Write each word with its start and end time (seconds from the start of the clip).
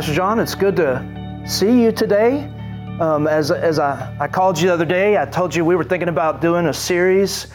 Pastor 0.00 0.14
John, 0.14 0.40
it's 0.40 0.54
good 0.54 0.76
to 0.76 1.42
see 1.46 1.82
you 1.82 1.92
today. 1.92 2.50
Um, 3.00 3.26
as 3.26 3.50
as 3.50 3.78
I, 3.78 4.16
I 4.18 4.28
called 4.28 4.58
you 4.58 4.68
the 4.68 4.72
other 4.72 4.86
day, 4.86 5.18
I 5.18 5.26
told 5.26 5.54
you 5.54 5.62
we 5.62 5.76
were 5.76 5.84
thinking 5.84 6.08
about 6.08 6.40
doing 6.40 6.68
a 6.68 6.72
series 6.72 7.48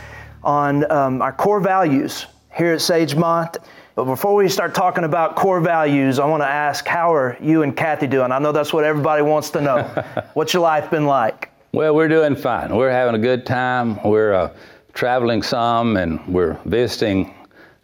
on 0.43 0.91
um, 0.91 1.23
our 1.23 1.33
core 1.33 1.59
values 1.59 2.27
here 2.55 2.71
at 2.73 2.81
Sagemont. 2.81 3.57
But 3.95 4.05
before 4.05 4.35
we 4.35 4.47
start 4.47 4.75
talking 4.75 5.05
about 5.05 5.35
core 5.35 5.59
values, 5.59 6.19
I 6.19 6.27
want 6.27 6.43
to 6.43 6.47
ask, 6.47 6.85
how 6.85 7.15
are 7.15 7.35
you 7.41 7.63
and 7.63 7.75
Kathy 7.75 8.05
doing? 8.05 8.31
I 8.31 8.37
know 8.37 8.51
that's 8.51 8.71
what 8.71 8.83
everybody 8.83 9.23
wants 9.23 9.49
to 9.49 9.61
know. 9.61 9.81
What's 10.35 10.53
your 10.53 10.61
life 10.61 10.91
been 10.91 11.07
like? 11.07 11.49
Well, 11.71 11.95
we're 11.95 12.09
doing 12.09 12.35
fine. 12.35 12.75
We're 12.75 12.91
having 12.91 13.15
a 13.15 13.23
good 13.23 13.47
time. 13.47 13.99
We're 14.03 14.35
uh, 14.35 14.53
traveling 14.93 15.41
some, 15.41 15.97
and 15.97 16.23
we're 16.27 16.59
visiting 16.65 17.33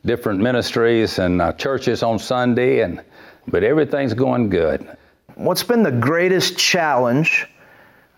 different 0.06 0.40
ministries 0.40 1.18
and 1.18 1.42
uh, 1.42 1.54
churches 1.54 2.04
on 2.04 2.20
Sunday, 2.20 2.82
and 2.82 3.02
but 3.48 3.64
everything's 3.64 4.14
going 4.14 4.50
good. 4.50 4.98
What's 5.36 5.64
been 5.64 5.84
the 5.84 5.92
greatest 5.92 6.58
challenge 6.58 7.48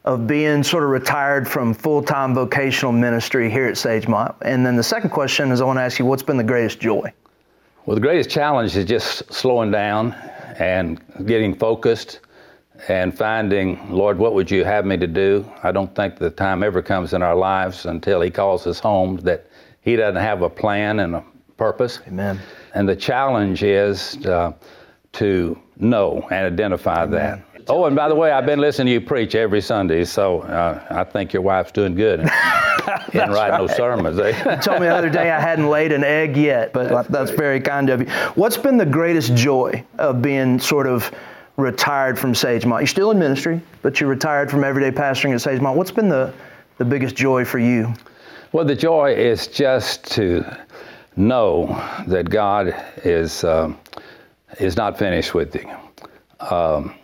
of 0.06 0.28
being 0.28 0.64
sort 0.64 0.84
of 0.84 0.90
retired 0.90 1.48
from 1.48 1.74
full-time 1.74 2.36
vocational 2.36 2.92
ministry 2.92 3.50
here 3.50 3.68
at 3.68 3.76
Sagemont? 3.76 4.36
And 4.42 4.66
then 4.66 4.76
the 4.76 4.84
second 4.84 5.12
question 5.12 5.52
is 5.52 5.62
I 5.62 5.66
want 5.66 5.78
to 5.78 5.84
ask 5.84 6.00
you 6.00 6.06
what's 6.06 6.24
been 6.24 6.38
the 6.38 6.44
greatest 6.44 6.80
joy? 6.80 7.14
Well, 7.86 7.96
the 7.96 8.02
greatest 8.02 8.30
challenge 8.30 8.76
is 8.76 8.86
just 8.86 9.32
slowing 9.34 9.72
down 9.72 10.14
and 10.58 11.02
getting 11.26 11.56
focused 11.56 12.20
and 12.88 13.18
finding, 13.18 13.92
Lord, 13.92 14.18
what 14.18 14.34
would 14.34 14.50
you 14.50 14.64
have 14.66 14.86
me 14.86 14.98
to 14.98 15.08
do? 15.08 15.50
I 15.64 15.72
don't 15.72 15.94
think 15.96 16.18
the 16.18 16.30
time 16.30 16.64
ever 16.64 16.82
comes 16.82 17.14
in 17.14 17.22
our 17.22 17.36
lives 17.36 17.86
until 17.86 18.22
He 18.22 18.30
calls 18.30 18.68
us 18.68 18.80
home 18.80 19.18
that 19.18 19.48
He 19.82 19.96
doesn't 19.96 20.22
have 20.22 20.42
a 20.42 20.50
plan 20.50 21.00
and 21.00 21.16
a 21.16 21.24
purpose. 21.58 22.00
Amen. 22.08 22.40
And 22.74 22.90
the 22.90 22.96
challenge 22.96 23.64
is 23.64 24.26
uh, 24.26 24.54
to 25.14 25.60
know 25.78 26.28
and 26.32 26.54
identify 26.54 27.04
Amen. 27.04 27.12
that. 27.12 27.46
Oh, 27.70 27.86
and 27.86 27.96
by 27.96 28.10
the 28.10 28.16
way, 28.16 28.32
I've 28.32 28.46
been 28.46 28.60
listening 28.60 28.88
to 28.88 28.94
you 28.94 29.02
preach 29.02 29.36
every 29.36 29.62
Sunday, 29.62 30.04
so 30.04 30.42
uh, 30.42 30.86
I 30.90 31.04
think 31.06 31.32
your 31.32 31.42
wife's 31.42 31.72
doing 31.72 31.96
good 31.96 32.20
in, 32.20 32.28
in 32.28 33.30
writing 33.32 33.34
right. 33.34 33.58
those 33.58 33.76
sermons. 33.76 34.20
Eh? 34.20 34.56
you 34.56 34.62
told 34.62 34.82
me 34.82 34.88
the 34.88 34.96
other 34.96 35.10
day 35.10 35.32
I 35.32 35.40
hadn't 35.40 35.70
laid 35.70 35.94
an 35.94 36.04
egg 36.04 36.36
yet, 36.36 36.74
but 36.74 36.90
that's, 36.90 37.08
that's 37.08 37.32
very 37.32 37.62
kind 37.62 37.90
of 37.90 38.02
you. 38.02 38.08
What's 38.36 38.58
been 38.58 38.78
the 38.78 38.86
greatest 38.86 39.34
joy 39.36 39.84
of 39.98 40.22
being 40.22 40.60
sort 40.60 40.88
of 40.88 41.10
retired 41.56 42.20
from 42.20 42.34
Sagemont? 42.34 42.80
You're 42.80 42.88
still 42.88 43.12
in 43.12 43.20
ministry, 43.20 43.62
but 43.82 44.02
you're 44.02 44.10
retired 44.10 44.52
from 44.52 44.66
everyday 44.66 44.96
pastoring 44.96 45.34
at 45.34 45.40
Sagemont. 45.40 45.76
What's 45.76 45.92
been 45.92 46.10
the, 46.10 46.34
the 46.80 46.86
biggest 46.86 47.16
joy 47.16 47.46
for 47.46 47.60
you? 47.60 47.94
Well, 48.52 48.66
the 48.66 48.76
joy 48.76 49.14
is 49.14 49.48
just 49.48 50.04
to 50.12 50.44
know 51.16 51.68
that 52.08 52.30
God 52.30 52.76
is. 53.06 53.46
Um, 53.46 53.78
is 54.60 54.78
not 54.78 54.98
finished 54.98 55.34
with 55.34 55.56
you. 55.56 55.70
Um, 56.40 56.96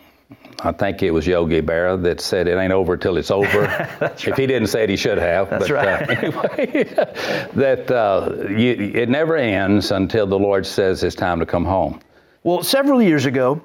I 0.62 0.72
think 0.72 1.02
it 1.02 1.10
was 1.10 1.26
Yogi 1.26 1.62
Berra 1.62 2.00
that 2.02 2.20
said 2.20 2.46
it 2.46 2.58
ain't 2.58 2.72
over 2.72 2.96
till 2.96 3.16
it's 3.16 3.30
over. 3.30 3.64
if 4.00 4.26
right. 4.26 4.38
he 4.38 4.46
didn't 4.46 4.68
say 4.68 4.84
it, 4.84 4.90
he 4.90 4.96
should 4.96 5.18
have. 5.18 5.48
That's 5.48 5.68
but, 5.68 5.70
uh, 5.70 5.74
right. 5.74 6.10
Uh, 6.10 6.48
anyway, 6.58 6.84
that 7.54 7.90
uh, 7.90 8.48
you, 8.48 8.92
it 8.94 9.08
never 9.08 9.36
ends 9.36 9.90
until 9.90 10.26
the 10.26 10.38
Lord 10.38 10.66
says 10.66 11.02
it's 11.02 11.16
time 11.16 11.40
to 11.40 11.46
come 11.46 11.64
home. 11.64 12.00
Well, 12.42 12.62
several 12.62 13.02
years 13.02 13.26
ago, 13.26 13.62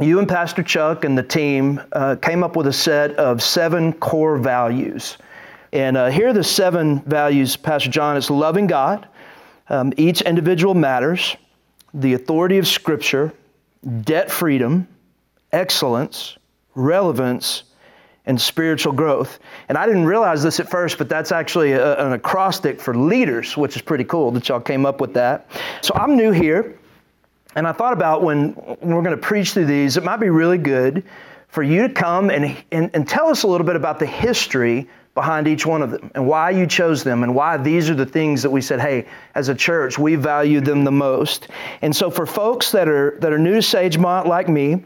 you 0.00 0.18
and 0.18 0.28
Pastor 0.28 0.62
Chuck 0.62 1.04
and 1.04 1.18
the 1.18 1.22
team 1.22 1.80
uh, 1.92 2.16
came 2.16 2.42
up 2.42 2.56
with 2.56 2.66
a 2.66 2.72
set 2.72 3.12
of 3.16 3.42
seven 3.42 3.92
core 3.92 4.38
values. 4.38 5.18
And 5.72 5.96
uh, 5.96 6.08
here 6.08 6.28
are 6.28 6.32
the 6.32 6.44
seven 6.44 7.00
values, 7.00 7.56
Pastor 7.56 7.90
John. 7.90 8.16
It's 8.16 8.30
loving 8.30 8.66
God. 8.66 9.08
Um, 9.68 9.92
each 9.96 10.20
individual 10.22 10.74
matters 10.74 11.36
the 11.94 12.14
authority 12.14 12.58
of 12.58 12.66
Scripture, 12.66 13.32
debt 14.02 14.30
freedom, 14.30 14.86
excellence, 15.52 16.38
relevance, 16.74 17.64
and 18.26 18.40
spiritual 18.40 18.92
growth. 18.92 19.40
And 19.68 19.76
I 19.76 19.86
didn't 19.86 20.04
realize 20.04 20.42
this 20.42 20.60
at 20.60 20.70
first, 20.70 20.96
but 20.96 21.08
that's 21.08 21.32
actually 21.32 21.72
a, 21.72 21.96
an 22.06 22.12
acrostic 22.12 22.80
for 22.80 22.94
leaders, 22.94 23.56
which 23.56 23.74
is 23.76 23.82
pretty 23.82 24.04
cool 24.04 24.30
that 24.32 24.48
y'all 24.48 24.60
came 24.60 24.86
up 24.86 25.00
with 25.00 25.12
that. 25.14 25.50
So 25.80 25.92
I'm 25.94 26.16
new 26.16 26.30
here, 26.30 26.78
and 27.56 27.66
I 27.66 27.72
thought 27.72 27.92
about 27.92 28.22
when, 28.22 28.54
we're 28.54 29.02
going 29.02 29.10
to 29.10 29.16
preach 29.16 29.52
through 29.52 29.66
these, 29.66 29.96
it 29.96 30.04
might 30.04 30.18
be 30.18 30.30
really 30.30 30.58
good 30.58 31.04
for 31.48 31.62
you 31.62 31.86
to 31.86 31.92
come 31.92 32.30
and, 32.30 32.56
and, 32.70 32.90
and 32.94 33.06
tell 33.06 33.28
us 33.28 33.42
a 33.42 33.46
little 33.46 33.66
bit 33.66 33.76
about 33.76 33.98
the 33.98 34.06
history 34.06 34.88
behind 35.14 35.46
each 35.46 35.66
one 35.66 35.82
of 35.82 35.90
them 35.90 36.10
and 36.14 36.26
why 36.26 36.50
you 36.50 36.66
chose 36.66 37.04
them 37.04 37.22
and 37.22 37.34
why 37.34 37.56
these 37.56 37.90
are 37.90 37.94
the 37.94 38.06
things 38.06 38.42
that 38.42 38.50
we 38.50 38.60
said 38.60 38.80
hey 38.80 39.06
as 39.34 39.48
a 39.48 39.54
church 39.54 39.98
we 39.98 40.14
value 40.14 40.60
them 40.60 40.84
the 40.84 40.92
most. 40.92 41.48
And 41.82 41.94
so 41.94 42.10
for 42.10 42.26
folks 42.26 42.72
that 42.72 42.88
are 42.88 43.18
that 43.20 43.32
are 43.32 43.38
new 43.38 43.54
to 43.54 43.58
sagemont 43.58 44.26
like 44.26 44.48
me 44.48 44.84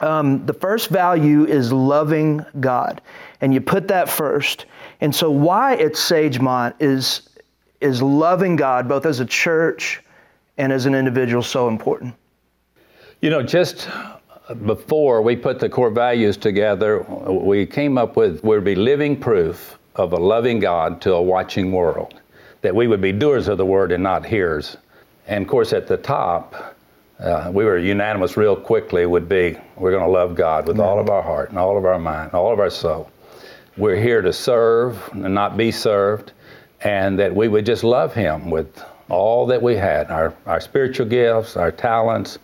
um, 0.00 0.44
the 0.46 0.54
first 0.54 0.90
value 0.90 1.44
is 1.44 1.72
loving 1.72 2.44
god 2.60 3.00
and 3.40 3.52
you 3.52 3.60
put 3.60 3.88
that 3.88 4.08
first. 4.08 4.66
And 5.00 5.14
so 5.14 5.30
why 5.30 5.74
at 5.74 5.92
sagemont 5.92 6.74
is 6.80 7.28
is 7.80 8.00
loving 8.00 8.54
god 8.54 8.88
both 8.88 9.06
as 9.06 9.18
a 9.18 9.26
church 9.26 10.00
and 10.56 10.72
as 10.72 10.86
an 10.86 10.94
individual 10.94 11.42
so 11.42 11.66
important? 11.68 12.14
You 13.20 13.30
know 13.30 13.42
just 13.42 13.88
before 14.66 15.22
we 15.22 15.36
put 15.36 15.58
the 15.60 15.68
core 15.68 15.90
values 15.90 16.36
together, 16.36 17.00
we 17.02 17.66
came 17.66 17.96
up 17.96 18.16
with 18.16 18.42
we 18.42 18.50
would 18.50 18.64
be 18.64 18.74
living 18.74 19.18
proof 19.18 19.78
of 19.94 20.12
a 20.12 20.16
loving 20.16 20.58
God 20.58 21.00
to 21.02 21.14
a 21.14 21.22
watching 21.22 21.72
world. 21.72 22.14
That 22.62 22.74
we 22.74 22.86
would 22.86 23.00
be 23.00 23.12
doers 23.12 23.48
of 23.48 23.58
the 23.58 23.66
word 23.66 23.92
and 23.92 24.02
not 24.02 24.24
hearers. 24.24 24.76
And 25.26 25.42
of 25.42 25.48
course, 25.48 25.72
at 25.72 25.86
the 25.86 25.96
top, 25.96 26.76
uh, 27.18 27.50
we 27.52 27.64
were 27.64 27.78
unanimous 27.78 28.36
real 28.36 28.56
quickly 28.56 29.06
would 29.06 29.28
be 29.28 29.56
we're 29.76 29.90
going 29.92 30.04
to 30.04 30.10
love 30.10 30.34
God 30.34 30.66
with 30.66 30.80
all 30.80 30.98
of 30.98 31.08
our 31.08 31.22
heart 31.22 31.50
and 31.50 31.58
all 31.58 31.78
of 31.78 31.84
our 31.84 31.98
mind, 31.98 32.26
and 32.26 32.34
all 32.34 32.52
of 32.52 32.58
our 32.58 32.70
soul. 32.70 33.10
We're 33.76 33.96
here 33.96 34.22
to 34.22 34.32
serve 34.32 35.08
and 35.12 35.34
not 35.34 35.56
be 35.56 35.70
served, 35.70 36.32
and 36.80 37.18
that 37.18 37.34
we 37.34 37.48
would 37.48 37.64
just 37.64 37.84
love 37.84 38.12
Him 38.12 38.50
with 38.50 38.84
all 39.08 39.46
that 39.46 39.62
we 39.62 39.76
had 39.76 40.10
our, 40.10 40.34
our 40.46 40.60
spiritual 40.60 41.06
gifts, 41.06 41.56
our 41.56 41.70
talents, 41.70 42.38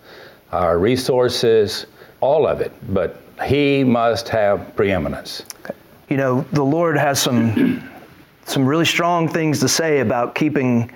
our 0.52 0.78
resources, 0.78 1.86
all 2.20 2.46
of 2.46 2.60
it, 2.60 2.72
but 2.92 3.20
he 3.44 3.84
must 3.84 4.28
have 4.28 4.74
preeminence. 4.74 5.44
You 6.08 6.16
know, 6.16 6.40
the 6.52 6.64
Lord 6.64 6.96
has 6.96 7.20
some 7.20 7.82
some 8.46 8.66
really 8.66 8.86
strong 8.86 9.28
things 9.28 9.60
to 9.60 9.68
say 9.68 10.00
about 10.00 10.34
keeping 10.34 10.90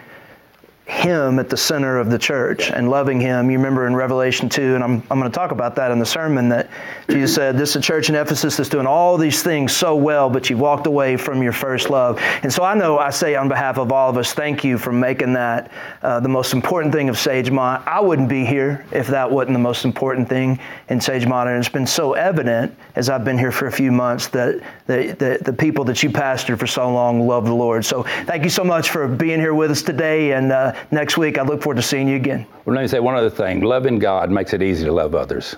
him 0.92 1.38
at 1.38 1.48
the 1.48 1.56
center 1.56 1.98
of 1.98 2.10
the 2.10 2.18
church 2.18 2.70
and 2.70 2.90
loving 2.90 3.18
Him. 3.18 3.50
You 3.50 3.56
remember 3.56 3.86
in 3.86 3.96
Revelation 3.96 4.50
2, 4.50 4.74
and 4.74 4.84
I'm, 4.84 5.02
I'm 5.10 5.18
going 5.18 5.30
to 5.30 5.34
talk 5.34 5.50
about 5.50 5.74
that 5.76 5.90
in 5.90 5.98
the 5.98 6.06
sermon, 6.06 6.50
that 6.50 6.68
Jesus 7.08 7.34
said, 7.36 7.56
This 7.56 7.70
is 7.70 7.76
a 7.76 7.80
church 7.80 8.10
in 8.10 8.14
Ephesus 8.14 8.58
that's 8.58 8.68
doing 8.68 8.86
all 8.86 9.16
these 9.16 9.42
things 9.42 9.74
so 9.74 9.96
well, 9.96 10.28
but 10.28 10.50
you 10.50 10.58
walked 10.58 10.86
away 10.86 11.16
from 11.16 11.42
your 11.42 11.52
first 11.52 11.88
love. 11.88 12.18
And 12.42 12.52
so 12.52 12.62
I 12.62 12.74
know 12.74 12.98
I 12.98 13.08
say 13.08 13.34
on 13.36 13.48
behalf 13.48 13.78
of 13.78 13.90
all 13.90 14.10
of 14.10 14.18
us, 14.18 14.34
thank 14.34 14.64
you 14.64 14.76
for 14.76 14.92
making 14.92 15.32
that 15.32 15.72
uh, 16.02 16.20
the 16.20 16.28
most 16.28 16.52
important 16.52 16.92
thing 16.92 17.08
of 17.08 17.16
Sagemont. 17.16 17.86
I 17.86 18.00
wouldn't 18.00 18.28
be 18.28 18.44
here 18.44 18.84
if 18.92 19.06
that 19.08 19.30
wasn't 19.30 19.54
the 19.54 19.60
most 19.60 19.86
important 19.86 20.28
thing 20.28 20.60
in 20.90 20.98
Sagemont. 20.98 21.46
And 21.46 21.58
it's 21.58 21.70
been 21.70 21.86
so 21.86 22.12
evident 22.12 22.76
as 22.96 23.08
I've 23.08 23.24
been 23.24 23.38
here 23.38 23.50
for 23.52 23.66
a 23.66 23.72
few 23.72 23.90
months 23.90 24.28
that 24.28 24.62
the, 24.86 25.16
the, 25.18 25.38
the 25.42 25.52
people 25.54 25.84
that 25.86 26.02
you 26.02 26.10
pastored 26.10 26.58
for 26.58 26.66
so 26.66 26.92
long 26.92 27.26
love 27.26 27.46
the 27.46 27.54
Lord. 27.54 27.84
So 27.84 28.02
thank 28.26 28.44
you 28.44 28.50
so 28.50 28.62
much 28.62 28.90
for 28.90 29.08
being 29.08 29.40
here 29.40 29.54
with 29.54 29.70
us 29.70 29.82
today. 29.82 30.32
And 30.32 30.52
uh, 30.52 30.74
next 30.90 31.16
week, 31.16 31.38
I 31.38 31.42
look 31.42 31.62
forward 31.62 31.76
to 31.76 31.82
seeing 31.82 32.08
you 32.08 32.16
again. 32.16 32.46
Well, 32.64 32.74
let 32.76 32.82
me 32.82 32.88
say 32.88 33.00
one 33.00 33.14
other 33.14 33.30
thing 33.30 33.60
loving 33.60 33.98
God 33.98 34.30
makes 34.30 34.52
it 34.52 34.62
easy 34.62 34.84
to 34.84 34.92
love 34.92 35.14
others. 35.14 35.56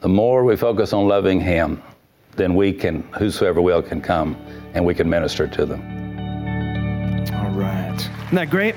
The 0.00 0.08
more 0.08 0.44
we 0.44 0.56
focus 0.56 0.92
on 0.92 1.08
loving 1.08 1.40
Him, 1.40 1.82
then 2.36 2.54
we 2.54 2.72
can, 2.72 3.02
whosoever 3.18 3.62
will, 3.62 3.82
can 3.82 4.00
come 4.00 4.36
and 4.74 4.84
we 4.84 4.94
can 4.94 5.08
minister 5.08 5.46
to 5.48 5.66
them. 5.66 5.80
All 7.34 7.50
right. 7.50 7.96
Isn't 7.96 8.34
that 8.34 8.50
great? 8.50 8.74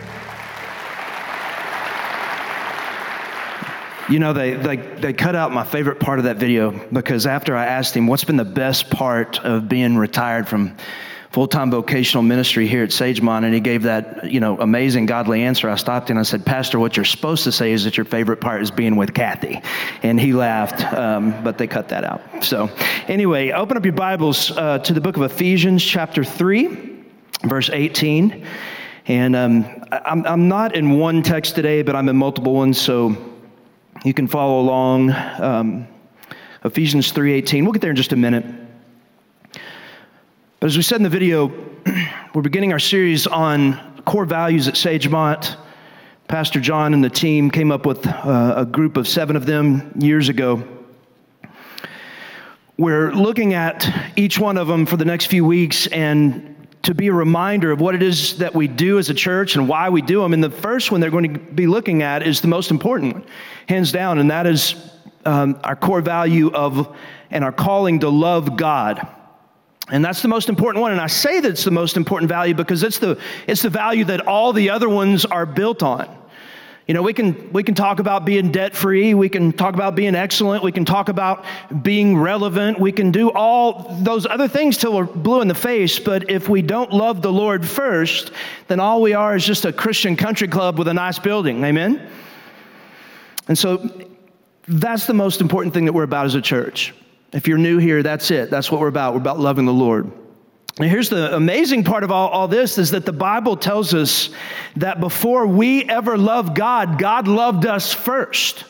You 4.09 4.17
know, 4.17 4.33
they, 4.33 4.53
they, 4.53 4.77
they 4.77 5.13
cut 5.13 5.35
out 5.35 5.51
my 5.51 5.63
favorite 5.63 5.99
part 5.99 6.17
of 6.17 6.25
that 6.25 6.37
video 6.37 6.71
because 6.91 7.27
after 7.27 7.55
I 7.55 7.67
asked 7.67 7.95
him, 7.95 8.07
what's 8.07 8.23
been 8.23 8.37
the 8.37 8.45
best 8.45 8.89
part 8.89 9.39
of 9.45 9.69
being 9.69 9.97
retired 9.97 10.47
from 10.47 10.75
full-time 11.31 11.69
vocational 11.69 12.23
ministry 12.23 12.67
here 12.67 12.83
at 12.83 12.89
Sagemont, 12.89 13.45
and 13.45 13.53
he 13.53 13.59
gave 13.59 13.83
that, 13.83 14.31
you 14.31 14.39
know, 14.39 14.59
amazing 14.59 15.05
godly 15.05 15.43
answer. 15.43 15.69
I 15.69 15.75
stopped 15.75 16.09
and 16.09 16.17
I 16.17 16.23
said, 16.23 16.43
Pastor, 16.43 16.79
what 16.79 16.97
you're 16.97 17.05
supposed 17.05 17.43
to 17.43 17.51
say 17.51 17.71
is 17.71 17.83
that 17.83 17.97
your 17.97 18.05
favorite 18.05 18.41
part 18.41 18.63
is 18.63 18.71
being 18.71 18.95
with 18.95 19.13
Kathy. 19.13 19.61
And 20.01 20.19
he 20.19 20.33
laughed, 20.33 20.81
um, 20.93 21.43
but 21.43 21.59
they 21.59 21.67
cut 21.67 21.89
that 21.89 22.03
out. 22.03 22.21
So 22.43 22.69
anyway, 23.07 23.51
open 23.51 23.77
up 23.77 23.85
your 23.85 23.93
Bibles 23.93 24.51
uh, 24.51 24.79
to 24.79 24.93
the 24.93 25.01
book 25.01 25.17
of 25.17 25.21
Ephesians 25.21 25.83
chapter 25.83 26.23
3, 26.23 27.03
verse 27.43 27.69
18. 27.69 28.45
And 29.05 29.35
um, 29.35 29.85
I'm, 29.91 30.25
I'm 30.25 30.47
not 30.47 30.75
in 30.75 30.97
one 30.97 31.21
text 31.21 31.53
today, 31.53 31.83
but 31.83 31.95
I'm 31.95 32.09
in 32.09 32.17
multiple 32.17 32.53
ones, 32.53 32.79
so 32.79 33.15
you 34.03 34.15
can 34.15 34.27
follow 34.27 34.61
along. 34.61 35.11
Um, 35.11 35.87
Ephesians 36.65 37.13
3.18. 37.13 37.63
We'll 37.63 37.71
get 37.71 37.81
there 37.81 37.91
in 37.91 37.95
just 37.95 38.13
a 38.13 38.17
minute. 38.17 38.45
But 40.59 40.67
as 40.67 40.75
we 40.75 40.83
said 40.83 40.97
in 40.97 41.03
the 41.03 41.09
video, 41.09 41.47
we're 42.33 42.41
beginning 42.41 42.73
our 42.73 42.79
series 42.79 43.25
on 43.27 44.01
core 44.03 44.25
values 44.25 44.67
at 44.67 44.73
Sagemont. 44.73 45.55
Pastor 46.27 46.59
John 46.59 46.93
and 46.93 47.01
the 47.01 47.09
team 47.09 47.49
came 47.49 47.71
up 47.71 47.85
with 47.85 48.05
uh, 48.05 48.55
a 48.57 48.65
group 48.65 48.97
of 48.97 49.07
seven 49.07 49.37
of 49.37 49.45
them 49.45 49.93
years 49.97 50.27
ago. 50.27 50.61
We're 52.77 53.13
looking 53.13 53.53
at 53.53 53.89
each 54.17 54.37
one 54.37 54.57
of 54.57 54.67
them 54.67 54.85
for 54.85 54.97
the 54.97 55.05
next 55.05 55.27
few 55.27 55.45
weeks 55.45 55.87
and 55.87 56.67
to 56.83 56.93
be 56.93 57.07
a 57.07 57.13
reminder 57.13 57.71
of 57.71 57.79
what 57.79 57.95
it 57.95 58.03
is 58.03 58.37
that 58.39 58.53
we 58.53 58.67
do 58.67 58.99
as 58.99 59.09
a 59.09 59.13
church 59.13 59.55
and 59.55 59.65
why 59.65 59.87
we 59.87 60.01
do 60.01 60.21
them. 60.21 60.33
And 60.33 60.43
the 60.43 60.49
first 60.49 60.91
one 60.91 60.99
they're 60.99 61.09
going 61.09 61.35
to 61.35 61.39
be 61.39 61.67
looking 61.67 62.03
at 62.03 62.21
is 62.21 62.41
the 62.41 62.49
most 62.49 62.69
important 62.69 63.13
one, 63.13 63.25
hands 63.69 63.93
down, 63.93 64.19
and 64.19 64.29
that 64.29 64.45
is 64.45 64.75
um, 65.23 65.57
our 65.63 65.77
core 65.77 66.01
value 66.01 66.51
of 66.51 66.97
and 67.31 67.45
our 67.45 67.53
calling 67.53 67.99
to 68.01 68.09
love 68.09 68.57
God. 68.57 69.07
And 69.91 70.05
that's 70.05 70.21
the 70.21 70.27
most 70.27 70.49
important 70.49 70.81
one. 70.81 70.91
And 70.91 71.01
I 71.01 71.07
say 71.07 71.39
that 71.39 71.49
it's 71.49 71.63
the 71.63 71.71
most 71.71 71.97
important 71.97 72.29
value 72.29 72.53
because 72.53 72.83
it's 72.83 72.99
the, 72.99 73.19
it's 73.47 73.61
the 73.61 73.69
value 73.69 74.05
that 74.05 74.27
all 74.27 74.53
the 74.53 74.69
other 74.69 74.87
ones 74.87 75.25
are 75.25 75.45
built 75.45 75.81
on. 75.81 76.15
You 76.89 76.95
know, 76.95 77.03
we 77.03 77.13
can, 77.13 77.53
we 77.53 77.61
can 77.61 77.75
talk 77.75 77.99
about 77.99 78.25
being 78.25 78.51
debt 78.51 78.75
free. 78.75 79.13
We 79.13 79.29
can 79.29 79.51
talk 79.51 79.75
about 79.75 79.93
being 79.93 80.15
excellent. 80.15 80.63
We 80.63 80.71
can 80.71 80.85
talk 80.85 81.07
about 81.07 81.45
being 81.83 82.17
relevant. 82.17 82.79
We 82.79 82.91
can 82.91 83.11
do 83.11 83.29
all 83.31 83.95
those 84.01 84.25
other 84.25 84.47
things 84.47 84.75
till 84.75 84.95
we're 84.95 85.03
blue 85.03 85.41
in 85.41 85.47
the 85.47 85.53
face. 85.53 85.99
But 85.99 86.31
if 86.31 86.49
we 86.49 86.63
don't 86.63 86.91
love 86.91 87.21
the 87.21 87.31
Lord 87.31 87.67
first, 87.67 88.31
then 88.67 88.79
all 88.79 89.03
we 89.03 89.13
are 89.13 89.35
is 89.35 89.45
just 89.45 89.65
a 89.65 89.73
Christian 89.73 90.15
country 90.15 90.47
club 90.47 90.79
with 90.79 90.87
a 90.87 90.93
nice 90.93 91.19
building. 91.19 91.63
Amen? 91.63 92.09
And 93.47 93.55
so 93.55 93.87
that's 94.67 95.05
the 95.05 95.13
most 95.13 95.41
important 95.41 95.75
thing 95.75 95.85
that 95.85 95.93
we're 95.93 96.01
about 96.01 96.25
as 96.25 96.33
a 96.33 96.41
church. 96.41 96.95
If 97.31 97.47
you're 97.47 97.57
new 97.57 97.77
here, 97.77 98.01
that's 98.01 98.31
it. 98.31 98.49
That's 98.49 98.71
what 98.71 98.81
we're 98.81 98.87
about. 98.87 99.13
We're 99.13 99.19
about 99.19 99.39
loving 99.39 99.65
the 99.65 99.73
Lord. 99.73 100.11
And 100.79 100.89
here's 100.89 101.09
the 101.09 101.35
amazing 101.35 101.83
part 101.83 102.03
of 102.03 102.11
all, 102.11 102.29
all 102.29 102.47
this 102.47 102.77
is 102.77 102.91
that 102.91 103.05
the 103.05 103.13
Bible 103.13 103.57
tells 103.57 103.93
us 103.93 104.29
that 104.77 104.99
before 104.99 105.45
we 105.45 105.83
ever 105.89 106.17
loved 106.17 106.55
God, 106.55 106.97
God 106.97 107.27
loved 107.27 107.65
us 107.65 107.93
first. 107.93 108.63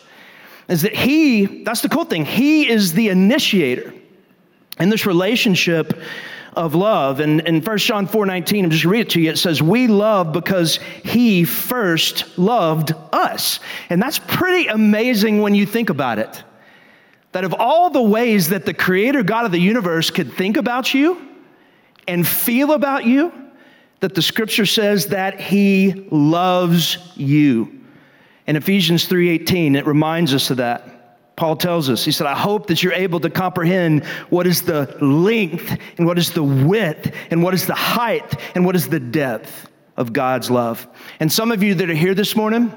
Is 0.68 0.82
that 0.82 0.94
He, 0.94 1.64
that's 1.64 1.82
the 1.82 1.90
cool 1.90 2.06
thing, 2.06 2.26
He 2.26 2.68
is 2.68 2.94
the 2.94 3.10
initiator 3.10 3.94
in 4.80 4.90
this 4.90 5.06
relationship 5.06 6.02
of 6.54 6.74
love. 6.74 7.20
And 7.20 7.42
in 7.42 7.62
1 7.62 7.78
John 7.78 8.08
4 8.08 8.26
19, 8.26 8.66
I'm 8.66 8.72
just 8.72 8.86
read 8.86 9.02
it 9.02 9.10
to 9.12 9.22
you. 9.22 9.30
It 9.30 9.38
says, 9.38 9.62
We 9.62 9.88
love 9.88 10.34
because 10.34 10.80
he 11.04 11.44
first 11.46 12.38
loved 12.38 12.94
us. 13.14 13.60
And 13.90 14.02
that's 14.02 14.20
pretty 14.20 14.68
amazing 14.68 15.42
when 15.42 15.56
you 15.56 15.66
think 15.66 15.90
about 15.90 16.20
it. 16.20 16.44
That 17.32 17.44
of 17.44 17.54
all 17.54 17.90
the 17.90 18.02
ways 18.02 18.50
that 18.50 18.66
the 18.66 18.74
creator 18.74 19.24
God 19.24 19.46
of 19.46 19.52
the 19.52 19.60
universe 19.60 20.10
could 20.10 20.34
think 20.34 20.58
about 20.58 20.94
you 20.94 21.22
and 22.08 22.28
feel 22.28 22.72
about 22.72 23.06
you, 23.06 23.32
that 24.00 24.16
the 24.16 24.22
scripture 24.22 24.66
says 24.66 25.08
that 25.08 25.40
he 25.40 26.08
loves 26.12 26.98
you. 27.16 27.82
In 28.48 28.56
Ephesians 28.56 29.08
3:18, 29.08 29.76
it 29.76 29.86
reminds 29.86 30.34
us 30.34 30.50
of 30.50 30.58
that. 30.58 30.96
Paul 31.36 31.56
tells 31.56 31.90
us, 31.90 32.04
he 32.04 32.12
said, 32.12 32.28
I 32.28 32.36
hope 32.36 32.68
that 32.68 32.84
you're 32.84 32.92
able 32.92 33.22
to 33.22 33.30
comprehend 33.30 34.04
what 34.30 34.46
is 34.46 34.62
the 34.62 34.98
length 35.00 35.78
and 35.98 36.06
what 36.06 36.18
is 36.18 36.32
the 36.32 36.44
width 36.44 37.16
and 37.32 37.42
what 37.42 37.54
is 37.54 37.66
the 37.66 37.76
height 37.76 38.36
and 38.56 38.66
what 38.66 38.76
is 38.76 38.90
the 38.90 39.00
depth 39.00 39.70
of 39.96 40.12
God's 40.12 40.52
love. 40.52 40.86
And 41.22 41.32
some 41.32 41.54
of 41.54 41.64
you 41.64 41.76
that 41.76 41.90
are 41.90 41.96
here 41.96 42.14
this 42.14 42.36
morning, 42.36 42.74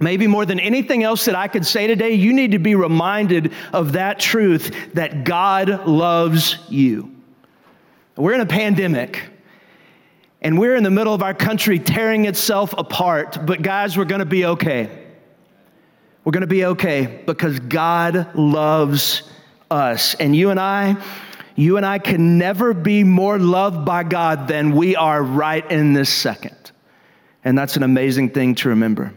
maybe 0.00 0.26
more 0.26 0.44
than 0.44 0.60
anything 0.60 1.02
else 1.02 1.24
that 1.26 1.34
I 1.34 1.48
could 1.48 1.64
say 1.66 1.86
today, 1.86 2.12
you 2.12 2.32
need 2.32 2.52
to 2.52 2.58
be 2.58 2.74
reminded 2.74 3.52
of 3.72 3.92
that 3.92 4.18
truth 4.18 4.74
that 4.94 5.24
God 5.24 5.86
loves 5.86 6.58
you. 6.68 7.14
We're 8.16 8.34
in 8.34 8.40
a 8.40 8.46
pandemic. 8.46 9.22
And 10.40 10.58
we're 10.58 10.76
in 10.76 10.82
the 10.82 10.90
middle 10.90 11.14
of 11.14 11.22
our 11.22 11.32
country 11.32 11.78
tearing 11.78 12.26
itself 12.26 12.74
apart, 12.76 13.46
but 13.46 13.62
guys, 13.62 13.96
we're 13.96 14.04
gonna 14.04 14.26
be 14.26 14.44
okay. 14.44 15.04
We're 16.24 16.32
to 16.32 16.46
be 16.46 16.64
okay 16.64 17.22
because 17.26 17.60
God 17.60 18.34
loves 18.34 19.22
us. 19.70 20.14
And 20.14 20.34
you 20.34 20.50
and 20.50 20.58
I, 20.58 20.96
you 21.54 21.76
and 21.76 21.84
I 21.84 21.98
can 21.98 22.38
never 22.38 22.72
be 22.72 23.04
more 23.04 23.38
loved 23.38 23.84
by 23.84 24.04
God 24.04 24.48
than 24.48 24.74
we 24.74 24.96
are 24.96 25.22
right 25.22 25.70
in 25.70 25.92
this 25.92 26.10
second. 26.10 26.72
And 27.44 27.58
that's 27.58 27.76
an 27.76 27.82
amazing 27.82 28.30
thing 28.30 28.54
to 28.56 28.70
remember. 28.70 29.12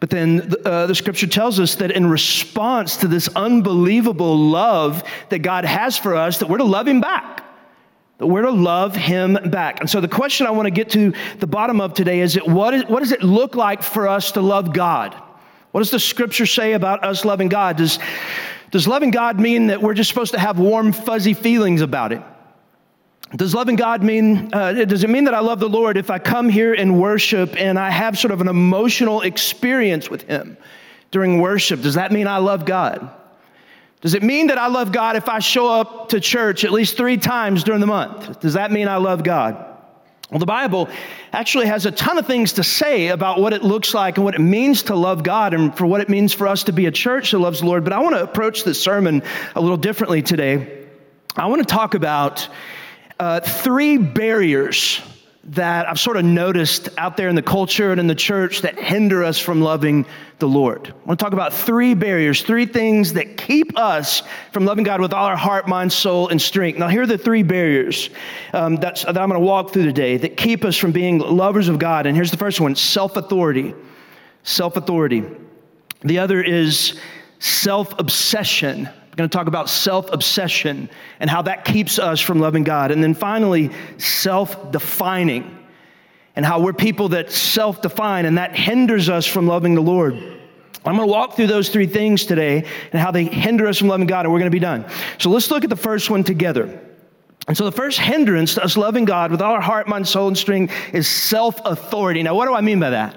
But 0.00 0.10
then 0.10 0.52
uh, 0.64 0.86
the 0.86 0.94
scripture 0.94 1.26
tells 1.26 1.60
us 1.60 1.76
that 1.76 1.90
in 1.90 2.06
response 2.06 2.96
to 2.98 3.08
this 3.08 3.28
unbelievable 3.36 4.36
love 4.36 5.02
that 5.28 5.40
God 5.40 5.64
has 5.64 5.96
for 5.96 6.14
us, 6.14 6.38
that 6.38 6.48
we're 6.48 6.58
to 6.58 6.64
love 6.64 6.88
Him 6.88 7.00
back. 7.00 7.44
That 8.18 8.26
we're 8.26 8.42
to 8.42 8.50
love 8.50 8.94
Him 8.96 9.38
back. 9.50 9.80
And 9.80 9.88
so 9.88 10.00
the 10.00 10.08
question 10.08 10.46
I 10.46 10.50
want 10.50 10.66
to 10.66 10.70
get 10.70 10.90
to 10.90 11.12
the 11.38 11.46
bottom 11.46 11.80
of 11.80 11.94
today 11.94 12.20
is, 12.20 12.36
it, 12.36 12.46
what, 12.46 12.74
is, 12.74 12.84
what 12.86 13.00
does 13.00 13.12
it 13.12 13.22
look 13.22 13.54
like 13.54 13.82
for 13.82 14.08
us 14.08 14.32
to 14.32 14.40
love 14.40 14.72
God? 14.72 15.14
What 15.72 15.80
does 15.80 15.90
the 15.90 16.00
scripture 16.00 16.46
say 16.46 16.74
about 16.74 17.02
us 17.04 17.24
loving 17.24 17.48
God? 17.48 17.76
Does, 17.76 17.98
does 18.70 18.86
loving 18.86 19.10
God 19.10 19.40
mean 19.40 19.68
that 19.68 19.82
we're 19.82 19.94
just 19.94 20.08
supposed 20.08 20.32
to 20.32 20.38
have 20.38 20.58
warm, 20.58 20.92
fuzzy 20.92 21.34
feelings 21.34 21.80
about 21.80 22.12
it? 22.12 22.22
Does 23.36 23.54
loving 23.54 23.76
God 23.76 24.02
mean, 24.02 24.50
uh, 24.52 24.72
does 24.84 25.04
it 25.04 25.10
mean 25.10 25.24
that 25.24 25.34
I 25.34 25.40
love 25.40 25.58
the 25.58 25.68
Lord 25.68 25.96
if 25.96 26.10
I 26.10 26.18
come 26.18 26.50
here 26.50 26.74
and 26.74 27.00
worship 27.00 27.54
and 27.56 27.78
I 27.78 27.90
have 27.90 28.18
sort 28.18 28.30
of 28.30 28.42
an 28.42 28.48
emotional 28.48 29.22
experience 29.22 30.10
with 30.10 30.22
Him 30.22 30.58
during 31.10 31.40
worship? 31.40 31.80
Does 31.80 31.94
that 31.94 32.12
mean 32.12 32.26
I 32.26 32.38
love 32.38 32.66
God? 32.66 33.10
Does 34.02 34.14
it 34.14 34.22
mean 34.22 34.48
that 34.48 34.58
I 34.58 34.66
love 34.66 34.92
God 34.92 35.16
if 35.16 35.28
I 35.28 35.38
show 35.38 35.68
up 35.68 36.10
to 36.10 36.20
church 36.20 36.64
at 36.64 36.72
least 36.72 36.96
three 36.96 37.16
times 37.16 37.64
during 37.64 37.80
the 37.80 37.86
month? 37.86 38.40
Does 38.40 38.54
that 38.54 38.70
mean 38.70 38.88
I 38.88 38.96
love 38.96 39.22
God? 39.22 39.68
Well, 40.30 40.38
the 40.38 40.46
Bible 40.46 40.88
actually 41.32 41.66
has 41.66 41.86
a 41.86 41.90
ton 41.90 42.18
of 42.18 42.26
things 42.26 42.54
to 42.54 42.64
say 42.64 43.08
about 43.08 43.38
what 43.38 43.52
it 43.52 43.62
looks 43.62 43.94
like 43.94 44.16
and 44.16 44.24
what 44.24 44.34
it 44.34 44.40
means 44.40 44.84
to 44.84 44.96
love 44.96 45.22
God 45.22 45.54
and 45.54 45.76
for 45.76 45.86
what 45.86 46.00
it 46.00 46.08
means 46.08 46.32
for 46.32 46.48
us 46.48 46.64
to 46.64 46.72
be 46.72 46.86
a 46.86 46.90
church 46.90 47.30
that 47.30 47.38
loves 47.38 47.60
the 47.60 47.66
Lord. 47.66 47.84
But 47.84 47.92
I 47.92 48.00
want 48.00 48.16
to 48.16 48.22
approach 48.22 48.64
this 48.64 48.80
sermon 48.80 49.22
a 49.54 49.60
little 49.60 49.76
differently 49.76 50.20
today. 50.20 50.86
I 51.36 51.46
want 51.46 51.60
to 51.60 51.72
talk 51.72 51.94
about 51.94 52.48
uh, 53.18 53.40
three 53.40 53.98
barriers 53.98 55.00
that 55.44 55.88
I've 55.88 55.98
sort 55.98 56.16
of 56.16 56.24
noticed 56.24 56.88
out 56.96 57.16
there 57.16 57.28
in 57.28 57.34
the 57.34 57.42
culture 57.42 57.90
and 57.90 57.98
in 57.98 58.06
the 58.06 58.14
church 58.14 58.60
that 58.60 58.78
hinder 58.78 59.24
us 59.24 59.40
from 59.40 59.60
loving 59.60 60.06
the 60.38 60.46
Lord. 60.46 60.88
I 60.88 61.06
want 61.06 61.18
to 61.18 61.24
talk 61.24 61.32
about 61.32 61.52
three 61.52 61.94
barriers, 61.94 62.42
three 62.42 62.64
things 62.64 63.12
that 63.14 63.36
keep 63.36 63.76
us 63.76 64.22
from 64.52 64.64
loving 64.64 64.84
God 64.84 65.00
with 65.00 65.12
all 65.12 65.26
our 65.26 65.36
heart, 65.36 65.66
mind, 65.66 65.92
soul, 65.92 66.28
and 66.28 66.40
strength. 66.40 66.78
Now, 66.78 66.86
here 66.86 67.02
are 67.02 67.06
the 67.06 67.18
three 67.18 67.42
barriers 67.42 68.10
um, 68.52 68.76
that 68.76 69.06
I'm 69.08 69.14
going 69.14 69.30
to 69.32 69.40
walk 69.40 69.72
through 69.72 69.84
today 69.84 70.16
that 70.18 70.36
keep 70.36 70.64
us 70.64 70.76
from 70.76 70.92
being 70.92 71.18
lovers 71.18 71.68
of 71.68 71.78
God. 71.80 72.06
And 72.06 72.14
here's 72.14 72.30
the 72.30 72.36
first 72.36 72.60
one 72.60 72.76
self 72.76 73.16
authority. 73.16 73.74
Self 74.44 74.76
authority. 74.76 75.24
The 76.02 76.18
other 76.18 76.40
is 76.40 77.00
self 77.40 77.98
obsession. 77.98 78.88
I'm 79.12 79.16
going 79.16 79.28
to 79.28 79.36
talk 79.36 79.46
about 79.46 79.68
self 79.68 80.10
obsession 80.10 80.88
and 81.20 81.28
how 81.28 81.42
that 81.42 81.66
keeps 81.66 81.98
us 81.98 82.18
from 82.18 82.40
loving 82.40 82.64
God. 82.64 82.90
And 82.90 83.04
then 83.04 83.12
finally, 83.12 83.70
self 83.98 84.72
defining 84.72 85.58
and 86.34 86.46
how 86.46 86.60
we're 86.60 86.72
people 86.72 87.10
that 87.10 87.30
self 87.30 87.82
define 87.82 88.24
and 88.24 88.38
that 88.38 88.56
hinders 88.56 89.10
us 89.10 89.26
from 89.26 89.46
loving 89.46 89.74
the 89.74 89.82
Lord. 89.82 90.14
I'm 90.14 90.96
going 90.96 91.06
to 91.06 91.12
walk 91.12 91.36
through 91.36 91.48
those 91.48 91.68
three 91.68 91.86
things 91.86 92.24
today 92.24 92.64
and 92.90 93.00
how 93.02 93.10
they 93.10 93.24
hinder 93.24 93.66
us 93.66 93.76
from 93.76 93.88
loving 93.88 94.06
God, 94.06 94.24
and 94.24 94.32
we're 94.32 94.38
going 94.40 94.50
to 94.50 94.54
be 94.54 94.58
done. 94.58 94.86
So 95.18 95.28
let's 95.28 95.50
look 95.50 95.62
at 95.62 95.70
the 95.70 95.76
first 95.76 96.08
one 96.08 96.24
together. 96.24 96.80
And 97.46 97.54
so 97.54 97.66
the 97.66 97.72
first 97.72 97.98
hindrance 97.98 98.54
to 98.54 98.64
us 98.64 98.78
loving 98.78 99.04
God 99.04 99.30
with 99.30 99.42
all 99.42 99.52
our 99.52 99.60
heart, 99.60 99.88
mind, 99.88 100.08
soul, 100.08 100.28
and 100.28 100.38
strength 100.38 100.72
is 100.94 101.06
self 101.06 101.60
authority. 101.66 102.22
Now, 102.22 102.34
what 102.34 102.46
do 102.46 102.54
I 102.54 102.62
mean 102.62 102.80
by 102.80 102.90
that? 102.90 103.14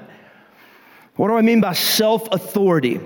What 1.15 1.29
do 1.29 1.37
I 1.37 1.41
mean 1.41 1.61
by 1.61 1.71
self 1.71 2.27
authority? 2.33 2.99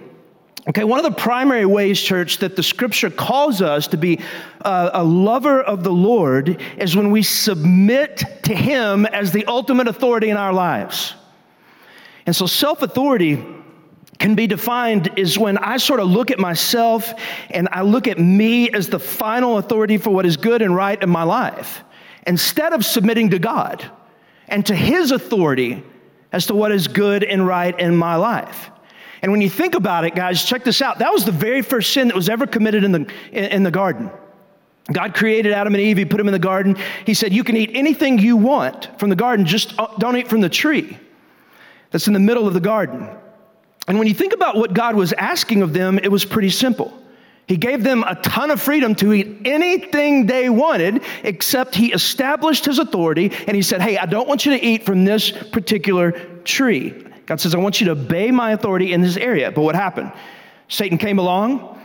Okay, 0.67 0.83
one 0.83 0.99
of 0.99 1.05
the 1.05 1.19
primary 1.19 1.65
ways, 1.65 1.99
church, 2.01 2.39
that 2.39 2.55
the 2.55 2.63
scripture 2.63 3.09
calls 3.09 3.61
us 3.61 3.87
to 3.87 3.97
be 3.97 4.19
uh, 4.65 4.89
a 4.93 5.03
lover 5.03 5.61
of 5.61 5.83
the 5.83 5.91
Lord 5.91 6.61
is 6.77 6.95
when 6.95 7.11
we 7.11 7.23
submit 7.23 8.23
to 8.43 8.53
Him 8.53 9.05
as 9.05 9.31
the 9.31 9.45
ultimate 9.45 9.87
authority 9.87 10.29
in 10.29 10.37
our 10.37 10.51
lives. 10.51 11.15
And 12.25 12.35
so 12.35 12.45
self 12.45 12.81
authority 12.81 13.43
can 14.19 14.35
be 14.35 14.47
defined 14.47 15.09
is 15.15 15.39
when 15.39 15.57
I 15.57 15.77
sort 15.77 16.01
of 16.01 16.09
look 16.09 16.29
at 16.29 16.39
myself 16.39 17.13
and 17.49 17.69
I 17.71 17.81
look 17.83 18.05
at 18.05 18.19
me 18.19 18.69
as 18.69 18.89
the 18.89 18.99
final 18.99 19.59
authority 19.59 19.97
for 19.97 20.09
what 20.09 20.25
is 20.25 20.35
good 20.35 20.61
and 20.61 20.75
right 20.75 21.01
in 21.01 21.09
my 21.09 21.23
life, 21.23 21.83
instead 22.27 22.73
of 22.73 22.83
submitting 22.83 23.29
to 23.29 23.39
God 23.39 23.89
and 24.49 24.65
to 24.65 24.75
His 24.75 25.11
authority 25.11 25.83
as 26.33 26.47
to 26.47 26.53
what 26.53 26.73
is 26.73 26.89
good 26.89 27.23
and 27.23 27.47
right 27.47 27.79
in 27.79 27.95
my 27.95 28.17
life. 28.17 28.71
And 29.21 29.31
when 29.31 29.41
you 29.41 29.49
think 29.49 29.75
about 29.75 30.05
it, 30.05 30.15
guys, 30.15 30.43
check 30.43 30.63
this 30.63 30.81
out. 30.81 30.99
That 30.99 31.11
was 31.11 31.25
the 31.25 31.31
very 31.31 31.61
first 31.61 31.91
sin 31.93 32.07
that 32.07 32.15
was 32.15 32.29
ever 32.29 32.47
committed 32.47 32.83
in 32.83 32.91
the, 32.91 33.11
in 33.31 33.63
the 33.63 33.71
garden. 33.71 34.09
God 34.91 35.13
created 35.13 35.51
Adam 35.51 35.73
and 35.73 35.81
Eve, 35.81 35.97
He 35.97 36.05
put 36.05 36.17
them 36.17 36.27
in 36.27 36.33
the 36.33 36.39
garden. 36.39 36.75
He 37.05 37.13
said, 37.13 37.33
You 37.33 37.43
can 37.43 37.55
eat 37.55 37.71
anything 37.73 38.17
you 38.17 38.37
want 38.37 38.89
from 38.99 39.09
the 39.09 39.15
garden, 39.15 39.45
just 39.45 39.77
uh, 39.77 39.87
don't 39.97 40.17
eat 40.17 40.27
from 40.27 40.41
the 40.41 40.49
tree 40.49 40.97
that's 41.91 42.07
in 42.07 42.13
the 42.13 42.19
middle 42.19 42.47
of 42.47 42.53
the 42.53 42.59
garden. 42.59 43.07
And 43.87 43.97
when 43.97 44.07
you 44.07 44.13
think 44.13 44.33
about 44.33 44.55
what 44.55 44.73
God 44.73 44.95
was 44.95 45.13
asking 45.13 45.61
of 45.61 45.73
them, 45.73 45.99
it 45.99 46.11
was 46.11 46.25
pretty 46.25 46.49
simple. 46.49 46.93
He 47.47 47.57
gave 47.57 47.83
them 47.83 48.03
a 48.03 48.13
ton 48.15 48.51
of 48.51 48.61
freedom 48.61 48.93
to 48.95 49.11
eat 49.11 49.41
anything 49.45 50.27
they 50.27 50.49
wanted, 50.49 51.03
except 51.23 51.75
He 51.75 51.91
established 51.91 52.65
His 52.65 52.79
authority 52.79 53.31
and 53.47 53.55
He 53.55 53.61
said, 53.61 53.81
Hey, 53.81 53.97
I 53.97 54.05
don't 54.05 54.27
want 54.27 54.45
you 54.45 54.51
to 54.53 54.63
eat 54.63 54.85
from 54.85 55.05
this 55.05 55.31
particular 55.31 56.11
tree. 56.43 57.05
God 57.29 57.39
says, 57.39 57.53
I 57.53 57.59
want 57.59 57.79
you 57.79 57.85
to 57.85 57.91
obey 57.91 58.31
my 58.31 58.53
authority 58.53 58.91
in 58.91 59.01
this 59.01 59.15
area. 59.15 59.51
But 59.51 59.61
what 59.61 59.75
happened? 59.75 60.11
Satan 60.67 60.97
came 60.97 61.19
along. 61.19 61.79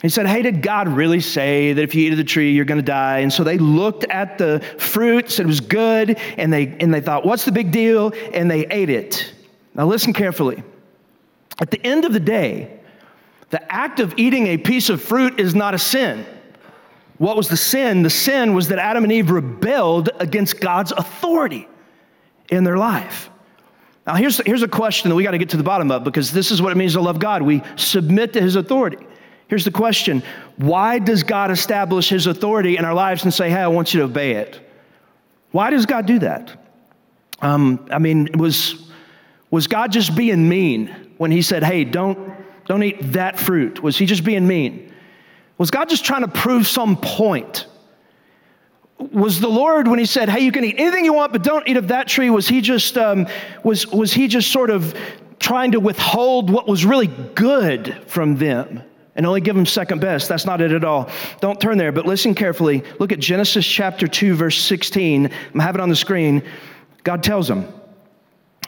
He 0.00 0.08
said, 0.08 0.26
Hey, 0.26 0.40
did 0.40 0.62
God 0.62 0.88
really 0.88 1.20
say 1.20 1.74
that 1.74 1.82
if 1.82 1.94
you 1.94 2.06
eat 2.06 2.12
of 2.12 2.16
the 2.16 2.24
tree, 2.24 2.52
you're 2.52 2.64
going 2.64 2.80
to 2.80 2.86
die? 2.86 3.18
And 3.18 3.30
so 3.30 3.44
they 3.44 3.58
looked 3.58 4.04
at 4.04 4.38
the 4.38 4.64
fruit, 4.78 5.30
said 5.30 5.44
it 5.44 5.48
was 5.48 5.60
good, 5.60 6.18
and 6.38 6.50
they, 6.50 6.68
and 6.80 6.94
they 6.94 7.02
thought, 7.02 7.26
What's 7.26 7.44
the 7.44 7.52
big 7.52 7.72
deal? 7.72 8.14
And 8.32 8.50
they 8.50 8.66
ate 8.68 8.88
it. 8.88 9.34
Now, 9.74 9.84
listen 9.84 10.14
carefully. 10.14 10.62
At 11.60 11.70
the 11.70 11.86
end 11.86 12.06
of 12.06 12.14
the 12.14 12.20
day, 12.20 12.80
the 13.50 13.70
act 13.70 14.00
of 14.00 14.14
eating 14.16 14.46
a 14.46 14.56
piece 14.56 14.88
of 14.88 15.02
fruit 15.02 15.38
is 15.38 15.54
not 15.54 15.74
a 15.74 15.78
sin. 15.78 16.24
What 17.18 17.36
was 17.36 17.50
the 17.50 17.56
sin? 17.58 18.02
The 18.02 18.08
sin 18.08 18.54
was 18.54 18.68
that 18.68 18.78
Adam 18.78 19.04
and 19.04 19.12
Eve 19.12 19.30
rebelled 19.30 20.08
against 20.20 20.58
God's 20.58 20.92
authority 20.92 21.68
in 22.48 22.64
their 22.64 22.78
life. 22.78 23.28
Now, 24.06 24.14
here's, 24.14 24.38
here's 24.46 24.62
a 24.62 24.68
question 24.68 25.08
that 25.08 25.16
we 25.16 25.24
got 25.24 25.32
to 25.32 25.38
get 25.38 25.50
to 25.50 25.56
the 25.56 25.64
bottom 25.64 25.90
of 25.90 26.04
because 26.04 26.32
this 26.32 26.50
is 26.50 26.62
what 26.62 26.70
it 26.70 26.76
means 26.76 26.92
to 26.92 27.00
love 27.00 27.18
God. 27.18 27.42
We 27.42 27.62
submit 27.74 28.34
to 28.34 28.40
his 28.40 28.54
authority. 28.54 29.04
Here's 29.48 29.64
the 29.64 29.70
question 29.70 30.22
Why 30.56 30.98
does 30.98 31.22
God 31.22 31.50
establish 31.50 32.08
his 32.08 32.26
authority 32.26 32.76
in 32.76 32.84
our 32.84 32.94
lives 32.94 33.24
and 33.24 33.34
say, 33.34 33.50
hey, 33.50 33.56
I 33.56 33.68
want 33.68 33.92
you 33.92 34.00
to 34.00 34.06
obey 34.06 34.32
it? 34.32 34.60
Why 35.50 35.70
does 35.70 35.86
God 35.86 36.06
do 36.06 36.20
that? 36.20 36.64
Um, 37.40 37.86
I 37.90 37.98
mean, 37.98 38.28
was, 38.38 38.90
was 39.50 39.66
God 39.66 39.92
just 39.92 40.16
being 40.16 40.48
mean 40.48 41.14
when 41.18 41.30
he 41.30 41.42
said, 41.42 41.62
hey, 41.62 41.84
don't, 41.84 42.32
don't 42.66 42.82
eat 42.82 43.12
that 43.12 43.38
fruit? 43.38 43.82
Was 43.82 43.98
he 43.98 44.06
just 44.06 44.24
being 44.24 44.46
mean? 44.46 44.92
Was 45.58 45.70
God 45.70 45.88
just 45.88 46.04
trying 46.04 46.22
to 46.22 46.28
prove 46.28 46.66
some 46.66 46.96
point? 46.96 47.66
Was 48.98 49.40
the 49.40 49.48
Lord 49.48 49.88
when 49.88 49.98
He 49.98 50.06
said, 50.06 50.28
"Hey, 50.28 50.40
you 50.40 50.52
can 50.52 50.64
eat 50.64 50.76
anything 50.78 51.04
you 51.04 51.12
want, 51.12 51.32
but 51.32 51.42
don't 51.42 51.66
eat 51.68 51.76
of 51.76 51.88
that 51.88 52.08
tree"? 52.08 52.30
Was 52.30 52.48
He 52.48 52.60
just 52.60 52.96
um, 52.96 53.26
was 53.62 53.86
was 53.86 54.12
He 54.12 54.28
just 54.28 54.50
sort 54.50 54.70
of 54.70 54.94
trying 55.38 55.72
to 55.72 55.80
withhold 55.80 56.50
what 56.50 56.66
was 56.66 56.84
really 56.84 57.06
good 57.06 58.02
from 58.06 58.36
them 58.36 58.82
and 59.14 59.26
only 59.26 59.40
give 59.40 59.54
them 59.54 59.66
second 59.66 60.00
best? 60.00 60.28
That's 60.28 60.46
not 60.46 60.60
it 60.60 60.72
at 60.72 60.84
all. 60.84 61.10
Don't 61.40 61.60
turn 61.60 61.78
there, 61.78 61.92
but 61.92 62.06
listen 62.06 62.34
carefully. 62.34 62.82
Look 62.98 63.12
at 63.12 63.18
Genesis 63.18 63.66
chapter 63.66 64.08
two, 64.08 64.34
verse 64.34 64.60
sixteen. 64.60 65.30
I 65.54 65.62
have 65.62 65.74
it 65.74 65.80
on 65.80 65.88
the 65.88 65.96
screen. 65.96 66.42
God 67.04 67.22
tells 67.22 67.48
them. 67.48 67.72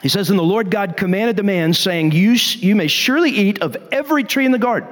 He 0.03 0.09
says, 0.09 0.31
And 0.31 0.39
the 0.39 0.45
Lord 0.45 0.71
God 0.71 0.97
commanded 0.97 1.37
the 1.37 1.43
man, 1.43 1.75
saying, 1.75 2.13
You, 2.13 2.33
you 2.33 2.77
may 2.77 2.87
surely 2.87 3.31
eat 3.31 3.63
of 3.63 3.77
every 3.91 4.23
tree 4.23 4.47
in 4.47 4.53
the 4.53 4.59
garden. 4.59 4.89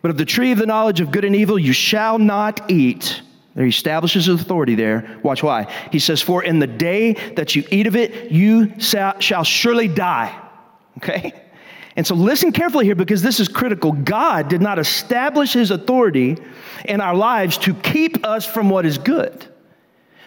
But 0.00 0.10
of 0.10 0.16
the 0.16 0.24
tree 0.24 0.52
of 0.52 0.58
the 0.58 0.64
knowledge 0.64 1.00
of 1.00 1.10
good 1.10 1.26
and 1.26 1.36
evil 1.36 1.58
you 1.58 1.74
shall 1.74 2.18
not 2.18 2.70
eat. 2.70 3.20
He 3.56 3.68
establishes 3.68 4.26
his 4.26 4.40
authority 4.40 4.74
there. 4.74 5.18
Watch 5.22 5.42
why. 5.42 5.72
He 5.90 5.98
says, 5.98 6.22
For 6.22 6.42
in 6.42 6.60
the 6.60 6.66
day 6.66 7.14
that 7.34 7.56
you 7.56 7.64
eat 7.70 7.86
of 7.86 7.96
it, 7.96 8.30
you 8.30 8.72
shall 8.78 9.44
surely 9.44 9.88
die. 9.88 10.40
Okay? 10.98 11.32
And 11.96 12.06
so 12.06 12.14
listen 12.14 12.52
carefully 12.52 12.84
here 12.84 12.94
because 12.94 13.22
this 13.22 13.40
is 13.40 13.48
critical. 13.48 13.92
God 13.92 14.48
did 14.48 14.62
not 14.62 14.78
establish 14.78 15.52
his 15.52 15.70
authority 15.70 16.38
in 16.84 17.00
our 17.00 17.14
lives 17.14 17.58
to 17.58 17.74
keep 17.74 18.24
us 18.24 18.46
from 18.46 18.70
what 18.70 18.86
is 18.86 18.96
good, 18.96 19.46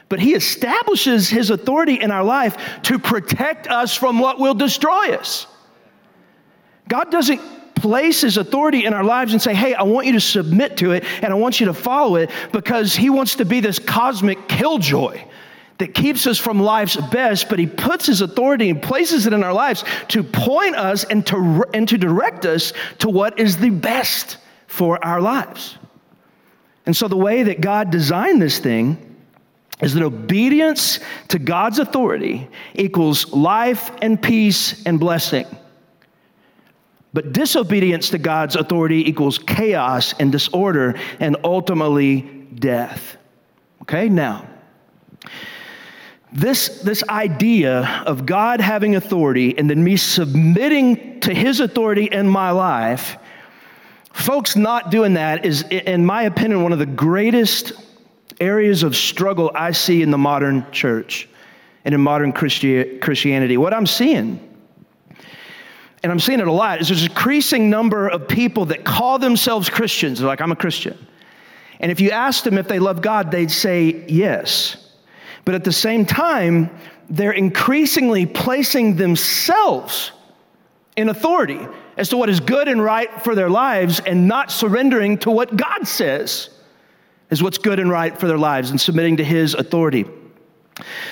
but 0.10 0.20
he 0.20 0.34
establishes 0.34 1.30
his 1.30 1.50
authority 1.50 1.96
in 1.96 2.12
our 2.12 2.24
life 2.24 2.58
to 2.84 3.00
protect 3.00 3.68
us 3.68 3.96
from 3.96 4.20
what 4.20 4.40
will 4.40 4.54
destroy 4.54 5.16
us. 5.16 5.48
God 6.90 7.10
doesn't 7.10 7.42
place 7.84 8.22
his 8.22 8.38
authority 8.38 8.86
in 8.86 8.94
our 8.94 9.04
lives 9.04 9.34
and 9.34 9.42
say, 9.42 9.54
hey, 9.54 9.74
I 9.74 9.84
want 9.84 10.08
you 10.08 10.14
to 10.14 10.22
submit 10.22 10.78
to 10.78 10.94
it 10.94 11.04
and 11.22 11.34
I 11.34 11.36
want 11.36 11.60
you 11.60 11.66
to 11.66 11.74
follow 11.74 12.16
it 12.16 12.32
because 12.54 12.96
he 12.96 13.10
wants 13.10 13.36
to 13.36 13.46
be 13.46 13.60
this 13.60 13.78
cosmic 13.78 14.48
killjoy 14.48 15.22
that 15.80 15.94
keeps 15.94 16.26
us 16.26 16.38
from 16.38 16.62
life's 16.62 16.96
best, 16.96 17.50
but 17.50 17.60
he 17.60 17.68
puts 17.68 18.06
his 18.06 18.22
authority 18.22 18.70
and 18.70 18.82
places 18.82 19.28
it 19.28 19.34
in 19.34 19.44
our 19.44 19.52
lives 19.52 19.84
to 20.08 20.24
point 20.24 20.78
us 20.78 21.04
and 21.04 21.28
to, 21.28 21.66
and 21.74 21.90
to 21.90 21.98
direct 21.98 22.46
us 22.46 22.72
to 23.00 23.10
what 23.10 23.38
is 23.38 23.58
the 23.58 23.70
best 23.70 24.38
for 24.68 25.04
our 25.04 25.20
lives. 25.20 25.78
And 26.86 26.96
so, 26.96 27.10
the 27.10 27.18
way 27.18 27.44
that 27.44 27.60
God 27.60 27.92
designed 27.92 28.42
this 28.42 28.60
thing 28.60 28.98
is 29.82 29.94
that 29.94 30.04
obedience 30.04 31.00
to 31.30 31.38
God's 31.40 31.80
authority 31.80 32.48
equals 32.76 33.34
life 33.34 33.92
and 34.02 34.22
peace 34.22 34.86
and 34.86 35.00
blessing. 35.00 35.46
But 37.14 37.32
disobedience 37.32 38.10
to 38.10 38.18
God's 38.18 38.56
authority 38.56 39.08
equals 39.08 39.38
chaos 39.38 40.14
and 40.20 40.32
disorder 40.32 41.00
and 41.20 41.38
ultimately 41.44 42.22
death. 42.56 43.18
Okay, 43.84 44.10
now, 44.10 44.48
this, 46.32 46.82
this 46.82 47.04
idea 47.10 48.04
of 48.08 48.26
God 48.26 48.60
having 48.60 48.96
authority 48.96 49.56
and 49.58 49.70
then 49.70 49.84
me 49.84 49.98
submitting 49.98 51.20
to 51.20 51.34
his 51.34 51.60
authority 51.60 52.06
in 52.06 52.28
my 52.28 52.50
life, 52.50 53.18
folks 54.14 54.56
not 54.56 54.90
doing 54.90 55.14
that 55.14 55.46
is, 55.46 55.62
in 55.70 56.04
my 56.06 56.24
opinion, 56.24 56.64
one 56.64 56.74
of 56.74 56.80
the 56.80 56.88
greatest 56.88 57.74
areas 58.42 58.82
of 58.82 58.96
struggle 58.96 59.52
I 59.54 59.72
see 59.72 60.02
in 60.02 60.10
the 60.10 60.18
modern 60.18 60.66
church 60.72 61.30
and 61.86 61.94
in 61.94 62.02
modern 62.02 62.32
Christi- 62.32 62.98
Christianity. 62.98 63.58
What 63.58 63.74
I'm 63.74 63.86
seeing 63.86 64.53
and 66.04 66.12
I'm 66.12 66.20
seeing 66.20 66.42
it 66.42 66.48
a 66.48 66.52
lot, 66.52 66.82
is 66.82 66.90
there's 66.90 67.04
an 67.04 67.10
increasing 67.10 67.70
number 67.70 68.10
of 68.10 68.28
people 68.28 68.66
that 68.66 68.84
call 68.84 69.20
themselves 69.20 69.70
Christians. 69.70 70.20
They're 70.20 70.28
like, 70.28 70.42
I'm 70.42 70.52
a 70.52 70.56
Christian. 70.56 70.98
And 71.80 71.92
if 71.92 72.02
you 72.02 72.12
ask 72.12 72.44
them 72.44 72.58
if 72.58 72.68
they 72.68 72.80
love 72.80 73.02
God, 73.02 73.32
they'd 73.32 73.52
say 73.52 74.06
yes. 74.08 74.92
But 75.46 75.56
at 75.56 75.64
the 75.64 75.72
same 75.72 76.06
time, 76.06 76.70
they're 77.10 77.32
increasingly 77.32 78.26
placing 78.26 78.98
themselves 78.98 80.12
in 80.96 81.10
authority 81.10 81.60
as 81.98 82.10
to 82.10 82.18
what 82.18 82.30
is 82.30 82.40
good 82.40 82.68
and 82.68 82.84
right 82.84 83.10
for 83.24 83.36
their 83.36 83.50
lives 83.50 84.00
and 84.00 84.28
not 84.28 84.52
surrendering 84.52 85.18
to 85.20 85.32
what 85.32 85.56
God 85.56 85.88
says 85.88 86.50
is 87.30 87.42
what's 87.42 87.58
good 87.58 87.80
and 87.80 87.90
right 87.90 88.18
for 88.18 88.28
their 88.28 88.38
lives 88.38 88.70
and 88.72 88.80
submitting 88.80 89.18
to 89.18 89.24
His 89.24 89.54
authority. 89.54 90.06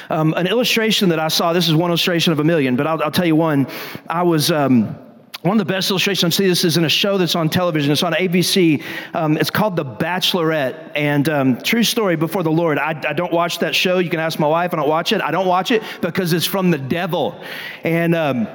Um, 0.09 0.33
an 0.33 0.47
illustration 0.47 1.09
that 1.09 1.19
I 1.19 1.27
saw, 1.27 1.53
this 1.53 1.67
is 1.67 1.75
one 1.75 1.89
illustration 1.89 2.33
of 2.33 2.39
a 2.39 2.43
million, 2.43 2.75
but 2.75 2.87
I'll, 2.87 3.01
I'll 3.03 3.11
tell 3.11 3.25
you 3.25 3.35
one. 3.35 3.67
I 4.09 4.23
was. 4.23 4.51
Um, 4.51 4.97
one 5.43 5.59
of 5.59 5.67
the 5.67 5.73
best 5.73 5.89
illustrations 5.89 6.35
I 6.35 6.37
see 6.37 6.47
this 6.47 6.63
is 6.63 6.77
in 6.77 6.85
a 6.85 6.89
show 6.89 7.17
that's 7.17 7.35
on 7.35 7.49
television. 7.49 7.91
It's 7.91 8.03
on 8.03 8.13
ABC. 8.13 8.83
Um, 9.15 9.37
it's 9.37 9.49
called 9.49 9.75
The 9.75 9.83
Bachelorette. 9.83 10.91
And 10.93 11.27
um, 11.29 11.57
true 11.57 11.81
story 11.81 12.15
before 12.15 12.43
the 12.43 12.51
Lord, 12.51 12.77
I, 12.77 12.89
I, 13.07 13.13
don't 13.13 13.33
watch 13.33 13.57
that 13.57 13.73
show. 13.73 13.97
You 13.97 14.11
can 14.11 14.19
ask 14.19 14.37
my 14.37 14.47
wife. 14.47 14.71
I 14.71 14.77
don't 14.77 14.87
watch 14.87 15.13
it. 15.13 15.19
I 15.19 15.31
don't 15.31 15.47
watch 15.47 15.71
it 15.71 15.81
because 15.99 16.33
it's 16.33 16.45
from 16.45 16.69
the 16.69 16.77
devil. 16.77 17.41
And 17.83 18.13
um, 18.13 18.47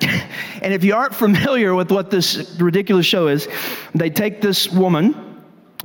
and 0.62 0.72
if 0.72 0.82
you 0.84 0.94
aren't 0.94 1.14
familiar 1.14 1.74
with 1.74 1.92
what 1.92 2.10
this 2.10 2.56
ridiculous 2.58 3.04
show 3.04 3.28
is, 3.28 3.46
they 3.94 4.08
take 4.08 4.40
this 4.40 4.68
woman 4.68 5.31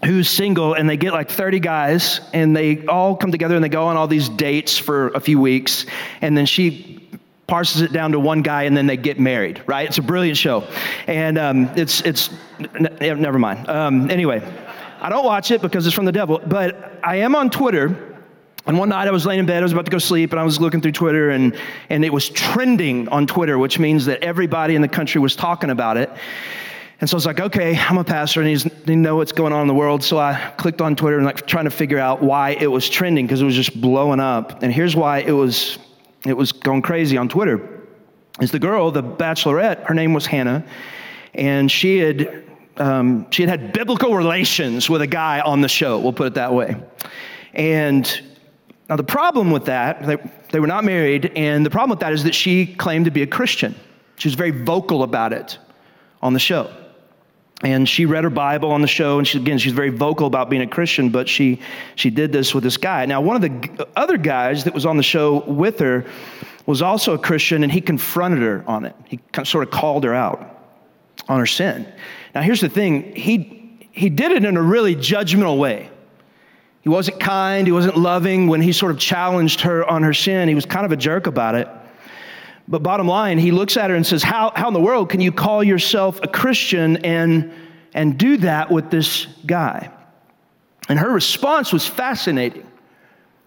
who's 0.06 0.30
single 0.30 0.74
and 0.74 0.89
they 0.89 0.98
get 0.98 1.13
like 1.13 1.30
30 1.30 1.60
guys 1.60 2.22
and 2.34 2.56
they 2.56 2.86
all 2.88 3.16
come 3.16 3.32
together 3.32 3.56
and 3.56 3.63
they 3.63 3.70
go 3.70 3.86
on 3.86 3.98
all 3.98 4.08
these 4.08 4.30
dates 4.30 4.77
for 4.77 5.10
a 5.10 5.20
few 5.20 5.39
weeks 5.39 5.86
and 6.22 6.38
then 6.38 6.46
she 6.46 7.10
parses 7.48 7.82
it 7.82 7.94
down 7.94 8.12
to 8.12 8.20
one 8.20 8.42
guy 8.42 8.63
and 8.63 8.75
then 8.75 8.88
they 8.88 8.98
get 8.98 9.20
married 9.20 9.62
right? 9.66 9.88
It's 9.88 9.98
a 9.98 10.04
brilliant 10.04 10.38
show. 10.38 10.68
And 11.08 11.38
um, 11.38 11.70
it's 11.75 12.01
it's 12.01 12.30
n- 12.60 12.96
never 13.00 13.39
mind. 13.39 13.68
Um, 13.70 14.10
anyway 14.12 14.42
i 15.00 15.10
don't 15.10 15.25
watch 15.25 15.51
it 15.51 15.62
because 15.62 15.86
it's 15.86 15.96
from 15.96 16.06
the 16.06 16.12
devil 16.12 16.42
but 16.48 17.00
i 17.04 17.18
am 17.18 17.36
on 17.36 17.51
twitter 17.51 18.18
and 18.68 18.77
one 18.77 18.89
night 18.89 19.08
I 19.08 19.12
was 19.12 19.25
laying 19.25 19.39
in 19.39 19.46
bed, 19.46 19.60
I 19.60 19.63
was 19.63 19.72
about 19.72 19.86
to 19.86 19.92
go 19.92 19.98
sleep, 19.98 20.32
and 20.32 20.39
I 20.42 20.44
was 20.44 20.60
looking 20.60 20.82
through 20.82 20.92
Twitter, 20.92 21.30
and, 21.30 21.56
and 21.89 22.04
it 22.04 22.12
was 22.12 22.27
trending 22.27 23.08
on 23.08 23.25
Twitter, 23.25 23.58
which 23.58 23.80
means 23.80 24.06
that 24.08 24.22
everybody 24.22 24.75
in 24.75 24.82
the 24.82 24.89
country 24.89 25.22
was 25.22 25.38
talking 25.38 25.70
about 25.70 25.96
it. 25.96 26.12
And 27.00 27.08
so 27.08 27.16
I 27.16 27.18
was 27.18 27.25
like, 27.27 27.39
okay, 27.39 27.77
I'm 27.77 27.98
a 27.98 28.04
pastor 28.04 28.42
and 28.42 28.50
need 28.50 28.86
to 28.88 28.96
know 28.96 29.18
what's 29.18 29.32
going 29.32 29.54
on 29.54 29.62
in 29.62 29.68
the 29.68 29.74
world. 29.74 30.04
So 30.04 30.18
I 30.18 30.51
clicked 30.58 30.82
on 30.82 30.96
Twitter 30.96 31.18
and 31.18 31.25
like 31.25 31.46
trying 31.46 31.66
to 31.66 31.72
figure 31.72 32.00
out 32.00 32.24
why 32.24 32.51
it 32.51 32.68
was 32.68 32.89
trending 32.89 33.27
because 33.27 33.39
it 33.39 33.46
was 33.46 33.56
just 33.56 33.80
blowing 33.80 34.20
up. 34.20 34.63
And 34.63 34.74
here's 34.74 34.96
why 34.96 35.20
it 35.20 35.32
was 35.32 35.77
it 36.25 36.34
was 36.34 36.51
going 36.51 36.82
crazy 36.82 37.16
on 37.16 37.30
Twitter. 37.30 37.86
Is 38.42 38.51
the 38.51 38.60
girl, 38.60 38.92
the 38.92 39.04
bachelorette, 39.04 39.86
her 39.86 39.94
name 39.94 40.13
was 40.13 40.25
Hannah, 40.25 40.66
and 41.34 41.72
she 41.72 42.00
had 42.00 42.44
um, 42.77 43.30
she 43.32 43.44
had 43.44 43.50
had 43.50 43.74
biblical 43.74 44.16
relations 44.16 44.89
with 44.89 45.01
a 45.01 45.08
guy 45.08 45.39
on 45.42 45.62
the 45.62 45.70
show. 45.70 46.00
We'll 46.00 46.13
put 46.13 46.27
it 46.27 46.34
that 46.34 46.54
way. 46.54 46.75
And 47.54 48.22
now 48.89 48.96
the 48.96 49.04
problem 49.04 49.51
with 49.51 49.66
that, 49.66 50.06
they, 50.06 50.18
they 50.51 50.60
were 50.60 50.68
not 50.68 50.84
married, 50.84 51.32
and 51.36 51.66
the 51.66 51.70
problem 51.70 51.92
with 51.92 52.00
that 52.00 52.13
is 52.13 52.24
that 52.24 52.34
she 52.34 52.66
claimed 52.66 53.06
to 53.06 53.12
be 53.12 53.22
a 53.22 53.27
Christian. 53.27 53.75
She 54.18 54.27
was 54.27 54.36
very 54.36 54.51
vocal 54.51 55.04
about 55.04 55.34
it 55.34 55.60
on 56.22 56.34
the 56.34 56.39
show 56.39 56.72
and 57.64 57.90
she 57.90 58.06
read 58.06 58.24
her 58.24 58.30
bible 58.30 58.72
on 58.72 58.82
the 58.82 58.88
show 58.88 59.18
and 59.18 59.28
she 59.28 59.38
again 59.38 59.58
she's 59.58 59.74
very 59.74 59.90
vocal 59.90 60.28
about 60.28 60.50
being 60.50 60.62
a 60.62 60.68
christian 60.68 61.10
but 61.10 61.28
she 61.28 61.60
she 61.96 62.10
did 62.10 62.32
this 62.32 62.54
with 62.54 62.64
this 62.64 62.78
guy. 62.78 63.06
Now 63.06 63.22
one 63.22 63.36
of 63.36 63.42
the 63.42 63.88
other 63.96 64.18
guys 64.18 64.64
that 64.66 64.74
was 64.74 64.86
on 64.86 64.98
the 64.98 65.04
show 65.04 65.44
with 65.44 65.80
her 65.80 66.06
was 66.66 66.82
also 66.82 67.14
a 67.14 67.18
christian 67.18 67.64
and 67.64 67.72
he 67.72 67.82
confronted 67.82 68.42
her 68.42 68.64
on 68.68 68.86
it. 68.86 68.96
He 69.06 69.20
sort 69.44 69.64
of 69.64 69.72
called 69.72 70.04
her 70.04 70.14
out 70.14 70.62
on 71.28 71.40
her 71.40 71.46
sin. 71.46 71.92
Now 72.36 72.42
here's 72.42 72.62
the 72.62 72.70
thing. 72.70 73.16
He 73.16 73.80
he 73.92 74.10
did 74.10 74.32
it 74.32 74.46
in 74.46 74.56
a 74.56 74.62
really 74.62 74.96
judgmental 74.96 75.58
way. 75.58 75.90
He 76.82 76.90
wasn't 76.90 77.20
kind. 77.20 77.66
He 77.66 77.74
wasn't 77.74 77.98
loving. 77.98 78.48
When 78.48 78.62
he 78.62 78.72
sort 78.72 78.92
of 78.92 79.00
challenged 79.00 79.62
her 79.62 79.84
on 79.84 80.04
her 80.04 80.14
sin 80.14 80.48
he 80.48 80.56
was 80.56 80.66
kind 80.66 80.86
of 80.86 80.92
a 80.92 80.98
jerk 80.98 81.26
about 81.26 81.56
it 81.56 81.68
But 82.68 82.84
bottom 82.84 83.08
line, 83.08 83.38
he 83.38 83.52
looks 83.52 83.78
at 83.78 83.90
her 83.90 83.96
and 83.96 84.06
says, 84.06 84.24
How, 84.24 84.52
how 84.56 84.68
in 84.68 84.74
the 84.74 84.82
world 84.82 85.10
can 85.10 85.22
you 85.22 85.32
call 85.32 85.64
yourself 85.64 86.20
a 86.22 86.28
Christian 86.28 86.98
and, 86.98 87.54
and 87.94 88.18
do 88.18 88.38
that 88.38 88.70
with 88.70 88.92
this 88.92 89.26
guy? 89.46 89.90
And 90.90 91.00
her 91.00 91.10
response 91.10 91.72
was 91.72 91.88
fascinating. 91.88 92.66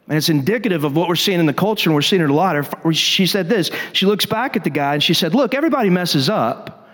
And 0.09 0.17
it's 0.17 0.29
indicative 0.29 0.85
of 0.85 0.97
what 0.97 1.09
we're 1.09 1.17
seeing 1.17 1.39
in 1.39 1.47
the 1.47 1.55
culture, 1.55 1.89
and 1.89 1.95
we're 1.95 2.03
seeing 2.03 2.23
it 2.23 2.31
a 2.31 2.35
lot. 2.35 2.95
She 2.95 3.27
said 3.27 3.49
this 3.49 3.71
She 3.93 4.07
looks 4.07 4.27
back 4.27 4.57
at 4.57 4.65
the 4.65 4.71
guy 4.71 4.95
and 4.95 5.03
she 5.03 5.15
said, 5.15 5.35
Look, 5.35 5.55
everybody 5.55 5.91
messes 5.91 6.29
up, 6.29 6.89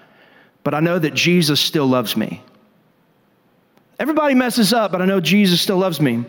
but 0.64 0.74
I 0.74 0.80
know 0.80 0.98
that 0.98 1.14
Jesus 1.14 1.60
still 1.60 1.86
loves 1.86 2.16
me. 2.16 2.42
Everybody 3.98 4.34
messes 4.34 4.72
up, 4.72 4.92
but 4.92 5.00
I 5.00 5.06
know 5.06 5.20
Jesus 5.20 5.60
still 5.60 5.78
loves 5.78 6.00
me. 6.00 6.24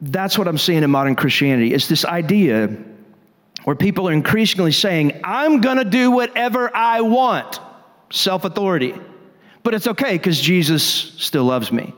That's 0.00 0.36
what 0.36 0.48
I'm 0.48 0.58
seeing 0.58 0.82
in 0.82 0.90
modern 0.90 1.14
Christianity. 1.14 1.72
It's 1.74 1.86
this 1.86 2.04
idea 2.04 2.74
where 3.64 3.76
people 3.76 4.08
are 4.08 4.12
increasingly 4.12 4.72
saying, 4.72 5.20
I'm 5.24 5.60
going 5.60 5.76
to 5.76 5.84
do 5.84 6.10
whatever 6.10 6.74
I 6.74 7.00
want, 7.02 7.60
self 8.10 8.44
authority. 8.44 8.94
But 9.62 9.74
it's 9.74 9.86
okay 9.86 10.12
because 10.12 10.40
Jesus 10.40 10.82
still 10.82 11.44
loves 11.44 11.70
me. 11.70 11.94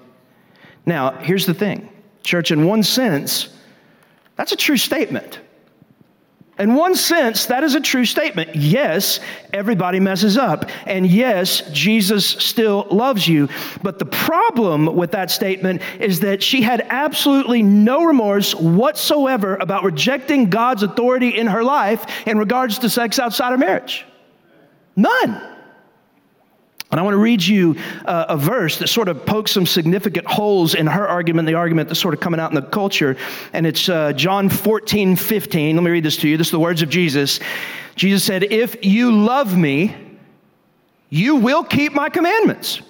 Now, 0.84 1.12
here's 1.12 1.46
the 1.46 1.54
thing 1.54 1.88
church, 2.22 2.50
in 2.50 2.66
one 2.66 2.82
sense, 2.82 3.48
that's 4.36 4.52
a 4.52 4.56
true 4.56 4.76
statement. 4.76 5.40
In 6.58 6.74
one 6.74 6.94
sense, 6.94 7.46
that 7.46 7.64
is 7.64 7.74
a 7.74 7.80
true 7.80 8.04
statement. 8.04 8.54
Yes, 8.54 9.20
everybody 9.54 10.00
messes 10.00 10.36
up. 10.36 10.68
And 10.86 11.06
yes, 11.06 11.62
Jesus 11.72 12.26
still 12.26 12.86
loves 12.90 13.26
you. 13.26 13.48
But 13.82 13.98
the 13.98 14.04
problem 14.04 14.94
with 14.94 15.12
that 15.12 15.30
statement 15.30 15.80
is 15.98 16.20
that 16.20 16.42
she 16.42 16.60
had 16.60 16.86
absolutely 16.90 17.62
no 17.62 18.04
remorse 18.04 18.54
whatsoever 18.54 19.56
about 19.56 19.82
rejecting 19.82 20.50
God's 20.50 20.82
authority 20.82 21.30
in 21.30 21.46
her 21.46 21.64
life 21.64 22.04
in 22.26 22.38
regards 22.38 22.78
to 22.80 22.90
sex 22.90 23.18
outside 23.18 23.54
of 23.54 23.58
marriage. 23.58 24.04
None. 24.94 25.40
And 26.92 27.00
I 27.00 27.02
want 27.04 27.14
to 27.14 27.18
read 27.18 27.42
you 27.42 27.74
uh, 28.04 28.26
a 28.28 28.36
verse 28.36 28.78
that 28.78 28.88
sort 28.88 29.08
of 29.08 29.24
pokes 29.24 29.50
some 29.50 29.64
significant 29.64 30.26
holes 30.26 30.74
in 30.74 30.86
her 30.86 31.08
argument, 31.08 31.48
the 31.48 31.54
argument 31.54 31.88
that's 31.88 31.98
sort 31.98 32.12
of 32.12 32.20
coming 32.20 32.38
out 32.38 32.50
in 32.50 32.54
the 32.54 32.60
culture. 32.60 33.16
And 33.54 33.66
it's 33.66 33.88
uh, 33.88 34.12
John 34.12 34.50
14, 34.50 35.16
15. 35.16 35.74
Let 35.74 35.82
me 35.82 35.90
read 35.90 36.04
this 36.04 36.18
to 36.18 36.28
you. 36.28 36.36
This 36.36 36.48
is 36.48 36.52
the 36.52 36.60
words 36.60 36.82
of 36.82 36.90
Jesus. 36.90 37.40
Jesus 37.96 38.22
said, 38.22 38.44
If 38.44 38.84
you 38.84 39.10
love 39.10 39.56
me, 39.56 39.96
you 41.08 41.36
will 41.36 41.64
keep 41.64 41.94
my 41.94 42.10
commandments. 42.10 42.82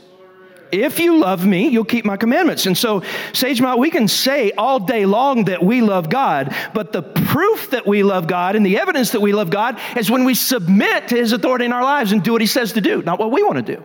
If 0.73 0.99
you 0.99 1.19
love 1.19 1.47
me, 1.47 1.69
you'll 1.69 1.85
keep 1.85 2.07
my 2.07 2.17
commandments. 2.17 2.65
And 2.65 2.77
so, 2.77 3.03
Sagemont, 3.33 3.79
we 3.79 3.91
can 3.91 4.09
say 4.09 4.53
all 4.53 4.81
day 4.81 5.05
long 5.05 5.45
that 5.45 5.63
we 5.63 5.83
love 5.83 6.09
God, 6.09 6.57
but 6.73 6.93
the 6.93 7.03
proof 7.03 7.71
that 7.71 7.87
we 7.87 8.03
love 8.03 8.27
God 8.27 8.57
and 8.57 8.65
the 8.65 8.79
evidence 8.79 9.11
that 9.11 9.21
we 9.21 9.33
love 9.33 9.51
God 9.51 9.79
is 9.97 10.11
when 10.11 10.25
we 10.25 10.35
submit 10.35 11.09
to 11.09 11.17
his 11.17 11.33
authority 11.33 11.67
in 11.67 11.73
our 11.73 11.85
lives 11.85 12.13
and 12.13 12.23
do 12.23 12.33
what 12.33 12.41
he 12.41 12.47
says 12.47 12.73
to 12.73 12.81
do, 12.81 13.03
not 13.03 13.19
what 13.19 13.31
we 13.31 13.43
want 13.43 13.65
to 13.65 13.77
do. 13.77 13.83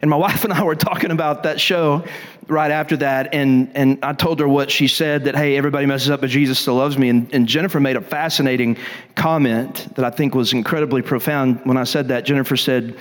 And 0.00 0.10
my 0.10 0.16
wife 0.26 0.44
and 0.44 0.52
I 0.52 0.62
were 0.62 0.76
talking 0.76 1.10
about 1.10 1.42
that 1.44 1.60
show 1.60 2.04
right 2.48 2.70
after 2.70 2.96
that, 2.98 3.34
and, 3.34 3.72
and 3.74 3.98
I 4.04 4.12
told 4.12 4.38
her 4.40 4.48
what 4.48 4.70
she 4.70 4.86
said 4.86 5.24
that, 5.24 5.34
hey, 5.34 5.56
everybody 5.56 5.86
messes 5.86 6.10
up, 6.10 6.20
but 6.20 6.30
Jesus 6.30 6.58
still 6.58 6.76
loves 6.76 6.96
me. 6.96 7.08
And, 7.08 7.32
and 7.34 7.48
Jennifer 7.48 7.80
made 7.80 7.96
a 7.96 8.00
fascinating 8.00 8.76
comment 9.16 9.88
that 9.96 10.04
I 10.04 10.10
think 10.10 10.34
was 10.34 10.52
incredibly 10.52 11.02
profound. 11.02 11.60
When 11.64 11.76
I 11.76 11.84
said 11.84 12.08
that, 12.08 12.24
Jennifer 12.24 12.56
said, 12.56 12.96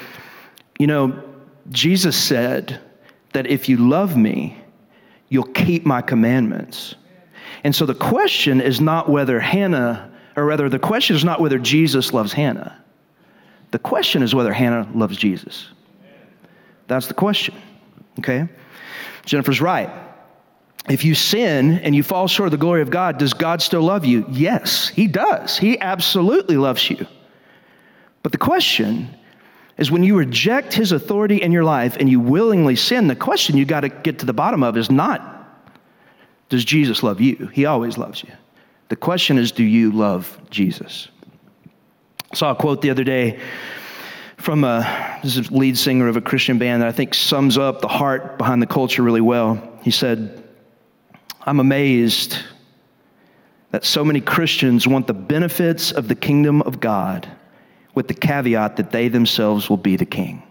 You 0.80 0.88
know, 0.88 1.24
Jesus 1.70 2.16
said 2.18 2.80
that 3.34 3.48
if 3.48 3.70
you 3.70 3.78
love 3.78 4.18
me, 4.18 4.58
you'll 5.30 5.44
keep 5.44 5.86
my 5.86 6.02
commandments. 6.02 6.96
And 7.64 7.76
so 7.76 7.86
the 7.86 7.96
question 7.96 8.62
is 8.62 8.80
not 8.80 9.10
whether 9.10 9.40
Hannah, 9.40 10.12
or 10.36 10.46
rather, 10.46 10.70
the 10.70 10.80
question 10.80 11.16
is 11.16 11.24
not 11.24 11.40
whether 11.40 11.58
Jesus 11.58 12.14
loves 12.14 12.32
Hannah. 12.34 12.82
The 13.72 13.80
question 13.80 14.24
is 14.24 14.34
whether 14.34 14.54
Hannah 14.54 14.88
loves 14.94 15.18
Jesus. 15.18 15.70
That's 16.88 17.08
the 17.08 17.14
question. 17.14 17.56
Okay? 18.20 18.48
Jennifer's 19.26 19.62
right. 19.62 19.90
If 20.90 21.04
you 21.04 21.16
sin 21.16 21.80
and 21.80 21.96
you 21.96 22.04
fall 22.04 22.28
short 22.28 22.48
of 22.48 22.52
the 22.52 22.58
glory 22.58 22.82
of 22.82 22.92
God, 22.92 23.18
does 23.18 23.34
God 23.34 23.62
still 23.62 23.82
love 23.82 24.06
you? 24.06 24.26
Yes, 24.30 24.88
He 24.90 25.08
does. 25.08 25.58
He 25.58 25.80
absolutely 25.80 26.58
loves 26.58 26.90
you. 26.90 27.08
But 28.22 28.32
the 28.32 28.38
question 28.38 29.10
is 29.78 29.90
when 29.90 30.04
you 30.04 30.16
reject 30.16 30.74
His 30.74 30.92
authority 30.92 31.38
in 31.42 31.52
your 31.52 31.64
life 31.64 31.98
and 32.00 32.08
you 32.08 32.20
willingly 32.20 32.76
sin, 32.76 33.08
the 33.08 33.16
question 33.16 33.58
you 33.58 33.66
got 33.66 33.82
to 33.82 33.90
get 33.90 34.20
to 34.20 34.26
the 34.26 34.34
bottom 34.34 34.64
of 34.64 34.78
is 34.78 34.92
not, 34.92 35.32
does 36.50 36.64
Jesus 36.64 37.02
love 37.02 37.20
you? 37.20 37.48
He 37.48 37.66
always 37.66 37.98
loves 37.98 38.24
you. 38.24 38.32
The 38.90 38.96
question 38.96 39.40
is, 39.40 39.52
do 39.52 39.64
you 39.64 39.92
love 39.92 40.40
Jesus? 40.52 41.08
I 42.32 42.36
saw 42.36 42.52
a 42.52 42.56
quote 42.56 42.82
the 42.82 42.92
other 42.92 43.04
day 43.04 43.40
from 44.38 44.64
a, 44.64 45.20
is 45.24 45.52
lead 45.52 45.78
singer 45.78 46.08
of 46.08 46.18
a 46.18 46.22
Christian 46.22 46.58
band 46.58 46.82
that 46.82 46.88
I 46.88 46.92
think 46.92 47.14
sums 47.14 47.58
up 47.58 47.82
the 47.82 47.88
heart 47.88 48.38
behind 48.38 48.62
the 48.62 48.68
culture 48.68 49.02
really 49.02 49.22
well. 49.22 49.62
He 49.82 49.92
said, 49.92 50.44
I'm 51.42 51.60
amazed 51.60 52.38
that 53.72 53.86
so 53.86 54.04
many 54.04 54.22
Christians 54.22 54.88
want 54.88 55.08
the 55.08 55.14
benefits 55.14 55.92
of 55.92 56.08
the 56.08 56.16
kingdom 56.16 56.62
of 56.62 56.80
God 56.80 57.28
with 57.94 58.08
the 58.08 58.14
caveat 58.14 58.78
that 58.78 58.92
they 58.92 59.08
themselves 59.08 59.70
will 59.70 59.78
be 59.78 59.96
the 59.96 60.06
king. 60.06 60.44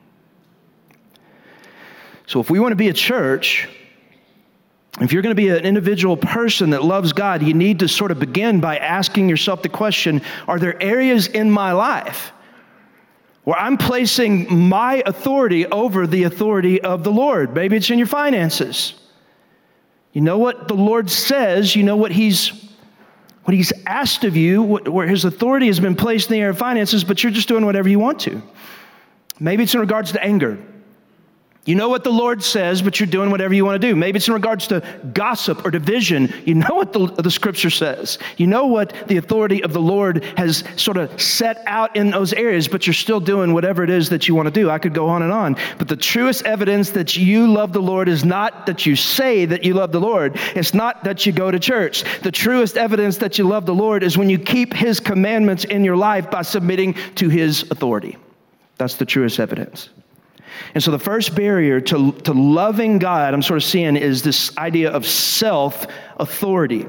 So 2.26 2.40
if 2.40 2.50
we 2.50 2.58
want 2.58 2.72
to 2.72 2.76
be 2.76 2.88
a 2.88 2.94
church, 2.94 3.68
if 5.00 5.12
you're 5.12 5.22
going 5.22 5.34
to 5.34 5.40
be 5.40 5.48
an 5.48 5.64
individual 5.64 6.16
person 6.16 6.70
that 6.70 6.84
loves 6.84 7.12
God, 7.12 7.42
you 7.42 7.52
need 7.52 7.80
to 7.80 7.88
sort 7.88 8.10
of 8.10 8.18
begin 8.18 8.60
by 8.60 8.78
asking 8.78 9.28
yourself 9.28 9.62
the 9.62 9.68
question 9.68 10.22
Are 10.46 10.58
there 10.58 10.80
areas 10.82 11.26
in 11.26 11.50
my 11.50 11.72
life 11.72 12.32
where 13.44 13.58
I'm 13.58 13.76
placing 13.76 14.68
my 14.68 15.02
authority 15.06 15.66
over 15.66 16.06
the 16.06 16.24
authority 16.24 16.80
of 16.80 17.04
the 17.04 17.12
Lord. 17.12 17.54
Maybe 17.54 17.76
it's 17.76 17.90
in 17.90 17.98
your 17.98 18.06
finances. 18.06 18.94
You 20.12 20.22
know 20.22 20.38
what 20.38 20.68
the 20.68 20.74
Lord 20.74 21.10
says, 21.10 21.76
you 21.76 21.82
know 21.82 21.96
what 21.96 22.12
He's 22.12 22.62
what 23.44 23.52
He's 23.54 23.72
asked 23.84 24.24
of 24.24 24.36
you, 24.36 24.62
where 24.62 25.06
His 25.06 25.26
authority 25.26 25.66
has 25.66 25.78
been 25.78 25.94
placed 25.94 26.30
in 26.30 26.34
the 26.34 26.40
area 26.40 26.50
of 26.50 26.58
finances, 26.58 27.04
but 27.04 27.22
you're 27.22 27.32
just 27.32 27.46
doing 27.46 27.66
whatever 27.66 27.88
you 27.88 27.98
want 27.98 28.20
to. 28.20 28.42
Maybe 29.38 29.64
it's 29.64 29.74
in 29.74 29.80
regards 29.80 30.12
to 30.12 30.24
anger. 30.24 30.58
You 31.66 31.74
know 31.74 31.88
what 31.88 32.04
the 32.04 32.10
Lord 32.10 32.42
says, 32.42 32.82
but 32.82 33.00
you're 33.00 33.06
doing 33.06 33.30
whatever 33.30 33.54
you 33.54 33.64
want 33.64 33.80
to 33.80 33.88
do. 33.88 33.96
Maybe 33.96 34.18
it's 34.18 34.28
in 34.28 34.34
regards 34.34 34.66
to 34.66 34.82
gossip 35.14 35.64
or 35.64 35.70
division. 35.70 36.30
You 36.44 36.56
know 36.56 36.74
what 36.74 36.92
the, 36.92 37.06
the 37.06 37.30
scripture 37.30 37.70
says. 37.70 38.18
You 38.36 38.46
know 38.46 38.66
what 38.66 38.92
the 39.08 39.16
authority 39.16 39.62
of 39.64 39.72
the 39.72 39.80
Lord 39.80 40.24
has 40.36 40.62
sort 40.76 40.98
of 40.98 41.20
set 41.20 41.62
out 41.66 41.96
in 41.96 42.10
those 42.10 42.34
areas, 42.34 42.68
but 42.68 42.86
you're 42.86 42.92
still 42.92 43.20
doing 43.20 43.54
whatever 43.54 43.82
it 43.82 43.88
is 43.88 44.10
that 44.10 44.28
you 44.28 44.34
want 44.34 44.46
to 44.46 44.52
do. 44.52 44.68
I 44.68 44.78
could 44.78 44.92
go 44.92 45.08
on 45.08 45.22
and 45.22 45.32
on. 45.32 45.56
But 45.78 45.88
the 45.88 45.96
truest 45.96 46.44
evidence 46.44 46.90
that 46.90 47.16
you 47.16 47.50
love 47.50 47.72
the 47.72 47.80
Lord 47.80 48.10
is 48.10 48.26
not 48.26 48.66
that 48.66 48.84
you 48.84 48.94
say 48.94 49.46
that 49.46 49.64
you 49.64 49.72
love 49.72 49.90
the 49.90 50.00
Lord, 50.00 50.38
it's 50.54 50.74
not 50.74 51.04
that 51.04 51.24
you 51.24 51.32
go 51.32 51.50
to 51.50 51.58
church. 51.58 52.04
The 52.20 52.32
truest 52.32 52.76
evidence 52.76 53.16
that 53.18 53.38
you 53.38 53.48
love 53.48 53.64
the 53.64 53.74
Lord 53.74 54.02
is 54.02 54.18
when 54.18 54.28
you 54.28 54.38
keep 54.38 54.74
his 54.74 55.00
commandments 55.00 55.64
in 55.64 55.82
your 55.82 55.96
life 55.96 56.30
by 56.30 56.42
submitting 56.42 56.94
to 57.14 57.30
his 57.30 57.62
authority. 57.70 58.18
That's 58.76 58.96
the 58.96 59.06
truest 59.06 59.40
evidence. 59.40 59.88
And 60.72 60.82
so 60.82 60.90
the 60.90 60.98
first 60.98 61.34
barrier 61.34 61.80
to, 61.82 62.12
to 62.12 62.32
loving 62.32 62.98
God, 62.98 63.34
I'm 63.34 63.42
sort 63.42 63.58
of 63.58 63.64
seeing, 63.64 63.96
is 63.96 64.22
this 64.22 64.56
idea 64.56 64.90
of 64.90 65.06
self 65.06 65.86
authority. 66.16 66.86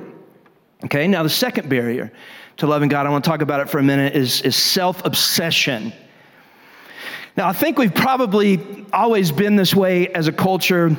Okay, 0.86 1.08
now 1.08 1.24
the 1.24 1.30
second 1.30 1.70
barrier 1.70 2.12
to 2.58 2.68
loving 2.68 2.90
God, 2.90 3.06
I 3.06 3.10
want 3.10 3.24
to 3.24 3.30
talk 3.30 3.42
about 3.42 3.60
it 3.60 3.70
for 3.70 3.80
a 3.80 3.84
minute, 3.84 4.16
is, 4.16 4.42
is 4.42 4.56
self 4.56 5.04
obsession. 5.06 5.92
Now, 7.38 7.50
I 7.50 7.54
think 7.54 7.78
we've 7.78 7.94
probably 7.94 8.86
always 8.94 9.32
been 9.32 9.58
this 9.58 9.76
way 9.76 10.08
as 10.10 10.28
a 10.28 10.32
culture, 10.32 10.96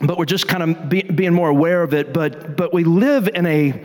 but 0.00 0.16
we're 0.16 0.24
just 0.24 0.46
kind 0.46 0.62
of 0.62 0.88
be, 0.88 1.02
being 1.02 1.32
more 1.32 1.48
aware 1.48 1.82
of 1.82 1.92
it. 1.92 2.12
But, 2.12 2.56
but 2.56 2.72
we 2.72 2.84
live 2.84 3.28
in 3.34 3.46
a 3.46 3.84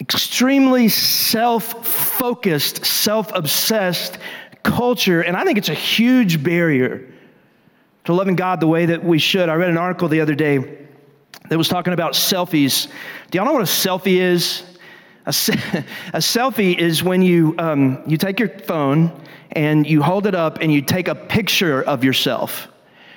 extremely 0.00 0.88
self-focused, 0.88 2.84
self-obsessed 2.84 4.18
culture, 4.64 5.20
and 5.20 5.36
I 5.36 5.44
think 5.44 5.58
it's 5.58 5.68
a 5.68 5.74
huge 5.74 6.42
barrier 6.42 7.11
to 8.04 8.12
loving 8.12 8.36
God 8.36 8.60
the 8.60 8.66
way 8.66 8.86
that 8.86 9.04
we 9.04 9.18
should. 9.18 9.48
I 9.48 9.54
read 9.54 9.70
an 9.70 9.78
article 9.78 10.08
the 10.08 10.20
other 10.20 10.34
day 10.34 10.58
that 11.48 11.58
was 11.58 11.68
talking 11.68 11.92
about 11.92 12.12
selfies. 12.14 12.88
Do 13.30 13.38
y'all 13.38 13.46
know 13.46 13.52
what 13.52 13.62
a 13.62 13.64
selfie 13.64 14.20
is? 14.20 14.64
A, 15.26 15.32
se- 15.32 15.52
a 16.12 16.18
selfie 16.18 16.76
is 16.76 17.02
when 17.02 17.22
you, 17.22 17.54
um, 17.58 18.02
you 18.06 18.16
take 18.16 18.40
your 18.40 18.48
phone 18.48 19.12
and 19.52 19.86
you 19.86 20.02
hold 20.02 20.26
it 20.26 20.34
up 20.34 20.58
and 20.60 20.72
you 20.72 20.82
take 20.82 21.08
a 21.08 21.14
picture 21.14 21.82
of 21.82 22.02
yourself 22.02 22.68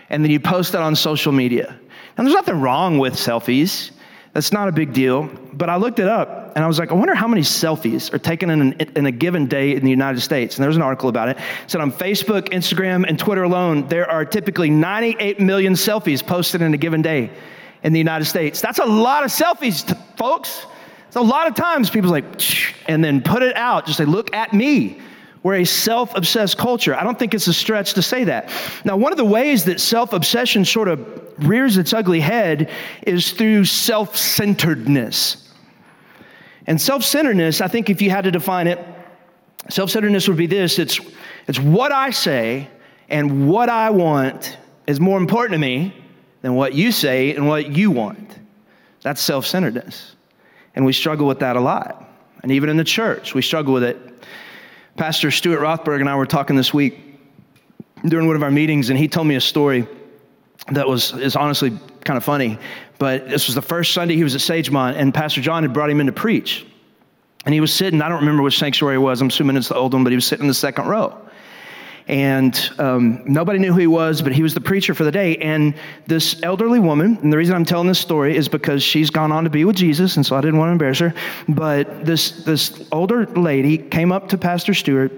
and 0.10 0.24
then 0.24 0.32
you 0.32 0.40
post 0.40 0.76
it 0.76 0.82
on 0.82 0.96
social 0.96 1.32
media. 1.32 1.80
And 2.18 2.26
there's 2.26 2.36
nothing 2.36 2.62
wrong 2.62 3.00
with 3.00 3.14
selfies. 3.14 3.92
That's 4.34 4.52
not 4.52 4.68
a 4.68 4.72
big 4.72 4.94
deal. 4.94 5.30
But 5.54 5.70
I 5.70 5.78
looked 5.78 6.00
it 6.00 6.08
up 6.08 6.45
and 6.56 6.64
I 6.64 6.68
was 6.68 6.80
like, 6.80 6.90
I 6.90 6.94
wonder 6.94 7.14
how 7.14 7.28
many 7.28 7.42
selfies 7.42 8.14
are 8.14 8.18
taken 8.18 8.50
in, 8.50 8.62
an, 8.62 8.74
in 8.96 9.06
a 9.06 9.12
given 9.12 9.46
day 9.46 9.76
in 9.76 9.84
the 9.84 9.90
United 9.90 10.22
States. 10.22 10.56
And 10.56 10.64
there's 10.64 10.78
an 10.78 10.82
article 10.82 11.10
about 11.10 11.28
it. 11.28 11.38
it. 11.38 11.44
Said 11.68 11.82
on 11.82 11.92
Facebook, 11.92 12.50
Instagram, 12.50 13.06
and 13.08 13.20
Twitter 13.20 13.44
alone, 13.44 13.88
there 13.90 14.10
are 14.10 14.24
typically 14.24 14.70
98 14.70 15.40
million 15.40 15.74
selfies 15.74 16.26
posted 16.26 16.62
in 16.62 16.74
a 16.74 16.78
given 16.78 17.02
day 17.02 17.30
in 17.84 17.92
the 17.92 18.00
United 18.00 18.26
States. 18.26 18.62
That's 18.62 18.80
a 18.80 18.86
lot 18.86 19.24
of 19.24 19.32
selfies, 19.32 19.98
folks. 20.18 20.66
It's 21.08 21.18
a 21.18 21.22
lot 21.22 21.48
of 21.48 21.56
times 21.56 21.90
people's 21.90 22.12
like, 22.12 22.26
and 22.90 23.04
then 23.04 23.22
put 23.22 23.44
it 23.44 23.56
out, 23.56 23.86
just 23.86 23.98
say, 23.98 24.06
look 24.06 24.34
at 24.34 24.54
me. 24.54 25.02
We're 25.44 25.56
a 25.56 25.66
self 25.66 26.16
obsessed 26.16 26.58
culture. 26.58 26.96
I 26.96 27.04
don't 27.04 27.20
think 27.20 27.36
it's 27.36 27.48
a 27.48 27.54
stretch 27.54 27.94
to 27.94 28.02
say 28.02 28.24
that. 28.24 28.50
Now, 28.84 28.98
one 28.98 29.12
of 29.12 29.18
the 29.18 29.26
ways 29.26 29.66
that 29.66 29.80
self 29.80 30.12
obsession 30.12 30.66
sort 30.66 30.88
of 30.88 31.08
rears 31.38 31.78
its 31.78 31.94
ugly 31.94 32.20
head 32.20 32.72
is 33.04 33.32
through 33.34 33.66
self 33.66 34.18
centeredness. 34.18 35.45
And 36.68 36.82
self 36.82 37.04
centeredness, 37.04 37.62
I 37.62 37.68
think 37.68 37.90
if 37.90 38.02
you 38.02 38.10
had 38.10 38.24
to 38.24 38.32
define 38.32 38.68
it, 38.68 38.80
self 39.70 39.90
centeredness 39.90 40.28
would 40.28 40.38
be 40.38 40.48
this 40.48 40.80
it's, 40.80 41.00
it's 41.48 41.60
what 41.60 41.92
I 41.92 42.10
say 42.10 42.68
and 43.10 43.48
what 43.48 43.70
I 43.70 43.90
want 43.90 44.58
is 44.88 45.00
more 45.00 45.18
important 45.18 45.54
to 45.54 45.60
me 45.60 45.94
than 46.42 46.56
what 46.56 46.74
you 46.74 46.92
say 46.92 47.36
and 47.36 47.48
what 47.48 47.72
you 47.72 47.92
want. 47.92 48.40
That's 49.02 49.22
self 49.22 49.46
centeredness. 49.46 50.16
And 50.76 50.86
we 50.86 50.94
struggle 50.94 51.28
with 51.28 51.40
that 51.40 51.56
a 51.56 51.62
lot. 51.62 52.04
And 52.44 52.52
even 52.52 52.70
in 52.70 52.78
the 52.78 52.84
church, 52.84 53.34
we 53.34 53.42
struggle 53.42 53.74
with 53.74 53.84
it. 53.84 53.98
Pastor 54.98 55.32
Stuart 55.32 55.60
Rothberg 55.60 56.00
and 56.00 56.10
I 56.10 56.16
were 56.16 56.26
talking 56.26 56.56
this 56.56 56.74
week 56.74 57.00
during 58.06 58.28
one 58.28 58.36
of 58.36 58.44
our 58.44 58.52
meetings, 58.52 58.90
and 58.90 59.00
he 59.00 59.08
told 59.08 59.28
me 59.28 59.36
a 59.36 59.42
story 59.42 59.88
that 60.72 60.88
was 60.88 61.14
is 61.14 61.36
honestly 61.36 61.78
kind 62.04 62.18
of 62.18 62.24
funny. 62.24 62.58
But 62.98 63.30
this 63.30 63.48
was 63.48 63.56
the 63.56 63.62
first 63.62 63.94
Sunday 63.94 64.16
he 64.16 64.24
was 64.24 64.36
at 64.36 64.42
Sagemont, 64.42 64.96
and 64.96 65.14
Pastor 65.14 65.42
John 65.42 65.64
had 65.64 65.74
brought 65.74 65.90
him 65.90 66.00
in 66.00 66.06
to 66.06 66.14
preach. 66.14 66.66
And 67.46 67.54
he 67.54 67.60
was 67.60 67.72
sitting, 67.72 68.02
I 68.02 68.10
don't 68.10 68.22
remember 68.22 68.42
which 68.42 68.58
sanctuary 68.58 68.96
it 68.96 69.00
was, 69.00 69.22
I'm 69.22 69.28
assuming 69.28 69.56
it's 69.58 69.68
the 69.68 69.76
old 69.76 69.94
one, 69.94 70.04
but 70.04 70.12
he 70.12 70.16
was 70.16 70.26
sitting 70.26 70.46
in 70.46 70.48
the 70.48 70.54
second 70.54 70.88
row 70.88 71.26
and 72.08 72.70
um, 72.78 73.24
nobody 73.26 73.58
knew 73.58 73.74
who 73.74 73.80
he 73.80 73.88
was, 73.88 74.22
but 74.22 74.32
he 74.32 74.44
was 74.44 74.54
the 74.54 74.62
preacher 74.62 74.94
for 74.94 75.04
the 75.04 75.12
day. 75.12 75.38
And 75.38 75.74
this 76.06 76.42
elderly 76.44 76.80
woman, 76.80 77.18
and 77.22 77.34
the 77.34 77.38
reason 77.38 77.56
I'm 77.56 77.66
telling 77.66 77.88
this 77.88 78.00
story 78.00 78.36
is 78.36 78.48
because 78.48 78.84
she's 78.84 79.10
gone 79.10 79.32
on 79.32 79.44
to 79.44 79.50
be 79.50 79.66
with 79.66 79.76
Jesus, 79.76 80.16
and 80.16 80.26
so 80.26 80.36
I 80.36 80.42
didn't 80.42 80.60
want 80.60 80.70
to 80.70 80.74
embarrass 80.74 81.00
her. 81.00 81.14
But 81.50 82.06
this 82.06 82.44
this 82.44 82.88
older 82.92 83.26
lady 83.26 83.78
came 83.78 84.12
up 84.12 84.30
to 84.30 84.38
Pastor 84.38 84.74
Stewart. 84.74 85.12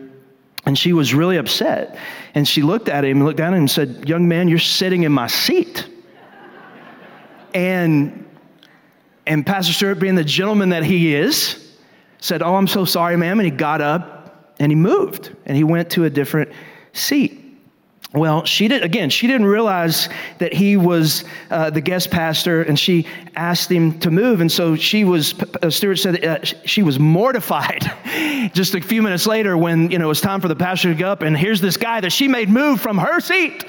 And 0.67 0.77
she 0.77 0.91
was 0.91 1.13
really 1.13 1.38
upset. 1.38 1.97
And 2.36 2.45
she 2.45 2.62
looked 2.62 2.89
at 2.89 3.06
him, 3.06 3.23
looked 3.23 3.38
down 3.38 3.53
at 3.53 3.58
him, 3.58 3.62
and 3.62 3.71
said, 3.71 4.08
Young 4.08 4.27
man, 4.27 4.49
you're 4.49 4.60
sitting 4.60 5.03
in 5.03 5.13
my 5.13 5.27
seat. 5.27 5.88
and, 7.53 8.25
and 9.25 9.45
Pastor 9.45 9.71
Stewart, 9.71 9.97
being 9.97 10.15
the 10.15 10.25
gentleman 10.25 10.69
that 10.69 10.84
he 10.84 11.15
is, 11.15 11.71
said, 12.19 12.43
Oh, 12.43 12.56
I'm 12.56 12.67
so 12.67 12.84
sorry, 12.84 13.15
ma'am. 13.15 13.39
And 13.39 13.45
he 13.45 13.51
got 13.51 13.80
up 13.80 14.56
and 14.60 14.69
he 14.69 14.75
moved 14.75 15.34
and 15.45 15.56
he 15.56 15.63
went 15.63 15.89
to 15.91 16.03
a 16.03 16.10
different 16.10 16.51
seat. 16.91 17.47
Well, 18.13 18.46
she 18.46 18.70
did 18.70 18.84
again. 18.84 19.10
She 19.10 19.28
didn't 19.28 19.48
realize 19.48 20.08
that 20.38 20.54
he 20.54 20.78
was 20.78 21.26
uh, 21.52 21.70
the 21.70 21.82
guest 21.82 22.10
pastor, 22.10 22.62
and 22.62 22.80
she 22.80 23.06
asked 23.36 23.70
him 23.70 24.00
to 24.00 24.10
move. 24.10 24.39
And 24.39 24.50
so 24.50 24.78
she 24.78 25.04
was. 25.04 25.36
Uh, 25.62 25.70
said 25.70 26.24
uh, 26.24 26.43
she 26.43 26.84
was 26.84 27.00
mortified. 27.00 27.84
Just 28.54 28.76
a 28.76 28.82
few 28.82 29.02
minutes 29.02 29.28
later, 29.28 29.58
when 29.58 29.91
you 29.91 30.00
know 30.00 30.06
it 30.06 30.08
was 30.08 30.22
time 30.22 30.39
for 30.39 30.48
the 30.48 30.56
pastor 30.56 30.93
to 30.93 30.98
go 30.98 31.10
up, 31.10 31.22
and 31.22 31.38
here's 31.38 31.60
this 31.60 31.76
guy 31.76 32.00
that 32.00 32.12
she 32.12 32.30
made 32.30 32.50
move 32.50 32.80
from 32.80 32.98
her 32.98 33.20
seat, 33.20 33.65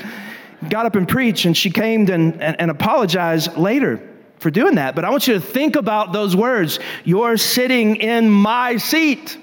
got 0.68 0.86
up 0.86 0.94
and 0.94 1.08
preached, 1.08 1.44
and 1.44 1.56
she 1.56 1.70
came 1.70 2.08
and, 2.08 2.40
and, 2.40 2.60
and 2.60 2.70
apologized 2.70 3.56
later 3.56 4.00
for 4.38 4.52
doing 4.52 4.76
that. 4.76 4.94
But 4.94 5.04
I 5.04 5.10
want 5.10 5.26
you 5.26 5.34
to 5.34 5.40
think 5.40 5.74
about 5.74 6.12
those 6.12 6.36
words. 6.36 6.78
You're 7.04 7.36
sitting 7.38 7.96
in 7.96 8.30
my 8.30 8.76
seat. 8.76 9.36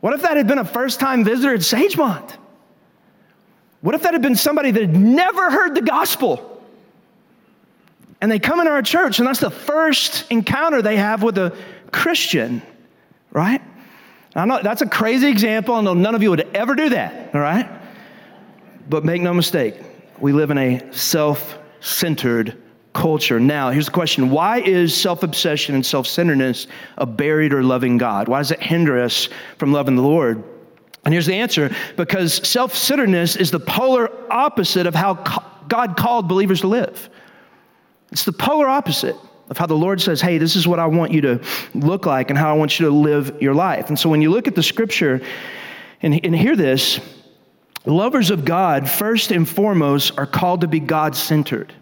What 0.00 0.12
if 0.12 0.22
that 0.22 0.36
had 0.36 0.48
been 0.48 0.58
a 0.58 0.64
first-time 0.64 1.24
visitor 1.24 1.54
at 1.54 1.60
Sagemont? 1.60 2.36
What 3.80 3.94
if 3.94 4.02
that 4.02 4.12
had 4.12 4.22
been 4.22 4.36
somebody 4.36 4.70
that 4.70 4.80
had 4.80 4.96
never 4.96 5.50
heard 5.50 5.74
the 5.74 5.82
gospel? 5.82 6.62
And 8.20 8.30
they 8.30 8.38
come 8.38 8.58
into 8.58 8.72
our 8.72 8.82
church, 8.82 9.20
and 9.20 9.28
that's 9.28 9.40
the 9.40 9.50
first 9.50 10.30
encounter 10.30 10.82
they 10.82 10.96
have 10.96 11.22
with 11.22 11.38
a 11.38 11.56
Christian, 11.92 12.62
right? 13.30 13.62
I 14.34 14.44
know 14.44 14.60
that's 14.62 14.82
a 14.82 14.88
crazy 14.88 15.28
example. 15.28 15.74
I 15.74 15.80
know 15.80 15.94
none 15.94 16.14
of 16.14 16.22
you 16.22 16.30
would 16.30 16.48
ever 16.54 16.74
do 16.74 16.88
that, 16.90 17.34
all 17.34 17.40
right? 17.40 17.68
But 18.88 19.04
make 19.04 19.22
no 19.22 19.32
mistake, 19.32 19.76
we 20.18 20.32
live 20.32 20.50
in 20.50 20.58
a 20.58 20.92
self 20.92 21.58
centered 21.80 22.60
culture. 22.92 23.38
Now, 23.38 23.70
here's 23.70 23.86
the 23.86 23.92
question 23.92 24.30
Why 24.30 24.60
is 24.60 24.94
self 24.94 25.22
obsession 25.22 25.74
and 25.76 25.86
self 25.86 26.06
centeredness 26.06 26.66
a 26.96 27.06
buried 27.06 27.52
or 27.52 27.62
loving 27.62 27.98
God? 27.98 28.28
Why 28.28 28.38
does 28.38 28.50
it 28.50 28.60
hinder 28.60 29.00
us 29.00 29.28
from 29.58 29.72
loving 29.72 29.94
the 29.94 30.02
Lord? 30.02 30.42
And 31.04 31.14
here's 31.14 31.26
the 31.26 31.34
answer 31.34 31.74
because 31.96 32.34
self 32.48 32.74
centeredness 32.74 33.36
is 33.36 33.50
the 33.50 33.60
polar 33.60 34.10
opposite 34.30 34.86
of 34.86 34.94
how 34.94 35.14
God 35.68 35.96
called 35.96 36.28
believers 36.28 36.60
to 36.62 36.66
live. 36.66 37.08
It's 38.10 38.24
the 38.24 38.32
polar 38.32 38.66
opposite 38.66 39.16
of 39.50 39.56
how 39.56 39.66
the 39.66 39.74
Lord 39.74 40.00
says, 40.00 40.20
hey, 40.20 40.38
this 40.38 40.56
is 40.56 40.66
what 40.68 40.78
I 40.78 40.86
want 40.86 41.12
you 41.12 41.20
to 41.22 41.40
look 41.74 42.06
like 42.06 42.30
and 42.30 42.38
how 42.38 42.50
I 42.50 42.56
want 42.56 42.78
you 42.78 42.86
to 42.86 42.92
live 42.92 43.40
your 43.40 43.54
life. 43.54 43.88
And 43.88 43.98
so 43.98 44.08
when 44.08 44.20
you 44.20 44.30
look 44.30 44.46
at 44.46 44.54
the 44.54 44.62
scripture 44.62 45.22
and, 46.02 46.20
and 46.24 46.36
hear 46.36 46.56
this, 46.56 47.00
lovers 47.86 48.30
of 48.30 48.44
God, 48.44 48.88
first 48.88 49.30
and 49.30 49.48
foremost, 49.48 50.18
are 50.18 50.26
called 50.26 50.60
to 50.62 50.68
be 50.68 50.80
God 50.80 51.16
centered 51.16 51.72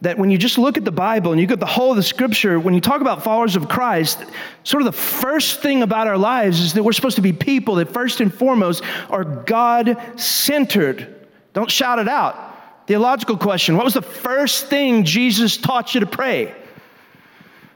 that 0.00 0.16
when 0.16 0.30
you 0.30 0.38
just 0.38 0.58
look 0.58 0.76
at 0.76 0.84
the 0.84 0.92
Bible 0.92 1.32
and 1.32 1.40
you 1.40 1.46
get 1.46 1.58
the 1.58 1.66
whole 1.66 1.90
of 1.90 1.96
the 1.96 2.02
scripture, 2.02 2.60
when 2.60 2.72
you 2.72 2.80
talk 2.80 3.00
about 3.00 3.24
followers 3.24 3.56
of 3.56 3.68
Christ, 3.68 4.22
sort 4.62 4.80
of 4.80 4.86
the 4.86 4.92
first 4.92 5.60
thing 5.60 5.82
about 5.82 6.06
our 6.06 6.16
lives 6.16 6.60
is 6.60 6.74
that 6.74 6.84
we're 6.84 6.92
supposed 6.92 7.16
to 7.16 7.22
be 7.22 7.32
people 7.32 7.76
that 7.76 7.92
first 7.92 8.20
and 8.20 8.32
foremost 8.32 8.84
are 9.10 9.24
God 9.24 9.98
centered. 10.16 11.26
Don't 11.52 11.70
shout 11.70 11.98
it 11.98 12.08
out. 12.08 12.86
Theological 12.86 13.36
question 13.36 13.76
What 13.76 13.84
was 13.84 13.94
the 13.94 14.02
first 14.02 14.66
thing 14.66 15.04
Jesus 15.04 15.56
taught 15.56 15.94
you 15.94 16.00
to 16.00 16.06
pray? 16.06 16.54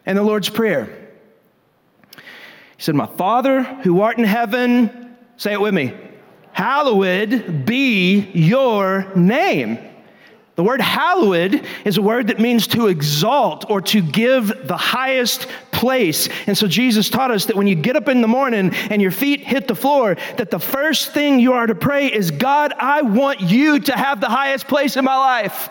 And 0.06 0.16
the 0.16 0.22
Lord's 0.22 0.48
Prayer. 0.48 1.11
He 2.16 2.22
said, 2.78 2.94
My 2.94 3.06
Father 3.06 3.62
who 3.62 4.00
art 4.00 4.18
in 4.18 4.24
heaven, 4.24 5.16
say 5.37 5.52
it 5.52 5.61
with 5.61 5.74
me, 5.74 5.92
hallowed 6.52 7.66
be 7.66 8.30
your 8.32 9.12
name. 9.16 9.78
The 10.55 10.62
word 10.62 10.83
hallowed 10.83 11.67
is 11.85 11.97
a 11.97 12.03
word 12.03 12.27
that 12.27 12.38
means 12.38 12.67
to 12.69 12.88
exalt 12.88 13.71
or 13.71 13.81
to 13.83 14.03
give 14.03 14.67
the 14.67 14.77
highest 14.77 15.47
place. 15.71 16.29
And 16.47 16.57
so 16.57 16.67
Jesus 16.67 17.09
taught 17.09 17.31
us 17.31 17.47
that 17.47 17.57
when 17.57 17.67
you 17.67 17.75
get 17.75 17.97
up 17.97 18.09
in 18.09 18.21
the 18.21 18.29
morning 18.29 18.75
and 18.91 19.01
your 19.01 19.11
feet 19.11 19.41
hit 19.41 19.67
the 19.67 19.75
floor, 19.75 20.17
that 20.37 20.51
the 20.51 20.59
first 20.59 21.12
thing 21.12 21.41
you 21.41 21.55
are 21.55 21.67
to 21.67 21.75
pray 21.75 22.12
is, 22.12 22.31
God, 22.31 22.75
I 22.79 23.01
want 23.01 23.41
you 23.41 23.81
to 23.81 23.97
have 23.97 24.21
the 24.21 24.29
highest 24.29 24.69
place 24.69 24.97
in 24.99 25.07
my 25.07 25.17
life. 25.17 25.71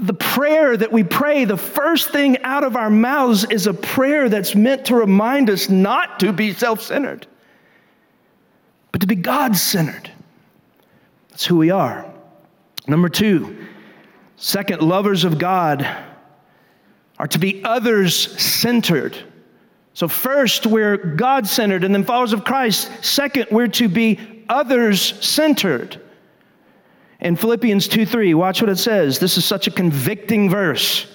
The 0.00 0.14
prayer 0.14 0.76
that 0.76 0.92
we 0.92 1.04
pray, 1.04 1.44
the 1.44 1.56
first 1.56 2.10
thing 2.10 2.42
out 2.42 2.64
of 2.64 2.74
our 2.76 2.90
mouths 2.90 3.44
is 3.44 3.68
a 3.68 3.74
prayer 3.74 4.28
that's 4.28 4.54
meant 4.54 4.86
to 4.86 4.96
remind 4.96 5.48
us 5.48 5.68
not 5.68 6.20
to 6.20 6.32
be 6.32 6.52
self 6.52 6.82
centered, 6.82 7.26
but 8.92 9.00
to 9.00 9.06
be 9.06 9.14
God 9.14 9.56
centered. 9.56 10.10
That's 11.38 11.46
who 11.46 11.56
we 11.56 11.70
are. 11.70 12.04
Number 12.88 13.08
two, 13.08 13.64
second, 14.34 14.82
lovers 14.82 15.22
of 15.22 15.38
God 15.38 15.88
are 17.16 17.28
to 17.28 17.38
be 17.38 17.62
others 17.62 18.16
centered. 18.42 19.16
So, 19.94 20.08
first, 20.08 20.66
we're 20.66 20.96
God 20.96 21.46
centered, 21.46 21.84
and 21.84 21.94
then 21.94 22.02
followers 22.02 22.32
of 22.32 22.42
Christ. 22.42 22.90
Second, 23.04 23.46
we're 23.52 23.68
to 23.68 23.88
be 23.88 24.18
others 24.48 25.24
centered. 25.24 26.00
In 27.20 27.36
Philippians 27.36 27.86
2 27.86 28.04
3, 28.04 28.34
watch 28.34 28.60
what 28.60 28.68
it 28.68 28.78
says. 28.78 29.20
This 29.20 29.38
is 29.38 29.44
such 29.44 29.68
a 29.68 29.70
convicting 29.70 30.50
verse. 30.50 31.06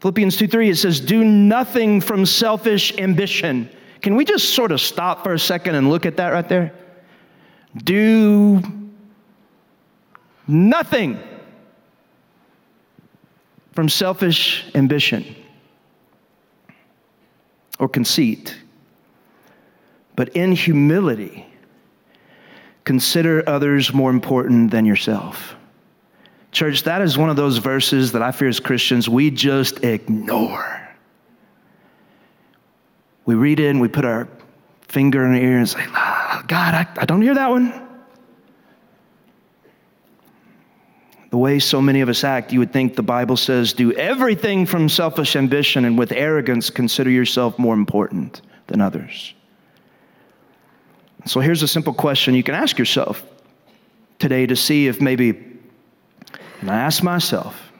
Philippians 0.00 0.36
2 0.36 0.48
3, 0.48 0.70
it 0.70 0.76
says, 0.78 0.98
Do 0.98 1.22
nothing 1.22 2.00
from 2.00 2.26
selfish 2.26 2.92
ambition. 2.98 3.70
Can 4.02 4.16
we 4.16 4.24
just 4.24 4.56
sort 4.56 4.72
of 4.72 4.80
stop 4.80 5.22
for 5.22 5.32
a 5.32 5.38
second 5.38 5.76
and 5.76 5.90
look 5.90 6.06
at 6.06 6.16
that 6.16 6.30
right 6.30 6.48
there? 6.48 6.74
Do 7.84 8.87
Nothing 10.48 11.18
from 13.72 13.90
selfish 13.90 14.64
ambition 14.74 15.36
or 17.78 17.88
conceit, 17.88 18.56
but 20.16 20.30
in 20.30 20.52
humility, 20.52 21.46
consider 22.84 23.46
others 23.46 23.92
more 23.92 24.10
important 24.10 24.70
than 24.70 24.86
yourself. 24.86 25.54
Church, 26.50 26.82
that 26.84 27.02
is 27.02 27.18
one 27.18 27.28
of 27.28 27.36
those 27.36 27.58
verses 27.58 28.12
that 28.12 28.22
I 28.22 28.32
fear 28.32 28.48
as 28.48 28.58
Christians 28.58 29.08
we 29.08 29.30
just 29.30 29.84
ignore. 29.84 30.88
We 33.26 33.34
read 33.34 33.60
it 33.60 33.68
and 33.68 33.80
we 33.80 33.88
put 33.88 34.06
our 34.06 34.26
finger 34.88 35.26
in 35.26 35.34
our 35.34 35.40
ear 35.40 35.58
and 35.58 35.68
say, 35.68 35.84
God, 35.84 36.74
I, 36.74 36.86
I 36.96 37.04
don't 37.04 37.20
hear 37.20 37.34
that 37.34 37.50
one. 37.50 37.87
The 41.30 41.38
way 41.38 41.58
so 41.58 41.82
many 41.82 42.00
of 42.00 42.08
us 42.08 42.24
act, 42.24 42.52
you 42.52 42.58
would 42.58 42.72
think 42.72 42.96
the 42.96 43.02
Bible 43.02 43.36
says, 43.36 43.72
do 43.72 43.92
everything 43.92 44.64
from 44.64 44.88
selfish 44.88 45.36
ambition 45.36 45.84
and 45.84 45.98
with 45.98 46.10
arrogance 46.12 46.70
consider 46.70 47.10
yourself 47.10 47.58
more 47.58 47.74
important 47.74 48.40
than 48.68 48.80
others. 48.80 49.34
So 51.26 51.40
here's 51.40 51.62
a 51.62 51.68
simple 51.68 51.92
question 51.92 52.34
you 52.34 52.42
can 52.42 52.54
ask 52.54 52.78
yourself 52.78 53.22
today 54.18 54.46
to 54.46 54.56
see 54.56 54.86
if 54.86 55.00
maybe, 55.00 55.30
and 56.60 56.70
I 56.70 56.76
ask 56.76 57.02
myself, 57.02 57.72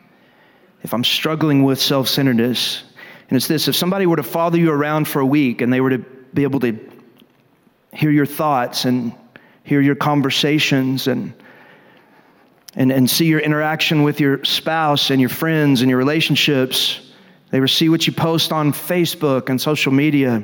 if 0.82 0.92
I'm 0.92 1.04
struggling 1.04 1.64
with 1.64 1.80
self 1.80 2.08
centeredness, 2.08 2.84
and 3.28 3.36
it's 3.36 3.48
this 3.48 3.68
if 3.68 3.76
somebody 3.76 4.06
were 4.06 4.16
to 4.16 4.22
follow 4.22 4.56
you 4.56 4.70
around 4.70 5.08
for 5.08 5.20
a 5.20 5.26
week 5.26 5.60
and 5.60 5.72
they 5.72 5.80
were 5.80 5.90
to 5.90 5.98
be 5.98 6.42
able 6.42 6.60
to 6.60 6.78
hear 7.92 8.10
your 8.10 8.26
thoughts 8.26 8.84
and 8.84 9.12
hear 9.64 9.80
your 9.80 9.94
conversations 9.94 11.06
and 11.06 11.32
and, 12.74 12.92
and 12.92 13.08
see 13.08 13.26
your 13.26 13.40
interaction 13.40 14.02
with 14.02 14.20
your 14.20 14.44
spouse 14.44 15.10
and 15.10 15.20
your 15.20 15.30
friends 15.30 15.80
and 15.80 15.90
your 15.90 15.98
relationships. 15.98 17.00
They 17.50 17.66
see 17.66 17.88
what 17.88 18.06
you 18.06 18.12
post 18.12 18.52
on 18.52 18.72
Facebook 18.72 19.48
and 19.48 19.60
social 19.60 19.92
media. 19.92 20.42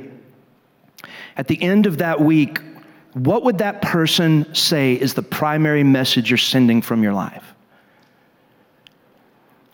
At 1.37 1.48
the 1.48 1.60
end 1.60 1.87
of 1.87 1.98
that 1.98 2.20
week, 2.20 2.60
what 3.12 3.44
would 3.44 3.58
that 3.58 3.82
person 3.82 4.52
say 4.54 4.94
is 4.94 5.14
the 5.14 5.22
primary 5.22 5.84
message 5.84 6.30
you're 6.30 6.38
sending 6.38 6.82
from 6.82 7.02
your 7.02 7.12
life? 7.12 7.54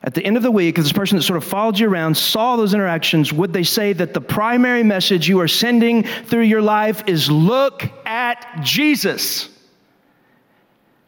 At 0.03 0.15
the 0.15 0.25
end 0.25 0.39
of 0.39 0.43
the 0.43 0.51
week, 0.51 0.79
if 0.79 0.85
this 0.85 0.93
person 0.93 1.19
that 1.19 1.25
sort 1.25 1.37
of 1.37 1.45
followed 1.45 1.79
you 1.79 1.87
around 1.89 2.17
saw 2.17 2.57
those 2.57 2.73
interactions, 2.73 3.35
would 3.35 3.53
they 3.53 3.63
say 3.63 3.93
that 3.93 4.15
the 4.15 4.21
primary 4.21 4.83
message 4.83 5.29
you 5.29 5.39
are 5.41 5.49
sending 5.49 6.05
through 6.05 6.43
your 6.43 6.63
life 6.63 7.03
is 7.07 7.31
look 7.31 7.85
at 8.07 8.63
Jesus? 8.63 9.50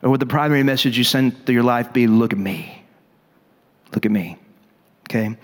Or 0.03 0.11
would 0.11 0.21
the 0.21 0.27
primary 0.27 0.63
message 0.63 0.99
you 0.99 1.05
send 1.05 1.47
through 1.47 1.55
your 1.55 1.63
life 1.63 1.93
be 1.93 2.07
look 2.07 2.33
at 2.33 2.39
me? 2.39 2.83
Look 3.95 4.05
at 4.05 4.13
me. 4.13 4.37
Okay? 5.09 5.37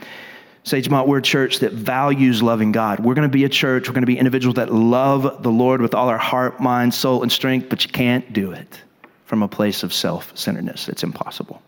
Sagemont, 0.64 1.06
we're 1.06 1.18
a 1.18 1.22
church 1.22 1.60
that 1.60 1.72
values 1.72 2.42
loving 2.42 2.72
God. 2.72 3.00
We're 3.00 3.14
going 3.14 3.28
to 3.28 3.32
be 3.32 3.44
a 3.44 3.48
church, 3.48 3.88
we're 3.88 3.94
going 3.94 4.02
to 4.02 4.06
be 4.06 4.18
individuals 4.18 4.56
that 4.56 4.72
love 4.72 5.42
the 5.42 5.50
Lord 5.50 5.80
with 5.80 5.94
all 5.94 6.08
our 6.08 6.18
heart, 6.18 6.60
mind, 6.60 6.92
soul, 6.92 7.22
and 7.22 7.32
strength, 7.32 7.68
but 7.70 7.84
you 7.84 7.90
can't 7.90 8.32
do 8.32 8.50
it 8.50 8.82
from 9.24 9.42
a 9.42 9.48
place 9.48 9.82
of 9.82 9.94
self 9.94 10.36
centeredness. 10.36 10.88
It's 10.88 11.02
impossible. 11.02 11.62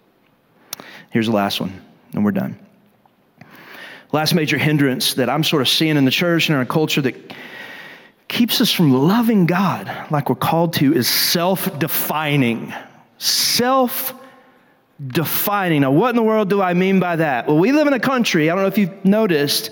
Here's 1.11 1.27
the 1.27 1.33
last 1.33 1.61
one, 1.61 1.81
and 2.13 2.25
we're 2.25 2.33
done. 2.33 2.59
Last 4.13 4.35
major 4.35 4.59
hindrance 4.59 5.15
that 5.15 5.31
I'm 5.31 5.45
sort 5.45 5.63
of 5.63 5.69
seeing 5.69 5.97
in 5.97 6.05
the 6.05 6.11
church 6.11 6.49
and 6.49 6.55
in 6.55 6.59
our 6.59 6.67
culture 6.67 7.01
that 7.03 7.33
keeps 8.31 8.61
us 8.61 8.71
from 8.71 8.93
loving 8.93 9.45
God 9.45 9.91
like 10.11 10.31
we're 10.31 10.37
called 10.37 10.73
to 10.75 10.95
is 10.95 11.09
self 11.09 11.79
defining. 11.79 12.73
Self 13.19 14.15
defining. 15.05 15.83
Now, 15.83 15.91
what 15.91 16.11
in 16.11 16.17
the 16.17 16.23
world 16.23 16.49
do 16.49 16.63
I 16.63 16.73
mean 16.73 17.01
by 17.01 17.17
that? 17.17 17.49
Well, 17.49 17.59
we 17.59 17.73
live 17.73 17.89
in 17.89 17.93
a 17.93 18.01
country, 18.01 18.49
I 18.49 18.55
don't 18.55 18.63
know 18.63 18.69
if 18.69 18.79
you've 18.79 19.05
noticed, 19.05 19.71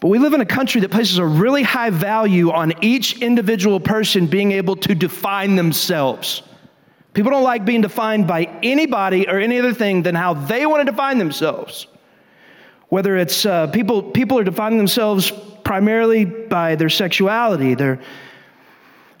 but 0.00 0.08
we 0.08 0.18
live 0.18 0.34
in 0.34 0.40
a 0.40 0.46
country 0.46 0.80
that 0.80 0.90
places 0.90 1.18
a 1.18 1.24
really 1.24 1.62
high 1.62 1.90
value 1.90 2.50
on 2.50 2.72
each 2.82 3.22
individual 3.22 3.78
person 3.78 4.26
being 4.26 4.52
able 4.52 4.76
to 4.76 4.94
define 4.94 5.54
themselves. 5.54 6.42
People 7.14 7.30
don't 7.30 7.44
like 7.44 7.64
being 7.64 7.80
defined 7.80 8.26
by 8.26 8.44
anybody 8.62 9.28
or 9.28 9.38
any 9.38 9.58
other 9.58 9.72
thing 9.72 10.02
than 10.02 10.14
how 10.14 10.34
they 10.34 10.66
want 10.66 10.84
to 10.84 10.90
define 10.90 11.18
themselves. 11.18 11.86
Whether 12.88 13.16
it's 13.16 13.46
uh, 13.46 13.68
people, 13.68 14.02
people 14.02 14.38
are 14.38 14.44
defining 14.44 14.78
themselves 14.78 15.32
primarily 15.66 16.24
by 16.24 16.76
their 16.76 16.88
sexuality, 16.88 17.74
they're 17.74 18.00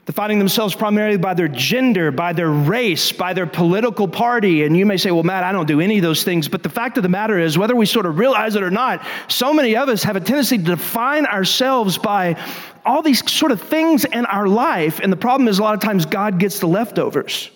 defining 0.04 0.38
themselves 0.38 0.76
primarily 0.76 1.16
by 1.16 1.34
their 1.34 1.48
gender, 1.48 2.12
by 2.12 2.32
their 2.32 2.48
race, 2.48 3.10
by 3.10 3.32
their 3.32 3.48
political 3.48 4.06
party. 4.06 4.62
And 4.62 4.76
you 4.76 4.86
may 4.86 4.96
say, 4.96 5.10
well, 5.10 5.24
Matt, 5.24 5.42
I 5.42 5.50
don't 5.50 5.66
do 5.66 5.80
any 5.80 5.98
of 5.98 6.02
those 6.02 6.22
things. 6.22 6.46
But 6.46 6.62
the 6.62 6.68
fact 6.68 6.96
of 6.98 7.02
the 7.02 7.08
matter 7.08 7.36
is, 7.36 7.58
whether 7.58 7.74
we 7.74 7.84
sort 7.84 8.06
of 8.06 8.20
realize 8.20 8.54
it 8.54 8.62
or 8.62 8.70
not, 8.70 9.04
so 9.26 9.52
many 9.52 9.76
of 9.76 9.88
us 9.88 10.04
have 10.04 10.14
a 10.14 10.20
tendency 10.20 10.56
to 10.56 10.62
define 10.62 11.26
ourselves 11.26 11.98
by 11.98 12.40
all 12.84 13.02
these 13.02 13.28
sort 13.28 13.50
of 13.50 13.60
things 13.60 14.04
in 14.04 14.24
our 14.26 14.46
life. 14.46 15.00
And 15.00 15.12
the 15.12 15.16
problem 15.16 15.48
is, 15.48 15.58
a 15.58 15.64
lot 15.64 15.74
of 15.74 15.80
times, 15.80 16.06
God 16.06 16.38
gets 16.38 16.60
the 16.60 16.68
leftovers. 16.68 17.50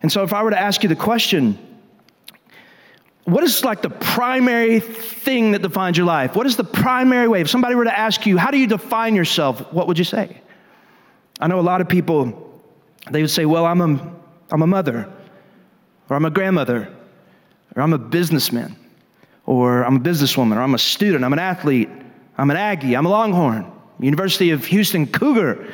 And 0.00 0.10
so, 0.10 0.22
if 0.22 0.32
I 0.32 0.42
were 0.42 0.50
to 0.52 0.58
ask 0.58 0.82
you 0.82 0.88
the 0.88 0.96
question, 0.96 1.58
what 3.26 3.42
is 3.42 3.64
like 3.64 3.82
the 3.82 3.90
primary 3.90 4.78
thing 4.78 5.50
that 5.50 5.60
defines 5.60 5.96
your 5.96 6.06
life? 6.06 6.36
What 6.36 6.46
is 6.46 6.56
the 6.56 6.64
primary 6.64 7.26
way? 7.26 7.40
If 7.40 7.50
somebody 7.50 7.74
were 7.74 7.84
to 7.84 7.98
ask 7.98 8.24
you, 8.24 8.38
how 8.38 8.52
do 8.52 8.58
you 8.58 8.68
define 8.68 9.16
yourself? 9.16 9.72
What 9.72 9.88
would 9.88 9.98
you 9.98 10.04
say? 10.04 10.40
I 11.40 11.48
know 11.48 11.58
a 11.58 11.60
lot 11.60 11.80
of 11.80 11.88
people, 11.88 12.62
they 13.10 13.20
would 13.20 13.30
say, 13.30 13.44
well, 13.44 13.66
I'm 13.66 13.80
a, 13.80 14.14
I'm 14.52 14.62
a 14.62 14.66
mother, 14.66 15.12
or 16.08 16.16
I'm 16.16 16.24
a 16.24 16.30
grandmother, 16.30 16.88
or 17.74 17.82
I'm 17.82 17.92
a 17.92 17.98
businessman, 17.98 18.76
or 19.44 19.82
I'm 19.84 19.96
a 19.96 20.00
businesswoman, 20.00 20.56
or 20.56 20.60
I'm 20.60 20.74
a 20.74 20.78
student, 20.78 21.24
I'm 21.24 21.32
an 21.32 21.40
athlete, 21.40 21.88
I'm 22.38 22.50
an 22.52 22.56
Aggie, 22.56 22.96
I'm 22.96 23.06
a 23.06 23.10
Longhorn, 23.10 23.70
University 23.98 24.50
of 24.50 24.64
Houston 24.66 25.04
Cougar. 25.04 25.66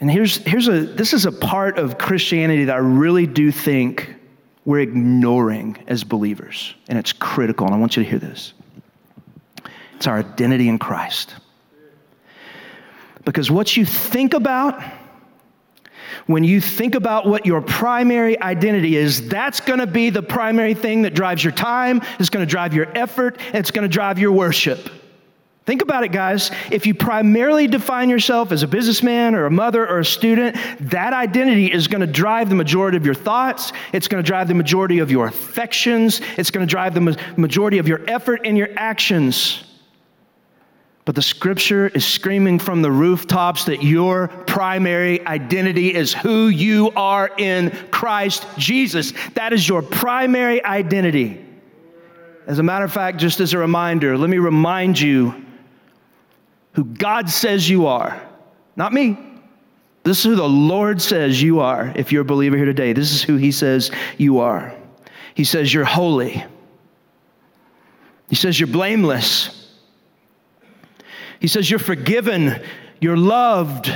And 0.00 0.10
here's, 0.10 0.36
here's 0.36 0.68
a, 0.68 0.82
this 0.82 1.14
is 1.14 1.24
a 1.24 1.32
part 1.32 1.78
of 1.78 1.96
Christianity 1.96 2.66
that 2.66 2.74
I 2.74 2.80
really 2.80 3.26
do 3.26 3.50
think 3.50 4.13
we're 4.64 4.80
ignoring 4.80 5.76
as 5.86 6.04
believers. 6.04 6.74
And 6.88 6.98
it's 6.98 7.12
critical, 7.12 7.66
and 7.66 7.74
I 7.74 7.78
want 7.78 7.96
you 7.96 8.02
to 8.02 8.08
hear 8.08 8.18
this. 8.18 8.52
It's 9.96 10.06
our 10.06 10.18
identity 10.18 10.68
in 10.68 10.78
Christ. 10.78 11.34
Because 13.24 13.50
what 13.50 13.76
you 13.76 13.86
think 13.86 14.34
about, 14.34 14.82
when 16.26 16.44
you 16.44 16.60
think 16.60 16.94
about 16.94 17.26
what 17.26 17.46
your 17.46 17.60
primary 17.60 18.40
identity 18.40 18.96
is, 18.96 19.28
that's 19.28 19.60
going 19.60 19.80
to 19.80 19.86
be 19.86 20.10
the 20.10 20.22
primary 20.22 20.74
thing 20.74 21.02
that 21.02 21.14
drives 21.14 21.42
your 21.42 21.52
time, 21.52 22.02
it's 22.18 22.30
going 22.30 22.44
to 22.44 22.50
drive 22.50 22.74
your 22.74 22.86
effort, 22.96 23.38
it's 23.52 23.70
going 23.70 23.82
to 23.82 23.92
drive 23.92 24.18
your 24.18 24.32
worship. 24.32 24.90
Think 25.66 25.80
about 25.80 26.04
it, 26.04 26.12
guys. 26.12 26.50
If 26.70 26.86
you 26.86 26.94
primarily 26.94 27.66
define 27.66 28.10
yourself 28.10 28.52
as 28.52 28.62
a 28.62 28.68
businessman 28.68 29.34
or 29.34 29.46
a 29.46 29.50
mother 29.50 29.88
or 29.88 30.00
a 30.00 30.04
student, 30.04 30.56
that 30.90 31.14
identity 31.14 31.72
is 31.72 31.88
going 31.88 32.02
to 32.02 32.06
drive 32.06 32.50
the 32.50 32.54
majority 32.54 32.98
of 32.98 33.06
your 33.06 33.14
thoughts. 33.14 33.72
It's 33.94 34.06
going 34.06 34.22
to 34.22 34.26
drive 34.26 34.48
the 34.48 34.54
majority 34.54 34.98
of 34.98 35.10
your 35.10 35.26
affections. 35.26 36.20
It's 36.36 36.50
going 36.50 36.66
to 36.66 36.70
drive 36.70 36.92
the 36.92 37.16
majority 37.38 37.78
of 37.78 37.88
your 37.88 38.02
effort 38.08 38.42
and 38.44 38.58
your 38.58 38.68
actions. 38.76 39.64
But 41.06 41.14
the 41.14 41.22
scripture 41.22 41.88
is 41.88 42.04
screaming 42.04 42.58
from 42.58 42.82
the 42.82 42.90
rooftops 42.90 43.64
that 43.64 43.82
your 43.82 44.28
primary 44.46 45.26
identity 45.26 45.94
is 45.94 46.12
who 46.12 46.48
you 46.48 46.90
are 46.94 47.30
in 47.38 47.70
Christ 47.90 48.46
Jesus. 48.58 49.14
That 49.32 49.54
is 49.54 49.66
your 49.66 49.80
primary 49.80 50.62
identity. 50.62 51.42
As 52.46 52.58
a 52.58 52.62
matter 52.62 52.84
of 52.84 52.92
fact, 52.92 53.16
just 53.16 53.40
as 53.40 53.54
a 53.54 53.58
reminder, 53.58 54.18
let 54.18 54.28
me 54.28 54.38
remind 54.38 55.00
you 55.00 55.43
who 56.74 56.84
God 56.84 57.30
says 57.30 57.68
you 57.68 57.86
are, 57.86 58.20
not 58.76 58.92
me. 58.92 59.16
This 60.02 60.18
is 60.18 60.24
who 60.24 60.34
the 60.34 60.48
Lord 60.48 61.00
says 61.00 61.40
you 61.40 61.60
are 61.60 61.92
if 61.96 62.12
you're 62.12 62.22
a 62.22 62.26
believer 62.26 62.56
here 62.56 62.66
today. 62.66 62.92
This 62.92 63.12
is 63.12 63.22
who 63.22 63.36
He 63.36 63.52
says 63.52 63.90
you 64.18 64.40
are. 64.40 64.74
He 65.34 65.44
says 65.44 65.72
you're 65.72 65.84
holy, 65.84 66.44
He 68.28 68.36
says 68.36 68.58
you're 68.60 68.68
blameless, 68.68 69.72
He 71.40 71.48
says 71.48 71.70
you're 71.70 71.78
forgiven, 71.78 72.60
you're 73.00 73.16
loved, 73.16 73.92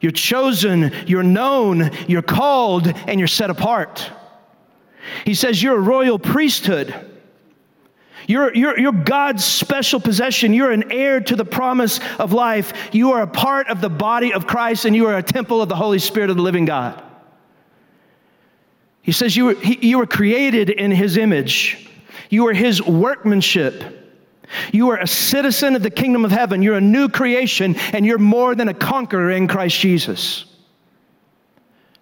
you're 0.00 0.12
chosen, 0.12 0.92
you're 1.06 1.22
known, 1.22 1.90
you're 2.06 2.22
called, 2.22 2.86
and 2.86 3.18
you're 3.18 3.26
set 3.26 3.50
apart. 3.50 4.10
He 5.24 5.34
says 5.34 5.62
you're 5.62 5.76
a 5.76 5.80
royal 5.80 6.18
priesthood. 6.18 6.94
You're, 8.26 8.54
you're, 8.54 8.78
you're 8.78 8.92
God's 8.92 9.44
special 9.44 10.00
possession. 10.00 10.52
You're 10.52 10.72
an 10.72 10.90
heir 10.90 11.20
to 11.20 11.36
the 11.36 11.44
promise 11.44 12.00
of 12.18 12.32
life. 12.32 12.72
You 12.92 13.12
are 13.12 13.22
a 13.22 13.26
part 13.26 13.68
of 13.68 13.80
the 13.80 13.88
body 13.88 14.32
of 14.32 14.46
Christ, 14.46 14.84
and 14.84 14.96
you 14.96 15.06
are 15.06 15.16
a 15.16 15.22
temple 15.22 15.62
of 15.62 15.68
the 15.68 15.76
Holy 15.76 15.98
Spirit 15.98 16.30
of 16.30 16.36
the 16.36 16.42
living 16.42 16.64
God. 16.64 17.02
He 19.02 19.12
says 19.12 19.36
you 19.36 19.44
were, 19.46 19.54
he, 19.54 19.88
you 19.88 19.98
were 19.98 20.06
created 20.06 20.68
in 20.70 20.90
His 20.90 21.16
image, 21.16 21.88
you 22.28 22.46
are 22.48 22.52
His 22.52 22.82
workmanship. 22.82 23.92
You 24.72 24.90
are 24.90 24.98
a 24.98 25.08
citizen 25.08 25.74
of 25.74 25.82
the 25.82 25.90
kingdom 25.90 26.24
of 26.24 26.30
heaven. 26.30 26.62
You're 26.62 26.76
a 26.76 26.80
new 26.80 27.08
creation, 27.08 27.74
and 27.92 28.06
you're 28.06 28.16
more 28.16 28.54
than 28.54 28.68
a 28.68 28.74
conqueror 28.74 29.32
in 29.32 29.48
Christ 29.48 29.76
Jesus. 29.80 30.44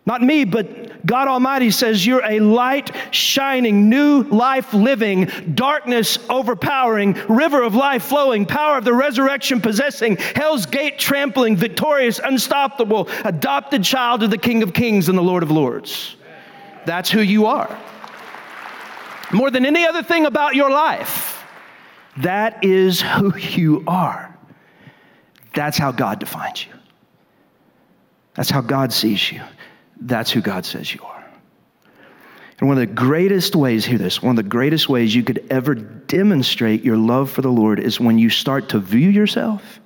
Not 0.04 0.20
me, 0.20 0.44
but 0.44 0.84
God 1.07 1.29
Almighty 1.29 1.71
says 1.71 2.07
you're 2.07 2.25
a 2.25 2.40
light 2.40 2.95
shining, 3.11 3.88
new 3.90 4.23
life 4.23 4.73
living, 4.73 5.31
darkness 5.55 6.19
overpowering, 6.31 7.12
river 7.29 7.62
of 7.62 7.75
life 7.75 8.05
flowing, 8.05 8.47
power 8.47 8.79
of 8.79 8.85
the 8.85 8.95
resurrection 8.95 9.61
possessing, 9.61 10.17
hell's 10.17 10.67
gate 10.67 10.99
trampling, 10.99 11.57
victorious, 11.57 12.19
unstoppable, 12.19 13.09
adopted 13.25 13.85
child 13.85 14.23
of 14.23 14.31
the 14.31 14.38
King 14.38 14.62
of 14.62 14.73
Kings 14.73 15.09
and 15.09 15.19
the 15.19 15.23
Lord 15.23 15.43
of 15.43 15.51
Lords. 15.51 16.17
That's 16.87 17.11
who 17.11 17.21
you 17.21 17.47
are. 17.47 17.79
More 19.33 19.51
than 19.51 19.67
any 19.67 19.87
other 19.87 20.03
thing 20.03 20.27
about 20.27 20.55
your 20.55 20.71
life, 20.71 21.45
that 22.19 22.62
is 22.64 23.03
who 23.03 23.37
you 23.37 23.83
are. 23.87 24.35
That's 25.55 25.77
how 25.77 25.93
God 25.93 26.19
defines 26.19 26.67
you. 26.67 26.73
That's 28.35 28.51
how 28.51 28.61
God 28.61 28.93
sees 28.93 29.31
you. 29.31 29.43
That's 30.05 30.31
who 30.31 30.40
God 30.40 30.64
says 30.64 30.95
you 30.95 31.01
are. 31.03 31.25
And 32.61 32.69
one 32.69 32.79
of 32.79 32.88
the 32.88 32.95
greatest 32.95 33.57
ways, 33.57 33.85
hear 33.85 33.99
this, 33.99 34.23
one 34.23 34.38
of 34.38 34.45
the 34.45 34.49
greatest 34.49 34.88
ways 34.88 35.14
you 35.14 35.25
could 35.25 35.45
ever 35.51 35.75
demonstrate 35.75 36.85
your 36.85 36.97
love 36.97 37.31
for 37.31 37.43
the 37.43 37.51
Lord 37.51 37.81
is 37.81 37.99
when 37.99 38.19
you 38.19 38.31
start 38.31 38.69
to 38.71 38.79
view 38.79 39.09
yourself 39.09 39.81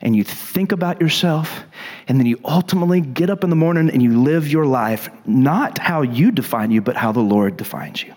and 0.00 0.16
you 0.16 0.24
think 0.24 0.72
about 0.72 1.00
yourself, 1.00 1.64
and 2.08 2.18
then 2.18 2.26
you 2.26 2.38
ultimately 2.44 3.00
get 3.00 3.30
up 3.30 3.42
in 3.42 3.48
the 3.48 3.56
morning 3.56 3.88
and 3.88 4.02
you 4.02 4.20
live 4.20 4.48
your 4.48 4.66
life 4.66 5.08
not 5.24 5.78
how 5.78 6.02
you 6.02 6.30
define 6.30 6.70
you, 6.70 6.82
but 6.82 6.96
how 6.96 7.12
the 7.12 7.20
Lord 7.20 7.56
defines 7.56 8.02
you. 8.02 8.14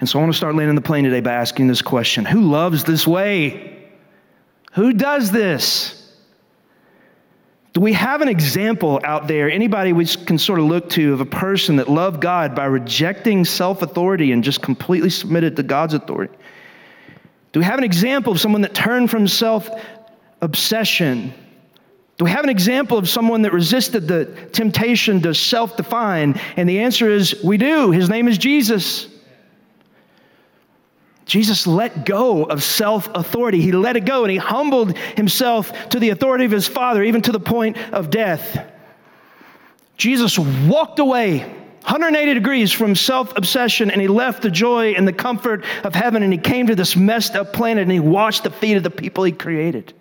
And 0.00 0.08
so 0.08 0.18
I 0.18 0.22
want 0.22 0.32
to 0.32 0.36
start 0.36 0.54
landing 0.54 0.74
the 0.74 0.80
plane 0.80 1.04
today 1.04 1.20
by 1.20 1.34
asking 1.34 1.68
this 1.68 1.82
question 1.82 2.24
Who 2.24 2.40
loves 2.40 2.84
this 2.84 3.06
way? 3.06 3.86
Who 4.72 4.92
does 4.92 5.30
this? 5.30 5.97
Do 7.74 7.80
we 7.80 7.92
have 7.92 8.22
an 8.22 8.28
example 8.28 9.00
out 9.04 9.28
there, 9.28 9.50
anybody 9.50 9.92
we 9.92 10.06
can 10.06 10.38
sort 10.38 10.58
of 10.58 10.64
look 10.64 10.88
to, 10.90 11.12
of 11.12 11.20
a 11.20 11.26
person 11.26 11.76
that 11.76 11.88
loved 11.88 12.20
God 12.20 12.54
by 12.54 12.64
rejecting 12.64 13.44
self 13.44 13.82
authority 13.82 14.32
and 14.32 14.42
just 14.42 14.62
completely 14.62 15.10
submitted 15.10 15.56
to 15.56 15.62
God's 15.62 15.94
authority? 15.94 16.34
Do 17.52 17.60
we 17.60 17.64
have 17.64 17.78
an 17.78 17.84
example 17.84 18.32
of 18.32 18.40
someone 18.40 18.62
that 18.62 18.74
turned 18.74 19.10
from 19.10 19.28
self 19.28 19.68
obsession? 20.40 21.32
Do 22.16 22.24
we 22.24 22.30
have 22.30 22.42
an 22.42 22.50
example 22.50 22.98
of 22.98 23.08
someone 23.08 23.42
that 23.42 23.52
resisted 23.52 24.08
the 24.08 24.24
temptation 24.52 25.20
to 25.22 25.34
self 25.34 25.76
define? 25.76 26.40
And 26.56 26.68
the 26.68 26.80
answer 26.80 27.10
is 27.10 27.42
we 27.44 27.58
do. 27.58 27.90
His 27.90 28.08
name 28.08 28.28
is 28.28 28.38
Jesus. 28.38 29.08
Jesus 31.28 31.66
let 31.66 32.06
go 32.06 32.44
of 32.44 32.62
self 32.62 33.08
authority. 33.14 33.60
He 33.60 33.70
let 33.70 33.96
it 33.96 34.06
go 34.06 34.24
and 34.24 34.30
he 34.30 34.38
humbled 34.38 34.96
himself 34.96 35.90
to 35.90 36.00
the 36.00 36.08
authority 36.08 36.46
of 36.46 36.50
his 36.50 36.66
Father, 36.66 37.02
even 37.02 37.20
to 37.22 37.32
the 37.32 37.38
point 37.38 37.76
of 37.92 38.08
death. 38.08 38.66
Jesus 39.98 40.38
walked 40.38 40.98
away 40.98 41.40
180 41.40 42.32
degrees 42.32 42.72
from 42.72 42.96
self 42.96 43.36
obsession 43.36 43.90
and 43.90 44.00
he 44.00 44.08
left 44.08 44.40
the 44.40 44.50
joy 44.50 44.92
and 44.92 45.06
the 45.06 45.12
comfort 45.12 45.66
of 45.84 45.94
heaven 45.94 46.22
and 46.22 46.32
he 46.32 46.38
came 46.38 46.66
to 46.66 46.74
this 46.74 46.96
messed 46.96 47.36
up 47.36 47.52
planet 47.52 47.82
and 47.82 47.92
he 47.92 48.00
washed 48.00 48.44
the 48.44 48.50
feet 48.50 48.78
of 48.78 48.82
the 48.82 48.90
people 48.90 49.22
he 49.22 49.32
created. 49.32 49.92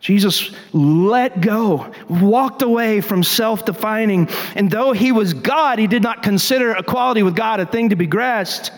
Jesus 0.00 0.52
let 0.72 1.40
go, 1.40 1.92
walked 2.08 2.62
away 2.62 3.00
from 3.00 3.22
self 3.22 3.64
defining, 3.64 4.28
and 4.56 4.72
though 4.72 4.90
he 4.90 5.12
was 5.12 5.34
God, 5.34 5.78
he 5.78 5.86
did 5.86 6.02
not 6.02 6.24
consider 6.24 6.72
equality 6.72 7.22
with 7.22 7.36
God 7.36 7.60
a 7.60 7.66
thing 7.66 7.90
to 7.90 7.96
be 7.96 8.06
grasped 8.06 8.72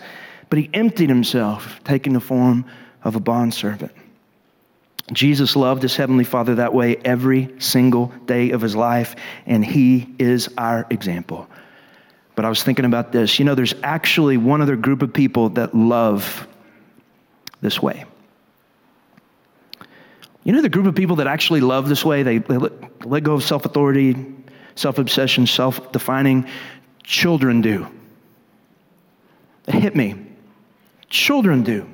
but 0.51 0.59
he 0.59 0.69
emptied 0.73 1.07
himself, 1.07 1.79
taking 1.85 2.11
the 2.11 2.19
form 2.19 2.65
of 3.05 3.15
a 3.15 3.21
bondservant. 3.21 3.93
Jesus 5.13 5.55
loved 5.55 5.81
his 5.81 5.95
heavenly 5.95 6.25
Father 6.25 6.55
that 6.55 6.73
way 6.73 6.97
every 7.05 7.55
single 7.57 8.07
day 8.25 8.51
of 8.51 8.59
his 8.59 8.75
life, 8.75 9.15
and 9.45 9.63
he 9.63 10.13
is 10.19 10.49
our 10.57 10.85
example. 10.89 11.47
But 12.35 12.43
I 12.43 12.49
was 12.49 12.63
thinking 12.63 12.83
about 12.83 13.13
this. 13.13 13.39
You 13.39 13.45
know, 13.45 13.55
there's 13.55 13.75
actually 13.81 14.35
one 14.35 14.61
other 14.61 14.75
group 14.75 15.01
of 15.01 15.13
people 15.13 15.47
that 15.51 15.73
love 15.73 16.45
this 17.61 17.81
way. 17.81 18.03
You 20.43 20.51
know, 20.51 20.61
the 20.61 20.67
group 20.67 20.85
of 20.85 20.95
people 20.95 21.15
that 21.17 21.27
actually 21.27 21.61
love 21.61 21.87
this 21.87 22.03
way, 22.03 22.23
they, 22.23 22.39
they 22.39 22.57
let, 22.57 23.05
let 23.07 23.23
go 23.23 23.35
of 23.35 23.43
self 23.43 23.63
authority, 23.63 24.17
self 24.75 24.97
obsession, 24.97 25.47
self 25.47 25.93
defining. 25.93 26.45
Children 27.03 27.61
do. 27.61 27.87
It 29.65 29.75
hit 29.75 29.95
me. 29.95 30.27
Children 31.11 31.61
do. 31.63 31.87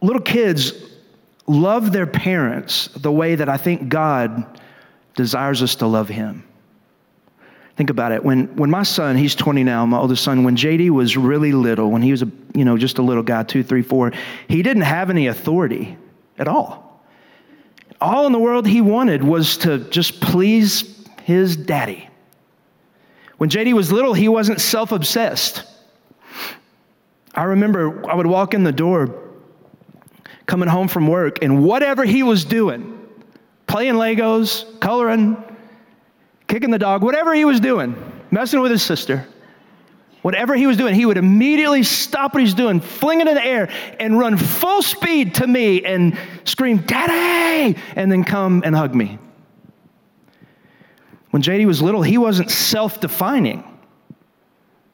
Little 0.00 0.22
kids 0.22 0.72
love 1.46 1.92
their 1.92 2.06
parents 2.06 2.88
the 2.96 3.12
way 3.12 3.34
that 3.34 3.48
I 3.48 3.58
think 3.58 3.88
God 3.90 4.60
desires 5.14 5.62
us 5.62 5.74
to 5.76 5.86
love 5.86 6.08
Him. 6.08 6.42
Think 7.76 7.90
about 7.90 8.12
it. 8.12 8.24
When, 8.24 8.54
when 8.56 8.70
my 8.70 8.82
son, 8.82 9.16
he's 9.16 9.34
20 9.34 9.62
now, 9.62 9.86
my 9.86 9.98
oldest 9.98 10.24
son, 10.24 10.42
when 10.42 10.56
JD 10.56 10.90
was 10.90 11.16
really 11.16 11.52
little, 11.52 11.90
when 11.90 12.02
he 12.02 12.10
was 12.10 12.22
a, 12.22 12.30
you 12.54 12.64
know, 12.64 12.76
just 12.76 12.98
a 12.98 13.02
little 13.02 13.22
guy, 13.22 13.42
two, 13.42 13.62
three, 13.62 13.82
four, 13.82 14.12
he 14.48 14.62
didn't 14.62 14.82
have 14.82 15.08
any 15.10 15.28
authority 15.28 15.96
at 16.38 16.48
all. 16.48 17.02
All 18.00 18.26
in 18.26 18.32
the 18.32 18.38
world 18.38 18.66
he 18.66 18.80
wanted 18.80 19.22
was 19.22 19.58
to 19.58 19.78
just 19.90 20.20
please 20.20 21.06
his 21.24 21.56
daddy. 21.56 22.08
When 23.38 23.48
JD 23.48 23.72
was 23.74 23.92
little, 23.92 24.12
he 24.12 24.28
wasn't 24.28 24.60
self 24.60 24.92
obsessed. 24.92 25.64
I 27.34 27.44
remember 27.44 28.10
I 28.10 28.14
would 28.14 28.26
walk 28.26 28.54
in 28.54 28.64
the 28.64 28.72
door 28.72 29.14
coming 30.46 30.68
home 30.68 30.88
from 30.88 31.06
work, 31.06 31.42
and 31.42 31.64
whatever 31.64 32.04
he 32.04 32.22
was 32.22 32.44
doing, 32.44 32.98
playing 33.66 33.94
Legos, 33.94 34.80
coloring, 34.80 35.36
kicking 36.48 36.70
the 36.70 36.78
dog, 36.78 37.02
whatever 37.02 37.32
he 37.32 37.44
was 37.44 37.60
doing, 37.60 37.94
messing 38.32 38.60
with 38.60 38.72
his 38.72 38.82
sister, 38.82 39.26
whatever 40.22 40.56
he 40.56 40.66
was 40.66 40.76
doing, 40.76 40.94
he 40.94 41.06
would 41.06 41.16
immediately 41.16 41.84
stop 41.84 42.34
what 42.34 42.42
he's 42.42 42.54
doing, 42.54 42.80
fling 42.80 43.20
it 43.20 43.28
in 43.28 43.34
the 43.34 43.44
air, 43.44 43.70
and 44.00 44.18
run 44.18 44.36
full 44.36 44.82
speed 44.82 45.36
to 45.36 45.46
me 45.46 45.84
and 45.84 46.18
scream, 46.44 46.78
Daddy! 46.78 47.78
And 47.94 48.10
then 48.10 48.24
come 48.24 48.62
and 48.64 48.74
hug 48.74 48.94
me. 48.94 49.18
When 51.30 51.42
JD 51.42 51.64
was 51.66 51.80
little, 51.80 52.02
he 52.02 52.18
wasn't 52.18 52.50
self 52.50 53.00
defining. 53.00 53.62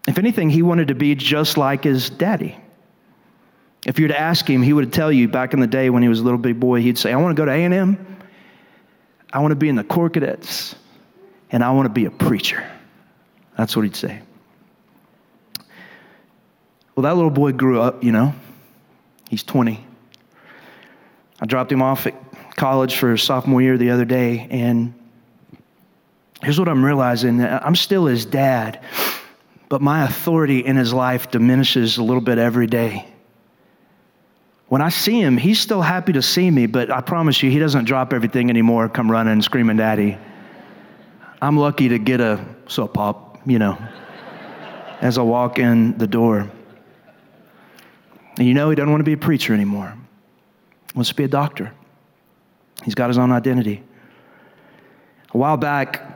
If 0.06 0.18
anything, 0.18 0.50
he 0.50 0.62
wanted 0.62 0.88
to 0.88 0.94
be 0.94 1.14
just 1.14 1.56
like 1.56 1.84
his 1.84 2.10
daddy. 2.10 2.56
If 3.84 3.98
you 3.98 4.04
were 4.04 4.08
to 4.08 4.20
ask 4.20 4.48
him, 4.48 4.62
he 4.62 4.72
would 4.72 4.92
tell 4.92 5.12
you 5.12 5.28
back 5.28 5.52
in 5.52 5.60
the 5.60 5.66
day 5.66 5.90
when 5.90 6.02
he 6.02 6.08
was 6.08 6.20
a 6.20 6.24
little 6.24 6.38
big 6.38 6.58
boy, 6.58 6.80
he'd 6.80 6.98
say, 6.98 7.12
I 7.12 7.16
want 7.16 7.36
to 7.36 7.40
go 7.40 7.44
to 7.44 7.52
A&M. 7.52 8.16
I 9.32 9.38
want 9.40 9.52
to 9.52 9.56
be 9.56 9.68
in 9.68 9.76
the 9.76 9.84
Corps 9.84 10.10
Cadets. 10.10 10.74
And 11.50 11.62
I 11.62 11.70
want 11.70 11.86
to 11.86 11.92
be 11.92 12.04
a 12.06 12.10
preacher. 12.10 12.68
That's 13.56 13.76
what 13.76 13.82
he'd 13.82 13.96
say. 13.96 14.20
Well, 16.94 17.02
that 17.02 17.14
little 17.14 17.30
boy 17.30 17.52
grew 17.52 17.80
up, 17.80 18.02
you 18.02 18.10
know. 18.10 18.34
He's 19.28 19.42
20. 19.42 19.84
I 21.40 21.46
dropped 21.46 21.70
him 21.70 21.82
off 21.82 22.06
at 22.06 22.14
college 22.56 22.96
for 22.96 23.10
his 23.10 23.22
sophomore 23.22 23.60
year 23.60 23.76
the 23.76 23.90
other 23.90 24.04
day, 24.04 24.46
and 24.50 24.94
here's 26.42 26.58
what 26.58 26.68
I'm 26.68 26.84
realizing 26.84 27.44
I'm 27.44 27.76
still 27.76 28.06
his 28.06 28.24
dad 28.24 28.80
but 29.68 29.82
my 29.82 30.04
authority 30.04 30.60
in 30.64 30.76
his 30.76 30.92
life 30.92 31.30
diminishes 31.30 31.98
a 31.98 32.02
little 32.02 32.20
bit 32.20 32.38
every 32.38 32.66
day. 32.66 33.06
When 34.68 34.82
I 34.82 34.88
see 34.88 35.20
him, 35.20 35.36
he's 35.36 35.60
still 35.60 35.82
happy 35.82 36.12
to 36.12 36.22
see 36.22 36.50
me, 36.50 36.66
but 36.66 36.90
I 36.90 37.00
promise 37.00 37.42
you, 37.42 37.50
he 37.50 37.58
doesn't 37.58 37.84
drop 37.84 38.12
everything 38.12 38.50
anymore, 38.50 38.88
come 38.88 39.10
running 39.10 39.40
screaming, 39.42 39.76
Daddy. 39.76 40.18
I'm 41.40 41.56
lucky 41.56 41.88
to 41.88 41.98
get 41.98 42.20
a 42.20 42.44
so 42.66 42.88
pop, 42.88 43.40
you 43.46 43.58
know, 43.58 43.78
as 45.00 45.18
I 45.18 45.22
walk 45.22 45.58
in 45.58 45.96
the 45.98 46.06
door. 46.06 46.50
And 48.38 48.46
you 48.46 48.54
know, 48.54 48.70
he 48.70 48.76
doesn't 48.76 48.90
want 48.90 49.00
to 49.00 49.04
be 49.04 49.12
a 49.12 49.16
preacher 49.18 49.54
anymore, 49.54 49.94
he 50.92 50.96
wants 50.96 51.10
to 51.10 51.14
be 51.14 51.24
a 51.24 51.28
doctor. 51.28 51.72
He's 52.84 52.94
got 52.94 53.08
his 53.08 53.18
own 53.18 53.32
identity. 53.32 53.82
A 55.32 55.38
while 55.38 55.56
back, 55.56 56.15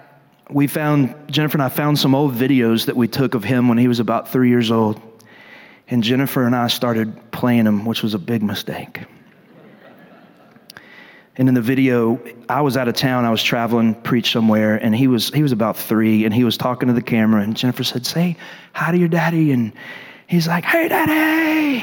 we 0.52 0.66
found, 0.66 1.14
Jennifer 1.30 1.56
and 1.56 1.62
I 1.62 1.68
found 1.68 1.98
some 1.98 2.14
old 2.14 2.34
videos 2.34 2.86
that 2.86 2.96
we 2.96 3.08
took 3.08 3.34
of 3.34 3.44
him 3.44 3.68
when 3.68 3.78
he 3.78 3.88
was 3.88 4.00
about 4.00 4.28
three 4.28 4.48
years 4.48 4.70
old. 4.70 5.00
And 5.88 6.02
Jennifer 6.02 6.44
and 6.44 6.54
I 6.54 6.68
started 6.68 7.30
playing 7.32 7.66
him, 7.66 7.84
which 7.84 8.02
was 8.02 8.14
a 8.14 8.18
big 8.18 8.42
mistake. 8.42 9.00
And 11.36 11.48
in 11.48 11.54
the 11.54 11.62
video, 11.62 12.20
I 12.48 12.60
was 12.60 12.76
out 12.76 12.86
of 12.86 12.94
town. 12.94 13.24
I 13.24 13.30
was 13.30 13.42
traveling, 13.42 13.94
preach 13.94 14.32
somewhere, 14.32 14.76
and 14.76 14.94
he 14.94 15.06
was 15.06 15.30
he 15.30 15.42
was 15.42 15.52
about 15.52 15.76
three, 15.76 16.24
and 16.24 16.34
he 16.34 16.44
was 16.44 16.58
talking 16.58 16.88
to 16.88 16.92
the 16.92 17.02
camera. 17.02 17.42
And 17.42 17.56
Jennifer 17.56 17.82
said, 17.82 18.04
"Say 18.04 18.36
hi 18.74 18.92
to 18.92 18.98
your 18.98 19.08
daddy." 19.08 19.52
And 19.52 19.72
he's 20.26 20.46
like, 20.46 20.64
"Hey, 20.64 20.88
daddy!" 20.88 21.82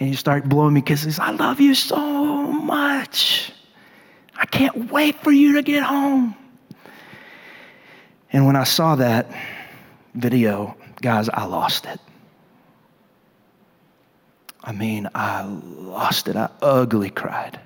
And 0.00 0.08
he 0.08 0.14
started 0.16 0.48
blowing 0.48 0.74
me 0.74 0.82
kisses. 0.82 1.18
I 1.18 1.30
love 1.30 1.60
you 1.60 1.74
so 1.74 1.96
much. 1.96 3.52
I 4.36 4.46
can't 4.46 4.90
wait 4.90 5.22
for 5.22 5.30
you 5.30 5.54
to 5.54 5.62
get 5.62 5.82
home. 5.82 6.34
And 8.32 8.46
when 8.46 8.56
I 8.56 8.64
saw 8.64 8.94
that 8.96 9.30
video, 10.14 10.76
guys, 11.00 11.28
I 11.28 11.44
lost 11.44 11.86
it. 11.86 12.00
I 14.62 14.72
mean, 14.72 15.08
I 15.14 15.44
lost 15.44 16.28
it. 16.28 16.36
I 16.36 16.50
ugly 16.60 17.10
cried. 17.10 17.58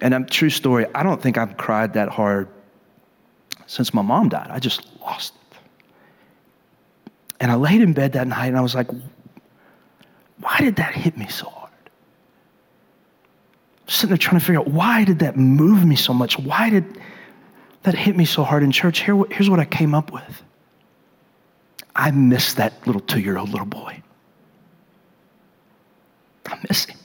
And 0.00 0.14
I'm 0.14 0.26
true 0.26 0.50
story, 0.50 0.86
I 0.94 1.02
don't 1.02 1.20
think 1.20 1.36
I've 1.36 1.56
cried 1.56 1.94
that 1.94 2.08
hard 2.08 2.48
since 3.66 3.92
my 3.92 4.02
mom 4.02 4.28
died. 4.28 4.48
I 4.50 4.58
just 4.58 4.86
lost 5.00 5.34
it. 5.34 5.58
And 7.40 7.50
I 7.50 7.56
laid 7.56 7.82
in 7.82 7.92
bed 7.92 8.12
that 8.12 8.26
night 8.26 8.46
and 8.46 8.56
I 8.56 8.60
was 8.60 8.74
like, 8.74 8.88
why 10.40 10.58
did 10.58 10.76
that 10.76 10.94
hit 10.94 11.16
me 11.18 11.26
so 11.28 11.46
hard? 11.46 11.68
sitting 13.88 14.10
there 14.10 14.18
trying 14.18 14.38
to 14.38 14.44
figure 14.44 14.60
out 14.60 14.68
why 14.68 15.04
did 15.04 15.18
that 15.20 15.36
move 15.36 15.84
me 15.84 15.96
so 15.96 16.12
much? 16.12 16.38
Why 16.38 16.70
did 16.70 16.84
that 17.82 17.94
hit 17.94 18.16
me 18.16 18.24
so 18.24 18.44
hard 18.44 18.62
in 18.62 18.72
church, 18.72 19.00
here, 19.00 19.16
here's 19.30 19.48
what 19.48 19.60
I 19.60 19.64
came 19.64 19.94
up 19.94 20.12
with. 20.12 20.42
I 21.94 22.10
miss 22.10 22.54
that 22.54 22.86
little 22.86 23.00
two 23.00 23.20
year 23.20 23.38
old 23.38 23.50
little 23.50 23.66
boy. 23.66 24.02
I 26.46 26.58
miss 26.68 26.84
him. 26.84 26.98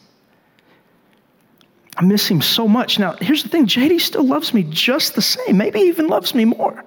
I 1.98 2.04
miss 2.04 2.28
him 2.28 2.42
so 2.42 2.68
much. 2.68 2.98
Now, 3.00 3.16
here's 3.20 3.44
the 3.44 3.50
thing 3.50 3.66
JD 3.68 4.02
still 4.02 4.24
loves 4.24 4.54
me 4.54 4.64
just 4.70 5.16
the 5.16 5.22
same, 5.22 5.58
maybe 5.58 5.80
even 5.80 6.08
loves 6.08 6.34
me 6.34 6.46
more. 6.46 6.84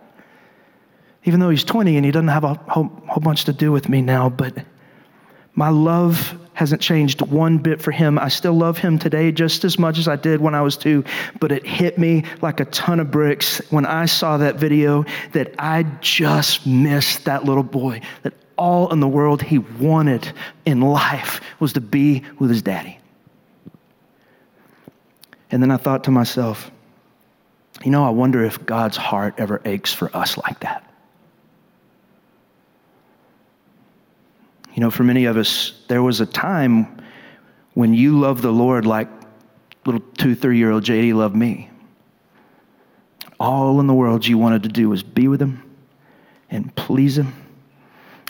Even 1.25 1.41
though 1.41 1.51
he's 1.51 1.65
20 1.65 1.97
and 1.97 2.05
he 2.05 2.13
doesn't 2.13 2.29
have 2.29 2.45
a 2.45 2.55
whole, 2.55 2.91
whole 3.09 3.21
bunch 3.21 3.45
to 3.45 3.53
do 3.53 3.73
with 3.73 3.89
me 3.89 4.01
now, 4.01 4.29
but 4.29 4.65
my 5.55 5.69
love 5.69 6.39
hasn't 6.57 6.81
changed 6.81 7.21
one 7.21 7.59
bit 7.59 7.83
for 7.83 7.91
him. 7.91 8.19
I 8.19 8.29
still 8.29 8.55
love 8.55 8.79
him 8.79 8.99
today 8.99 9.31
just 9.31 9.63
as 9.63 9.79
much 9.79 9.99
as 9.99 10.09
I 10.09 10.17
did 10.17 10.41
when 10.41 10.55
I 10.55 10.63
was 10.63 10.79
two, 10.79 11.05
but 11.39 11.53
it 11.53 11.67
hit 11.67 11.99
me 11.99 12.25
like 12.41 12.61
a 12.61 12.65
ton 12.67 12.99
of 12.99 13.11
bricks 13.11 13.61
when 13.71 13.85
I 13.85 14.07
saw 14.07 14.39
that 14.39 14.57
video 14.57 15.05
that 15.33 15.55
I 15.59 15.83
just 16.01 16.67
missed 16.67 17.27
that 17.27 17.45
little 17.45 17.63
boy, 17.63 18.01
that 18.23 18.33
all 18.57 18.91
in 18.91 19.01
the 19.01 19.09
world 19.09 19.43
he 19.43 19.59
wanted 19.59 20.33
in 20.65 20.81
life 20.81 21.43
was 21.61 21.75
to 21.75 21.81
be 21.83 22.23
with 22.39 22.49
his 22.49 22.63
daddy. 22.63 22.99
And 25.51 25.63
then 25.63 25.71
I 25.71 25.77
thought 25.77 26.05
to 26.05 26.11
myself, 26.11 26.71
you 27.85 27.91
know, 27.91 28.03
I 28.03 28.11
wonder 28.11 28.43
if 28.43 28.65
God's 28.65 28.97
heart 28.97 29.35
ever 29.37 29.61
aches 29.67 29.93
for 29.93 30.11
us 30.17 30.39
like 30.39 30.61
that. 30.61 30.86
You 34.77 34.83
know, 34.83 34.91
for 34.91 35.05
many 35.05 35.25
of 35.25 35.39
us, 35.39 35.73
there 35.89 36.03
was 36.03 36.21
a 36.21 36.27
time 36.27 37.03
when 37.73 37.95
you 37.95 38.21
loved 38.21 38.43
the 38.43 38.53
Lord 38.53 38.85
like 38.85 39.09
little 39.87 40.03
two, 40.19 40.35
three 40.35 40.59
year 40.59 40.71
old 40.71 40.85
JD 40.85 41.15
loved 41.15 41.35
me. 41.35 41.71
All 43.41 43.81
in 43.81 43.87
the 43.87 43.95
world 43.95 44.27
you 44.27 44.37
wanted 44.37 44.65
to 44.65 44.69
do 44.69 44.91
was 44.91 45.03
be 45.03 45.29
with 45.29 45.41
Him 45.41 45.63
and 46.51 46.75
please 46.77 47.17
Him 47.17 47.33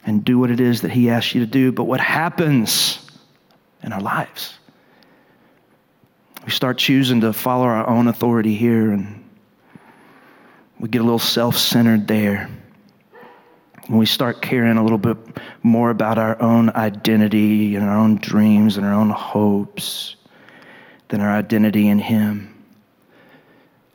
and 0.05 0.25
do 0.25 0.39
what 0.39 0.53
it 0.53 0.61
is 0.61 0.83
that 0.83 0.93
He 0.93 1.11
asked 1.11 1.35
you 1.35 1.41
to 1.41 1.51
do. 1.51 1.73
But 1.73 1.85
what 1.85 1.99
happens 1.99 3.05
in 3.83 3.93
our 3.93 4.01
lives? 4.01 4.57
We 6.45 6.53
start 6.53 6.79
choosing 6.79 7.23
to 7.23 7.33
follow 7.33 7.65
our 7.65 7.89
own 7.89 8.07
authority 8.07 8.55
here 8.55 8.93
and 8.93 9.25
we 10.79 10.89
get 10.89 11.01
a 11.01 11.05
little 11.05 11.19
self 11.19 11.57
centered 11.57 12.07
there 12.07 12.49
when 13.89 13.99
we 13.99 14.07
start 14.07 14.43
caring 14.43 14.77
a 14.77 14.83
little 14.83 14.99
bit 14.99 15.17
more 15.63 15.91
about 15.91 16.19
our 16.19 16.41
own 16.43 16.71
identity 16.71 17.77
and 17.77 17.85
our 17.85 17.97
own 17.97 18.17
dreams 18.17 18.77
and 18.77 18.87
our 18.87 18.93
own 18.93 19.11
hopes 19.11 20.17
than 21.09 21.21
our 21.21 21.31
identity 21.31 21.89
in 21.89 21.99
Him. 21.99 22.53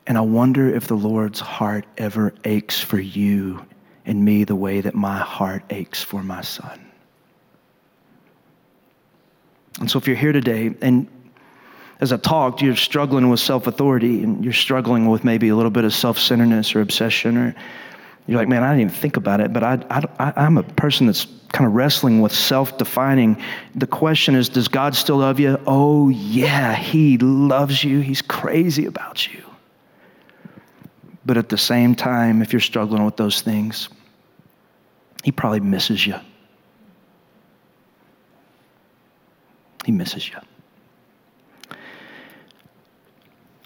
And 0.07 0.17
I 0.17 0.21
wonder 0.21 0.73
if 0.73 0.87
the 0.87 0.95
Lord's 0.95 1.39
heart 1.39 1.85
ever 1.97 2.33
aches 2.45 2.79
for 2.79 2.99
you 2.99 3.65
and 4.05 4.23
me 4.23 4.43
the 4.43 4.55
way 4.55 4.81
that 4.81 4.95
my 4.95 5.19
heart 5.19 5.63
aches 5.69 6.01
for 6.01 6.23
my 6.23 6.41
son. 6.41 6.91
And 9.79 9.89
so, 9.89 9.97
if 9.97 10.07
you're 10.07 10.17
here 10.17 10.31
today 10.31 10.73
and 10.81 11.07
as 12.01 12.11
I 12.11 12.17
talked, 12.17 12.63
you're 12.63 12.75
struggling 12.75 13.29
with 13.29 13.39
self 13.39 13.67
authority 13.67 14.23
and 14.23 14.43
you're 14.43 14.53
struggling 14.53 15.07
with 15.07 15.23
maybe 15.23 15.49
a 15.49 15.55
little 15.55 15.71
bit 15.71 15.83
of 15.83 15.93
self 15.93 16.17
centeredness 16.17 16.75
or 16.75 16.81
obsession 16.81 17.37
or 17.37 17.55
you're 18.27 18.37
like, 18.37 18.47
man, 18.47 18.63
I 18.63 18.69
didn't 18.69 18.91
even 18.91 18.95
think 18.95 19.17
about 19.17 19.41
it, 19.41 19.51
but 19.51 19.63
I, 19.63 20.05
I, 20.19 20.33
I'm 20.35 20.57
a 20.57 20.63
person 20.63 21.07
that's 21.07 21.27
kind 21.51 21.67
of 21.67 21.73
wrestling 21.73 22.21
with 22.21 22.31
self 22.31 22.77
defining. 22.77 23.41
The 23.75 23.87
question 23.87 24.35
is, 24.35 24.49
does 24.49 24.67
God 24.67 24.95
still 24.95 25.17
love 25.17 25.39
you? 25.39 25.59
Oh, 25.65 26.09
yeah, 26.09 26.73
He 26.75 27.17
loves 27.17 27.83
you. 27.83 27.99
He's 27.99 28.21
crazy 28.21 28.85
about 28.85 29.31
you. 29.31 29.43
But 31.25 31.37
at 31.37 31.49
the 31.49 31.57
same 31.57 31.95
time, 31.95 32.41
if 32.41 32.53
you're 32.53 32.59
struggling 32.59 33.05
with 33.05 33.17
those 33.17 33.41
things, 33.41 33.89
He 35.23 35.31
probably 35.31 35.59
misses 35.59 36.05
you. 36.05 36.15
He 39.85 39.91
misses 39.91 40.29
you. 40.29 40.37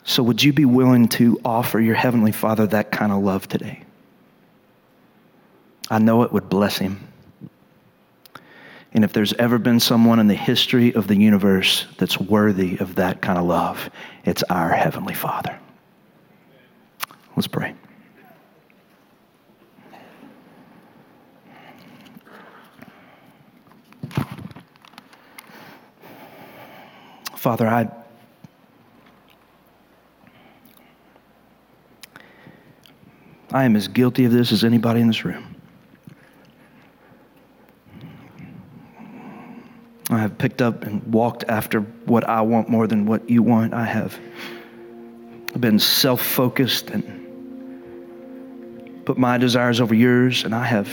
So, 0.06 0.24
would 0.24 0.42
you 0.42 0.54
be 0.54 0.66
willing 0.66 1.08
to 1.10 1.40
offer 1.44 1.80
your 1.80 1.96
Heavenly 1.96 2.32
Father 2.32 2.68
that 2.68 2.92
kind 2.92 3.12
of 3.12 3.24
love 3.24 3.48
today? 3.48 3.85
I 5.90 6.00
know 6.00 6.24
it 6.24 6.32
would 6.32 6.50
bless 6.50 6.78
him. 6.78 7.08
And 8.94 9.04
if 9.04 9.12
there's 9.12 9.34
ever 9.34 9.58
been 9.58 9.80
someone 9.80 10.20
in 10.20 10.28
the 10.28 10.36
history 10.36 10.96
of 10.96 11.08
the 11.08 11.18
universe 11.18 11.86
that's 11.98 12.20
worthy 12.20 12.78
of 12.78 12.96
that 12.96 13.22
kind 13.22 13.38
of 13.38 13.46
love, 13.46 13.90
it's 14.24 14.42
our 14.44 14.70
Heavenly 14.70 15.14
Father. 15.14 15.60
Let's 17.36 17.48
pray. 17.48 17.76
Father, 27.36 27.68
I 27.68 27.90
I 33.52 33.64
am 33.64 33.76
as 33.76 33.88
guilty 33.88 34.26
of 34.26 34.32
this 34.32 34.52
as 34.52 34.64
anybody 34.64 35.00
in 35.00 35.08
this 35.08 35.24
room. 35.24 35.55
I 40.10 40.20
have 40.20 40.38
picked 40.38 40.62
up 40.62 40.84
and 40.84 41.02
walked 41.12 41.46
after 41.48 41.82
what 42.06 42.30
I 42.30 42.42
want 42.42 42.70
more 42.70 42.86
than 42.86 43.06
what 43.06 43.28
you 43.30 43.42
want. 43.42 43.74
I 43.74 43.86
have 43.86 44.20
been 45.60 45.80
self 45.80 46.22
focused 46.22 46.92
and 46.92 47.04
put 49.06 49.18
my 49.18 49.38
desires 49.38 49.82
over 49.82 49.96
yours, 49.96 50.44
and 50.44 50.54
I 50.54 50.66
have 50.66 50.88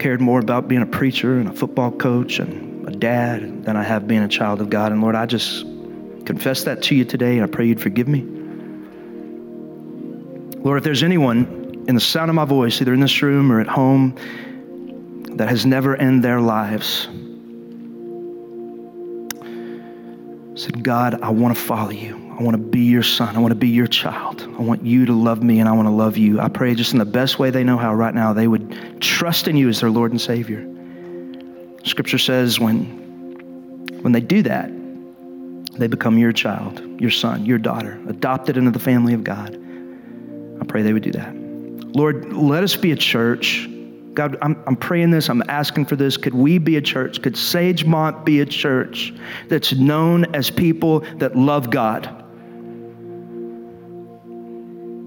cared 0.00 0.20
more 0.20 0.40
about 0.40 0.66
being 0.66 0.82
a 0.82 0.86
preacher 0.86 1.38
and 1.38 1.48
a 1.48 1.52
football 1.52 1.92
coach 1.92 2.38
and 2.38 2.88
a 2.88 2.92
dad 2.92 3.64
than 3.64 3.76
I 3.76 3.82
have 3.82 4.08
being 4.08 4.22
a 4.22 4.28
child 4.28 4.60
of 4.60 4.70
God. 4.70 4.90
And 4.90 5.00
Lord, 5.00 5.14
I 5.14 5.26
just 5.26 5.64
confess 6.24 6.64
that 6.64 6.82
to 6.84 6.94
you 6.96 7.04
today, 7.04 7.34
and 7.34 7.44
I 7.44 7.46
pray 7.46 7.66
you'd 7.66 7.80
forgive 7.80 8.08
me. 8.08 8.22
Lord, 10.62 10.78
if 10.78 10.84
there's 10.84 11.02
anyone 11.02 11.84
in 11.86 11.94
the 11.94 12.00
sound 12.00 12.30
of 12.30 12.34
my 12.34 12.44
voice, 12.44 12.80
either 12.80 12.94
in 12.94 13.00
this 13.00 13.22
room 13.22 13.52
or 13.52 13.60
at 13.60 13.66
home, 13.66 14.16
that 15.36 15.48
has 15.48 15.64
never 15.64 15.94
in 15.94 16.20
their 16.20 16.40
lives 16.40 17.08
said, 20.60 20.82
God, 20.82 21.22
I 21.22 21.30
want 21.30 21.56
to 21.56 21.60
follow 21.60 21.90
you. 21.90 22.16
I 22.38 22.42
want 22.42 22.54
to 22.54 22.62
be 22.62 22.80
your 22.80 23.02
son. 23.02 23.36
I 23.36 23.38
want 23.38 23.52
to 23.52 23.58
be 23.58 23.68
your 23.68 23.86
child. 23.86 24.42
I 24.42 24.62
want 24.62 24.84
you 24.84 25.06
to 25.06 25.12
love 25.12 25.42
me 25.42 25.60
and 25.60 25.68
I 25.68 25.72
want 25.72 25.86
to 25.86 25.92
love 25.92 26.16
you. 26.16 26.40
I 26.40 26.48
pray 26.48 26.74
just 26.74 26.92
in 26.92 26.98
the 26.98 27.04
best 27.04 27.38
way 27.38 27.50
they 27.50 27.64
know 27.64 27.76
how 27.76 27.94
right 27.94 28.14
now, 28.14 28.32
they 28.32 28.46
would 28.46 29.00
trust 29.00 29.48
in 29.48 29.56
you 29.56 29.68
as 29.68 29.80
their 29.80 29.90
Lord 29.90 30.10
and 30.10 30.20
Savior. 30.20 30.66
Scripture 31.84 32.18
says 32.18 32.60
when, 32.60 32.84
when 34.02 34.12
they 34.12 34.20
do 34.20 34.42
that, 34.42 34.70
they 35.78 35.86
become 35.86 36.18
your 36.18 36.32
child, 36.32 36.82
your 37.00 37.10
son, 37.10 37.46
your 37.46 37.58
daughter, 37.58 37.98
adopted 38.08 38.56
into 38.56 38.70
the 38.70 38.78
family 38.78 39.14
of 39.14 39.24
God. 39.24 39.54
I 40.60 40.64
pray 40.66 40.82
they 40.82 40.92
would 40.92 41.02
do 41.02 41.12
that. 41.12 41.34
Lord, 41.34 42.32
let 42.32 42.62
us 42.62 42.76
be 42.76 42.92
a 42.92 42.96
church 42.96 43.68
God, 44.14 44.36
I'm, 44.42 44.60
I'm 44.66 44.76
praying 44.76 45.10
this, 45.10 45.28
I'm 45.28 45.42
asking 45.48 45.86
for 45.86 45.96
this. 45.96 46.16
Could 46.16 46.34
we 46.34 46.58
be 46.58 46.76
a 46.76 46.80
church? 46.80 47.22
Could 47.22 47.34
Sagemont 47.34 48.24
be 48.24 48.40
a 48.40 48.46
church 48.46 49.14
that's 49.48 49.72
known 49.72 50.24
as 50.34 50.50
people 50.50 51.00
that 51.18 51.36
love 51.36 51.70
God? 51.70 52.16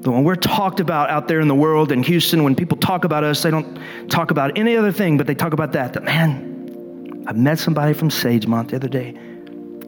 But 0.03 0.11
when 0.11 0.23
we're 0.23 0.35
talked 0.35 0.79
about 0.79 1.09
out 1.09 1.27
there 1.27 1.39
in 1.39 1.47
the 1.47 1.55
world 1.55 1.91
in 1.91 2.03
Houston, 2.03 2.43
when 2.43 2.55
people 2.55 2.77
talk 2.77 3.05
about 3.05 3.23
us, 3.23 3.41
they 3.41 3.51
don't 3.51 3.79
talk 4.09 4.31
about 4.31 4.57
any 4.57 4.75
other 4.75 4.91
thing, 4.91 5.17
but 5.17 5.27
they 5.27 5.35
talk 5.35 5.53
about 5.53 5.71
that. 5.73 5.93
That, 5.93 6.03
man, 6.03 7.23
I 7.27 7.33
met 7.33 7.59
somebody 7.59 7.93
from 7.93 8.09
Sagemont 8.09 8.69
the 8.69 8.75
other 8.75 8.89
day. 8.89 9.17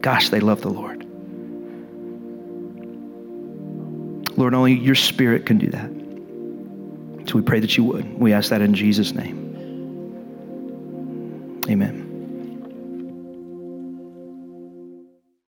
Gosh, 0.00 0.30
they 0.30 0.40
love 0.40 0.62
the 0.62 0.70
Lord. 0.70 1.04
Lord, 4.38 4.54
only 4.54 4.74
your 4.74 4.94
spirit 4.94 5.46
can 5.46 5.58
do 5.58 5.68
that. 5.68 5.90
So 7.26 7.34
we 7.34 7.42
pray 7.42 7.60
that 7.60 7.76
you 7.76 7.84
would. 7.84 8.18
We 8.18 8.32
ask 8.32 8.50
that 8.50 8.62
in 8.62 8.74
Jesus' 8.74 9.12
name. 9.12 9.44
Amen. 11.68 12.05